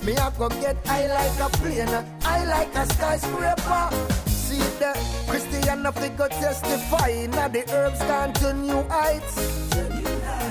[0.05, 1.89] Me I go get I like a plane,
[2.25, 3.89] I like a skyscraper.
[4.27, 4.93] See the
[5.27, 7.25] Christian of the go testify.
[7.31, 9.35] Now the herbs gone to new heights.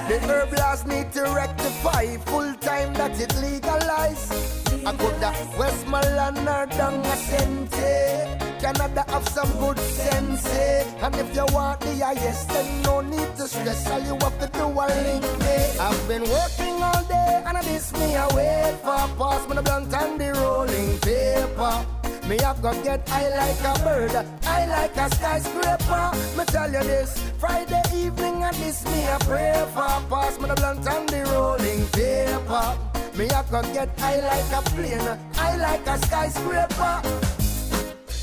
[0.09, 2.17] The herb laws need to rectify.
[2.25, 4.66] Full time that it legalize.
[4.85, 8.59] I coulda Westmoreland or down a Sente.
[8.61, 10.45] Canada have some good sense.
[10.47, 10.83] eh?
[11.01, 13.87] And if you want the highest, then no need to stress.
[13.89, 15.57] All you have to do a link me.
[15.79, 18.15] I've been working all day and I miss me.
[18.15, 21.85] I wait for pass me the blunt and the rolling paper.
[22.27, 26.11] Me I go get I like a bird, I like a skyscraper.
[26.37, 30.01] Me tell you this, Friday evening and this me a pray for.
[30.09, 32.97] Pass me the blunt and the rolling paper.
[33.18, 37.02] Me I go get I like a plane, I like a skyscraper.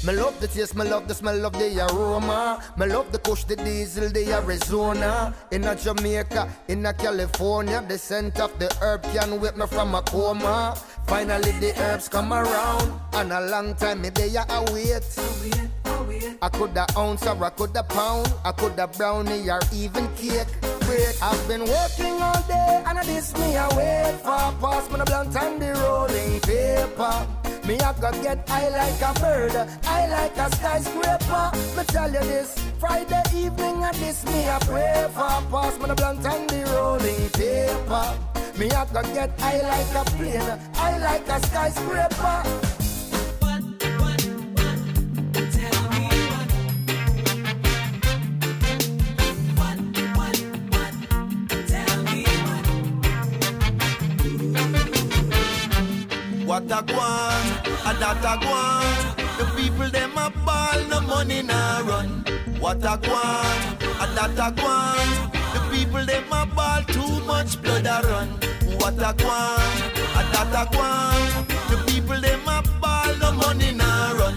[0.07, 2.63] Me love the taste, me love the smell of the aroma.
[2.77, 5.35] Me love the kush, the diesel, the Arizona.
[5.51, 9.97] In a Jamaica, in a California, the scent of the herb can wake me from
[9.97, 10.77] a coma.
[11.07, 15.03] Finally the herbs come around, and a long time me they a wait.
[15.87, 20.47] I coulda ounce or I coulda pound, I coulda brownie or even cake.
[20.81, 21.17] Break.
[21.23, 25.05] I've been working all day and I this me I wait for pass me the
[25.05, 27.27] blunt and the rolling paper.
[27.67, 29.53] Me I got get high like a bird,
[29.85, 31.51] high like a skyscraper.
[31.77, 35.41] Me tell you this, Friday evening I this me I pray for.
[35.51, 38.19] Pass me the blunt and the rolling paper.
[38.59, 42.84] Me I got get high like a plane, high like a skyscraper.
[56.65, 57.47] What a guan,
[57.85, 59.37] a that a guan.
[59.37, 62.25] The people them a ball, no money na run.
[62.59, 65.31] What a guan, a that a guan.
[65.53, 68.29] The people them a ball, too much blood a run.
[68.79, 69.77] What a guan,
[70.17, 71.47] a that a guan.
[71.69, 74.35] The people them a ball, no money na run.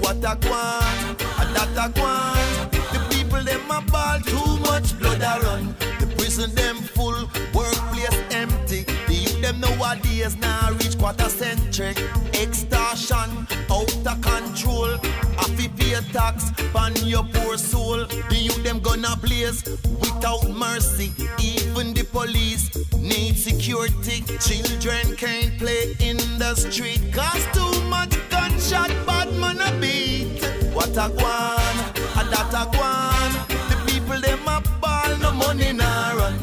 [0.00, 2.70] What a guan, a that a guan.
[2.92, 5.74] The people them a ball, too much blood a run.
[6.00, 8.84] The prison them full, workplace empty.
[9.06, 11.28] The youth them nowadays now reach quarter
[11.72, 12.04] century.
[12.34, 14.96] Extortion out of control.
[15.36, 18.04] Happy pay tax on your poor soul.
[18.28, 19.62] The youth them gonna blaze
[20.00, 21.12] without mercy.
[21.38, 24.22] Even the police need security.
[24.38, 27.00] Children can't play in the street.
[27.12, 30.42] Cause too much gunshot, bad man a beat.
[30.74, 31.76] What a guan,
[32.20, 33.30] a that a guan.
[33.68, 36.34] The people them a ball, no money na run.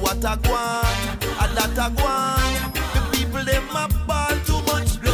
[0.00, 1.04] What a guan,
[1.42, 2.72] a that a guan.
[2.94, 4.36] The people them a ball,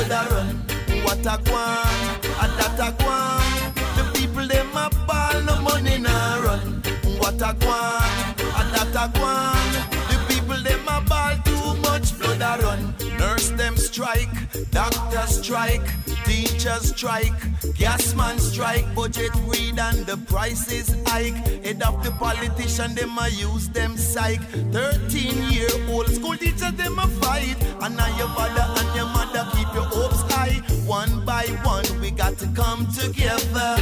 [0.08, 0.56] run.
[1.04, 3.74] What a guan, a that a guan.
[3.96, 6.82] The people them a ball, no money na run.
[7.18, 9.72] What a guan, a that a guan.
[10.10, 12.94] The people them a ball, too much blood a run.
[13.18, 14.30] Nurse them strike,
[14.70, 15.82] doctor strike,
[16.24, 17.34] teachers strike,
[17.76, 21.36] gas man strike, budget read and the prices hike.
[21.64, 24.40] Head of the politician them a use them psych.
[24.72, 27.56] 13 year old school teachers them a fight.
[27.80, 29.44] And now your father and your mother
[29.78, 30.58] your hopes high.
[30.86, 31.44] One by
[31.74, 33.72] one we got to come together.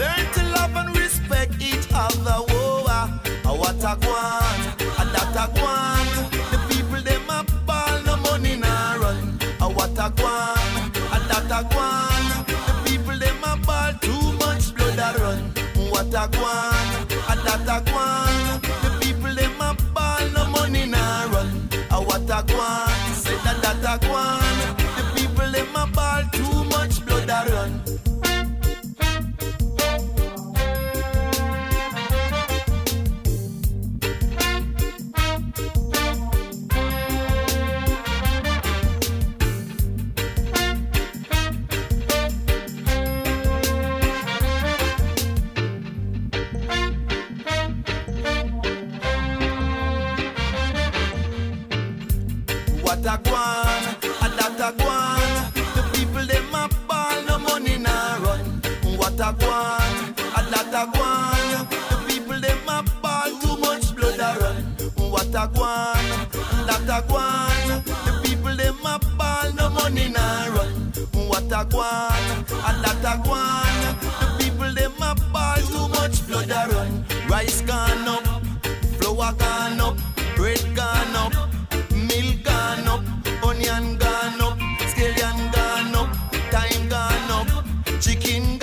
[0.00, 2.36] Learn to love and respect each other.
[2.50, 3.08] Whoa, ah,
[3.46, 4.60] ah, what a guan,
[5.00, 6.06] a that a guan.
[6.52, 9.18] The people them a ball, no money na run.
[9.64, 10.72] A what a guan,
[11.16, 12.22] a that a guan.
[12.68, 15.42] The people them a ball, too much blood a run.
[15.92, 16.86] What a guan,
[17.30, 18.34] a that a guan.
[18.84, 21.50] The people them a ball, no money na run.
[21.90, 24.41] A what a guan, say that that guan.
[66.92, 67.82] A guan.
[68.04, 70.92] The people them a ball, no money na run.
[71.28, 72.24] What a guan,
[72.68, 73.76] a that a guan.
[74.20, 77.04] The people them a ball, too much blood a run.
[77.28, 78.24] Rice gone up,
[78.98, 79.96] flour gone up,
[80.36, 81.32] bread gone up.
[82.08, 83.02] Milk gone up,
[83.42, 84.58] onion gone up,
[84.90, 86.10] scallion gone up,
[86.50, 87.48] time gone up,
[88.00, 88.58] chicken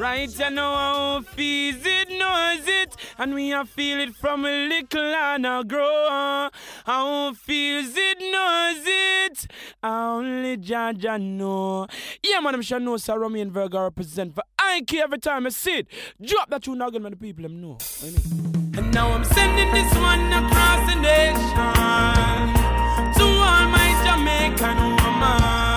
[0.00, 4.66] Right, you know how feels it, knows it, and we a feel it from a
[4.66, 6.48] little and a grow.
[6.86, 9.46] How feels it, knows it,
[9.82, 11.86] only Jaja know.
[12.22, 15.44] Yeah, man, I'm sure know Sir Romy and Virgo represent for I care every time
[15.44, 15.88] I see it.
[16.18, 17.76] Drop that tune again, man, the people them know.
[18.02, 18.72] You mean?
[18.78, 21.44] And now I'm sending this one across the nation
[23.18, 25.69] to all my Jamaican woman.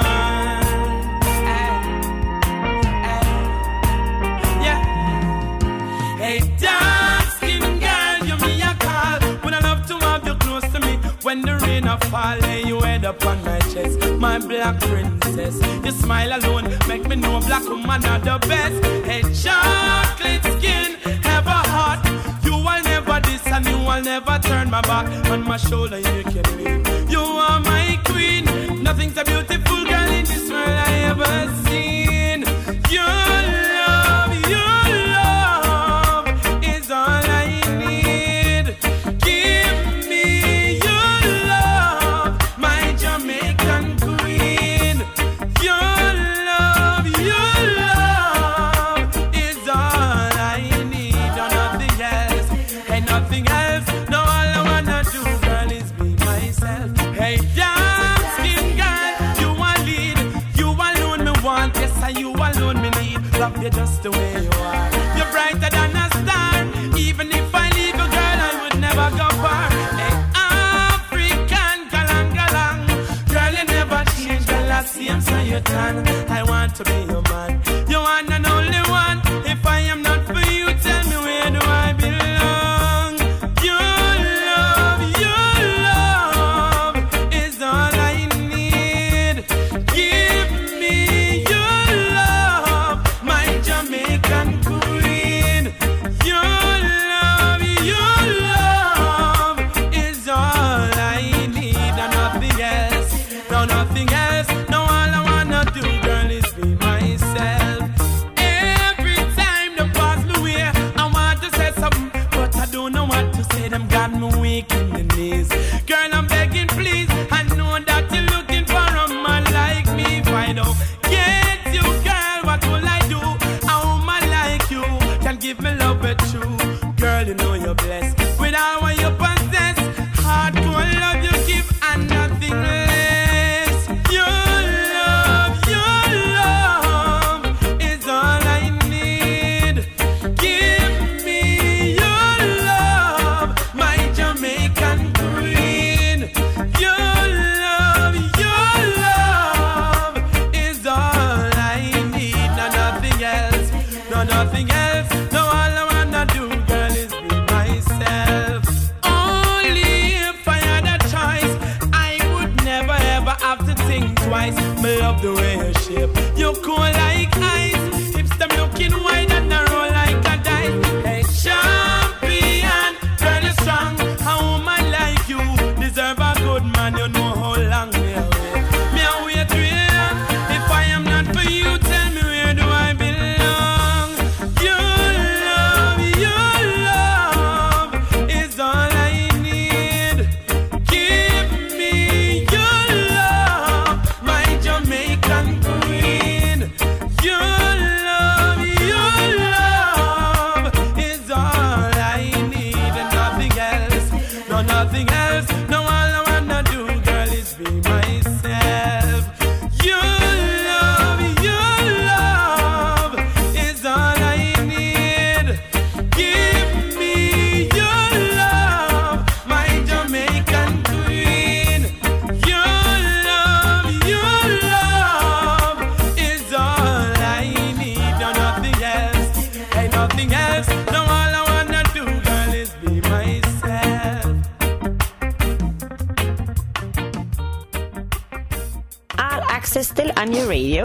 [6.24, 9.20] Hey, dark skin girl, you me a call.
[9.44, 12.38] Would I love to have you close to me when the rain a fall?
[12.38, 15.60] Lay you head up on my chest, my black princess.
[15.84, 18.86] Your smile alone make me know black woman are the best.
[19.06, 22.00] Hey, chocolate skin, have a heart.
[22.46, 26.00] You will never diss and you will never turn my back on my shoulder.
[26.00, 27.12] You can be.
[27.12, 28.46] You are my queen.
[28.82, 31.34] Nothing's a beautiful girl in this world I ever
[31.68, 32.46] seen.
[32.90, 33.53] Your
[75.76, 77.83] I want to be your man.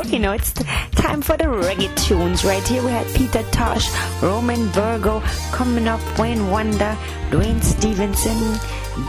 [0.12, 0.52] you know, it's
[0.92, 2.82] time for the reggae tunes right here.
[2.82, 3.88] We had Peter Tosh,
[4.22, 5.20] Romain Virgo,
[5.52, 6.96] coming up Wayne Wonder,
[7.30, 8.58] Duane Stephenson,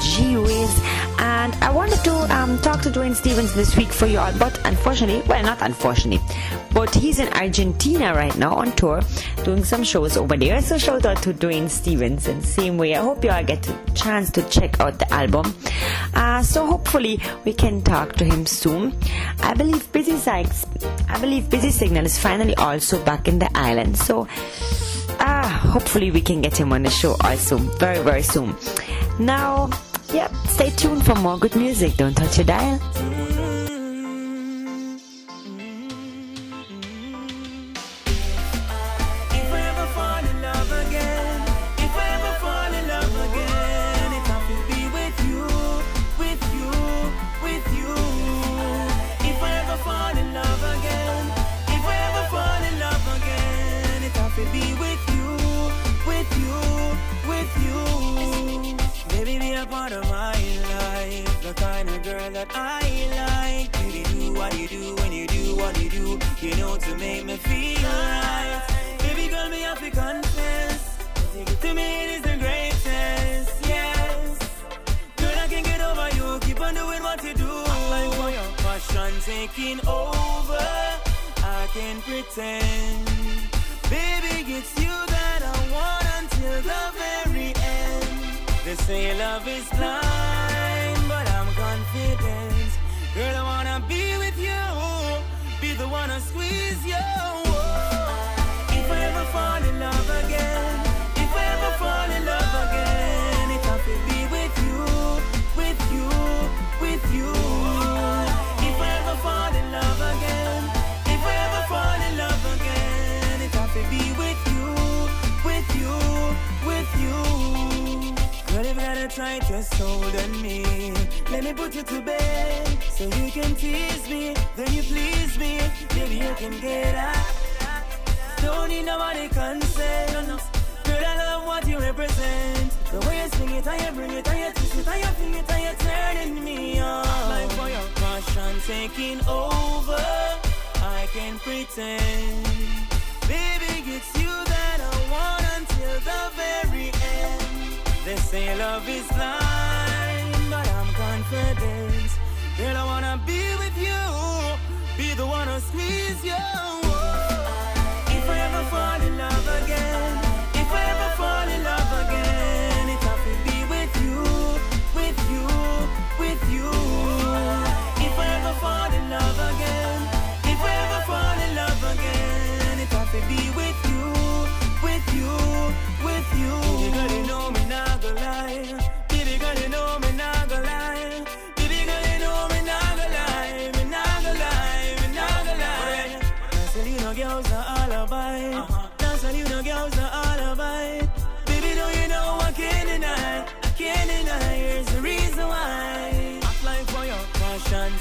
[0.02, 0.82] G Wiz,
[1.20, 4.60] and I wanted to um, talk to Dwayne Stevens this week for you all, but
[4.66, 6.24] unfortunately, well, not unfortunately,
[6.80, 9.02] but he's in Argentina right now on tour,
[9.44, 10.62] doing some shows over there.
[10.62, 12.42] So shout out to Duane Stephenson.
[12.42, 15.54] Same way, I hope you all get a chance to check out the album.
[16.14, 18.96] Uh, so hopefully we can talk to him soon.
[19.42, 20.66] I believe Busy Sykes,
[21.10, 23.98] I believe Busy Signal is finally also back in the island.
[23.98, 24.26] So
[25.20, 28.56] uh, hopefully we can get him on the show also very very soon.
[29.20, 29.70] Now,
[30.14, 31.98] yeah, stay tuned for more good music.
[31.98, 32.80] Don't touch your dial.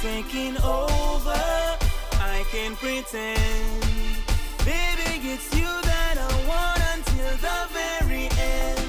[0.08, 1.42] Taking over.
[2.34, 3.82] I can pretend.
[4.64, 8.26] Baby, it's you that I want until the very
[8.56, 8.88] end.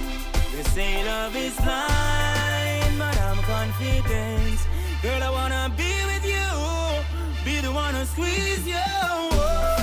[0.54, 4.60] They say love is blind, but I'm confident.
[5.04, 6.50] Girl, I wanna be with you,
[7.44, 8.90] be the one to squeeze you.
[9.76, 9.79] If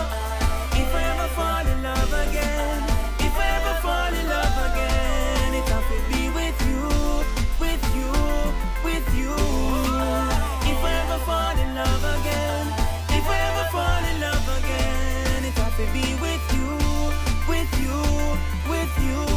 [15.93, 16.79] be with you,
[17.49, 19.36] with you, with you.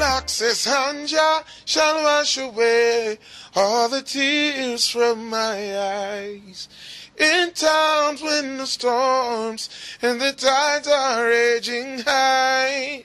[0.00, 3.18] Access Hanja shall wash away
[3.54, 6.68] all the tears from my eyes.
[7.16, 9.68] In times when the storms
[10.00, 13.04] and the tides are raging high,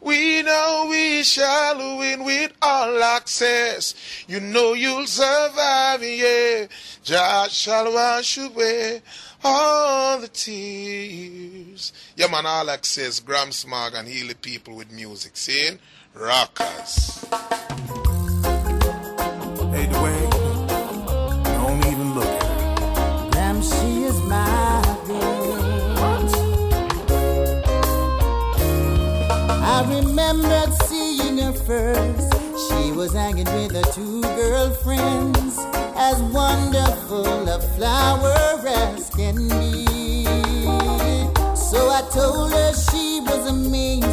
[0.00, 3.94] we know we shall win with all access.
[4.26, 6.66] You know you'll survive, yeah.
[7.04, 9.02] Jah shall wash away
[9.44, 11.92] all the tears.
[12.16, 15.32] Yeah, man, all access, Gramps Morgan and heal the people with music.
[15.36, 15.78] Seeing?
[16.14, 17.24] Rockers.
[19.72, 20.30] Hey, Dwayne,
[21.44, 23.30] don't even look at her.
[23.30, 26.34] Damn, she is my bitch.
[29.62, 32.32] I remembered seeing her first.
[32.68, 35.58] She was hanging with her two girlfriends,
[35.96, 38.34] as wonderful a flower
[38.66, 39.86] as can be.
[41.56, 44.11] So I told her she was amazing,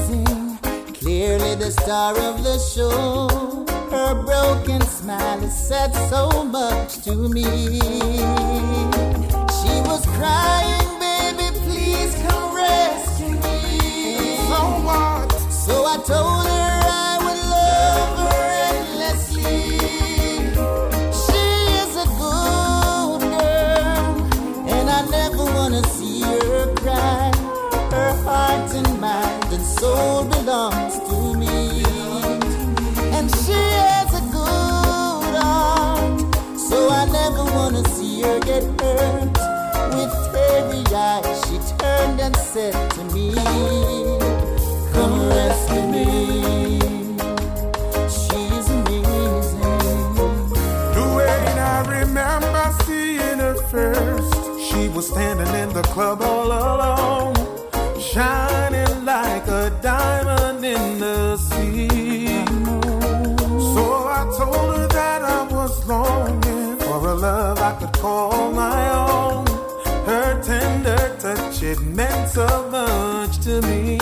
[1.20, 3.28] clearly the star of the show.
[3.92, 7.44] Her broken smile has said so much to me.
[9.58, 14.38] She was crying, baby, please come rescue me.
[14.48, 15.30] So what?
[15.52, 16.69] So I told her
[38.22, 39.38] her get hurt.
[39.96, 43.34] With teary eyes, she turned and said to me,
[44.94, 46.06] Come rescue me.
[48.20, 49.62] She's amazing.
[50.98, 54.34] The way I remember seeing her first,
[54.70, 57.19] she was standing in the club all alone,
[68.00, 69.46] call my own.
[70.06, 73.98] Her tender touch, it meant so much to me.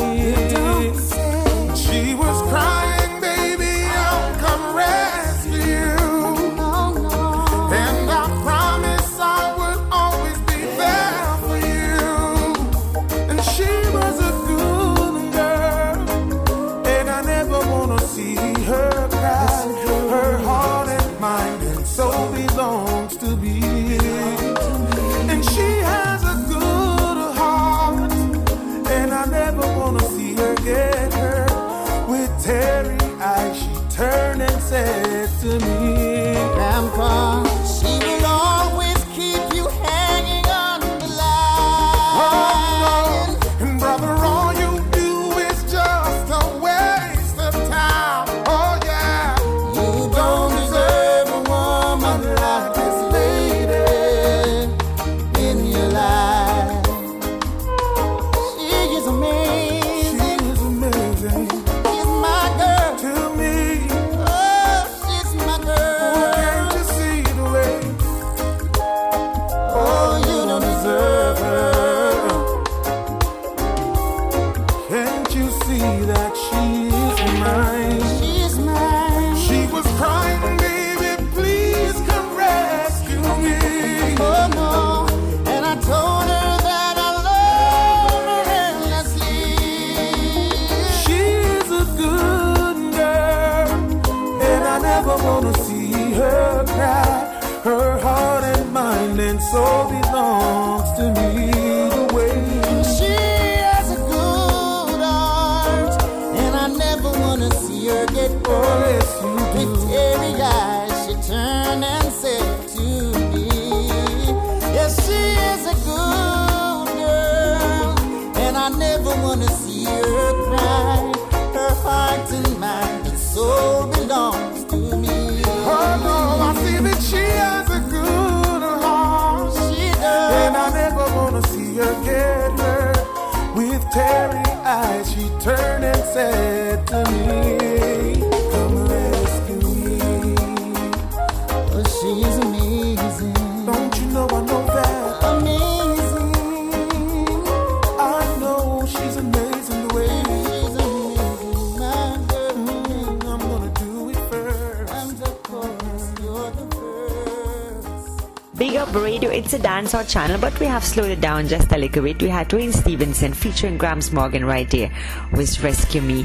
[159.18, 162.22] Radio, it's a dancehall channel, but we have slowed it down just a little bit.
[162.22, 164.91] We had Duane Stephenson featuring Gramps Morgan right there
[165.31, 166.23] with Rescue Me.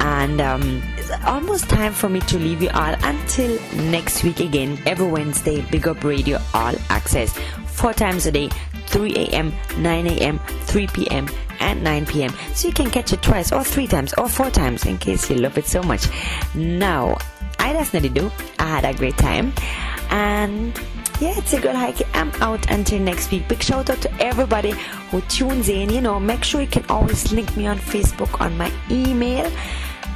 [0.00, 3.58] And um, it's almost time for me to leave you all until
[3.90, 7.32] next week again, every Wednesday, Big Up Radio All Access.
[7.64, 8.50] Four times a day,
[8.88, 11.26] 3 a.m., 9 a.m., 3 p.m.,
[11.60, 12.34] and 9 p.m.
[12.52, 15.36] So you can catch it twice, or three times, or four times in case you
[15.36, 16.08] love it so much.
[16.54, 17.16] Now,
[17.58, 18.30] I definitely do.
[18.58, 19.54] I had a great time.
[20.10, 20.78] And
[21.20, 22.02] yeah, it's a good hike.
[22.14, 23.48] I'm out until next week.
[23.48, 24.72] Big shout out to everybody
[25.10, 25.90] who tunes in.
[25.90, 29.50] You know, make sure you can always link me on Facebook on my email.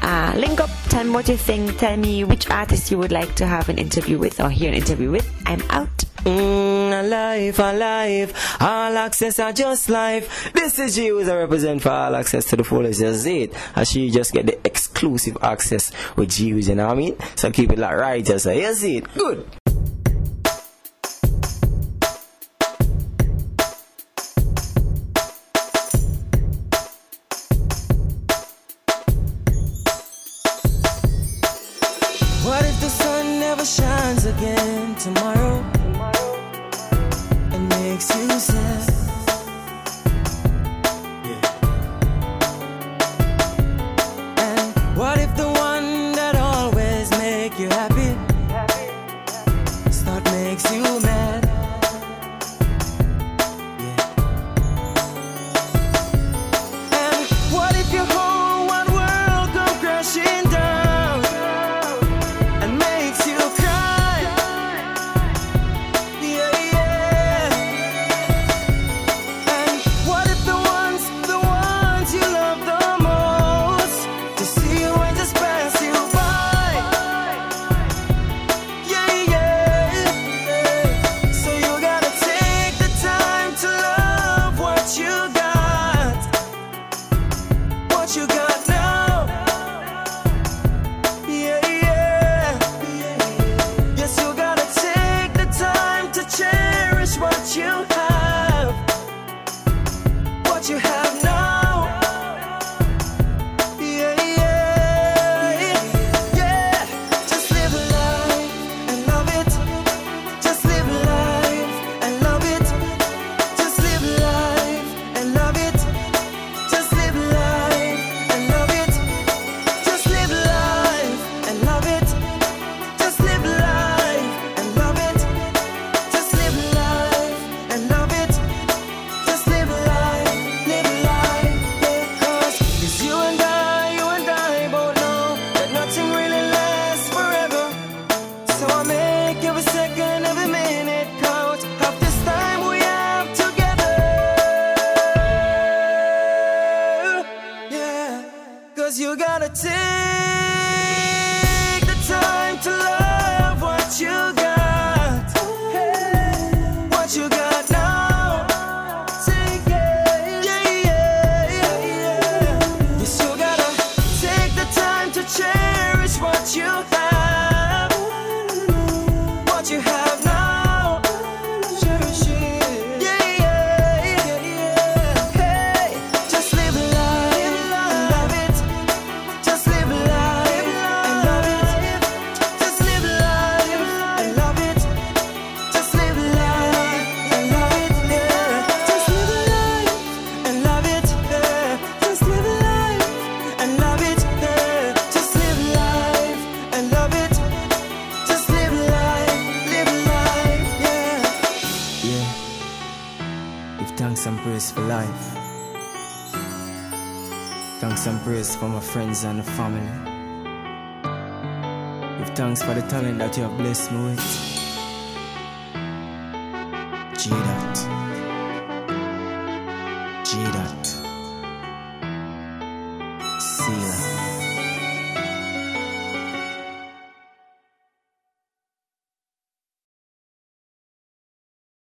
[0.02, 3.34] Uh, link up, tell me what you think, tell me which artist you would like
[3.34, 5.28] to have an interview with or hear an interview with.
[5.46, 5.88] I'm out.
[6.24, 8.56] Mm, alive, alive.
[8.60, 10.52] All access are just life.
[10.52, 13.00] This is you who's a represent for all access to the fullest.
[13.00, 13.54] Just it.
[13.74, 17.16] And she just get the exclusive access with Jews, you know what I mean?
[17.36, 19.14] So keep it like right, just you see it.
[19.14, 19.48] Good.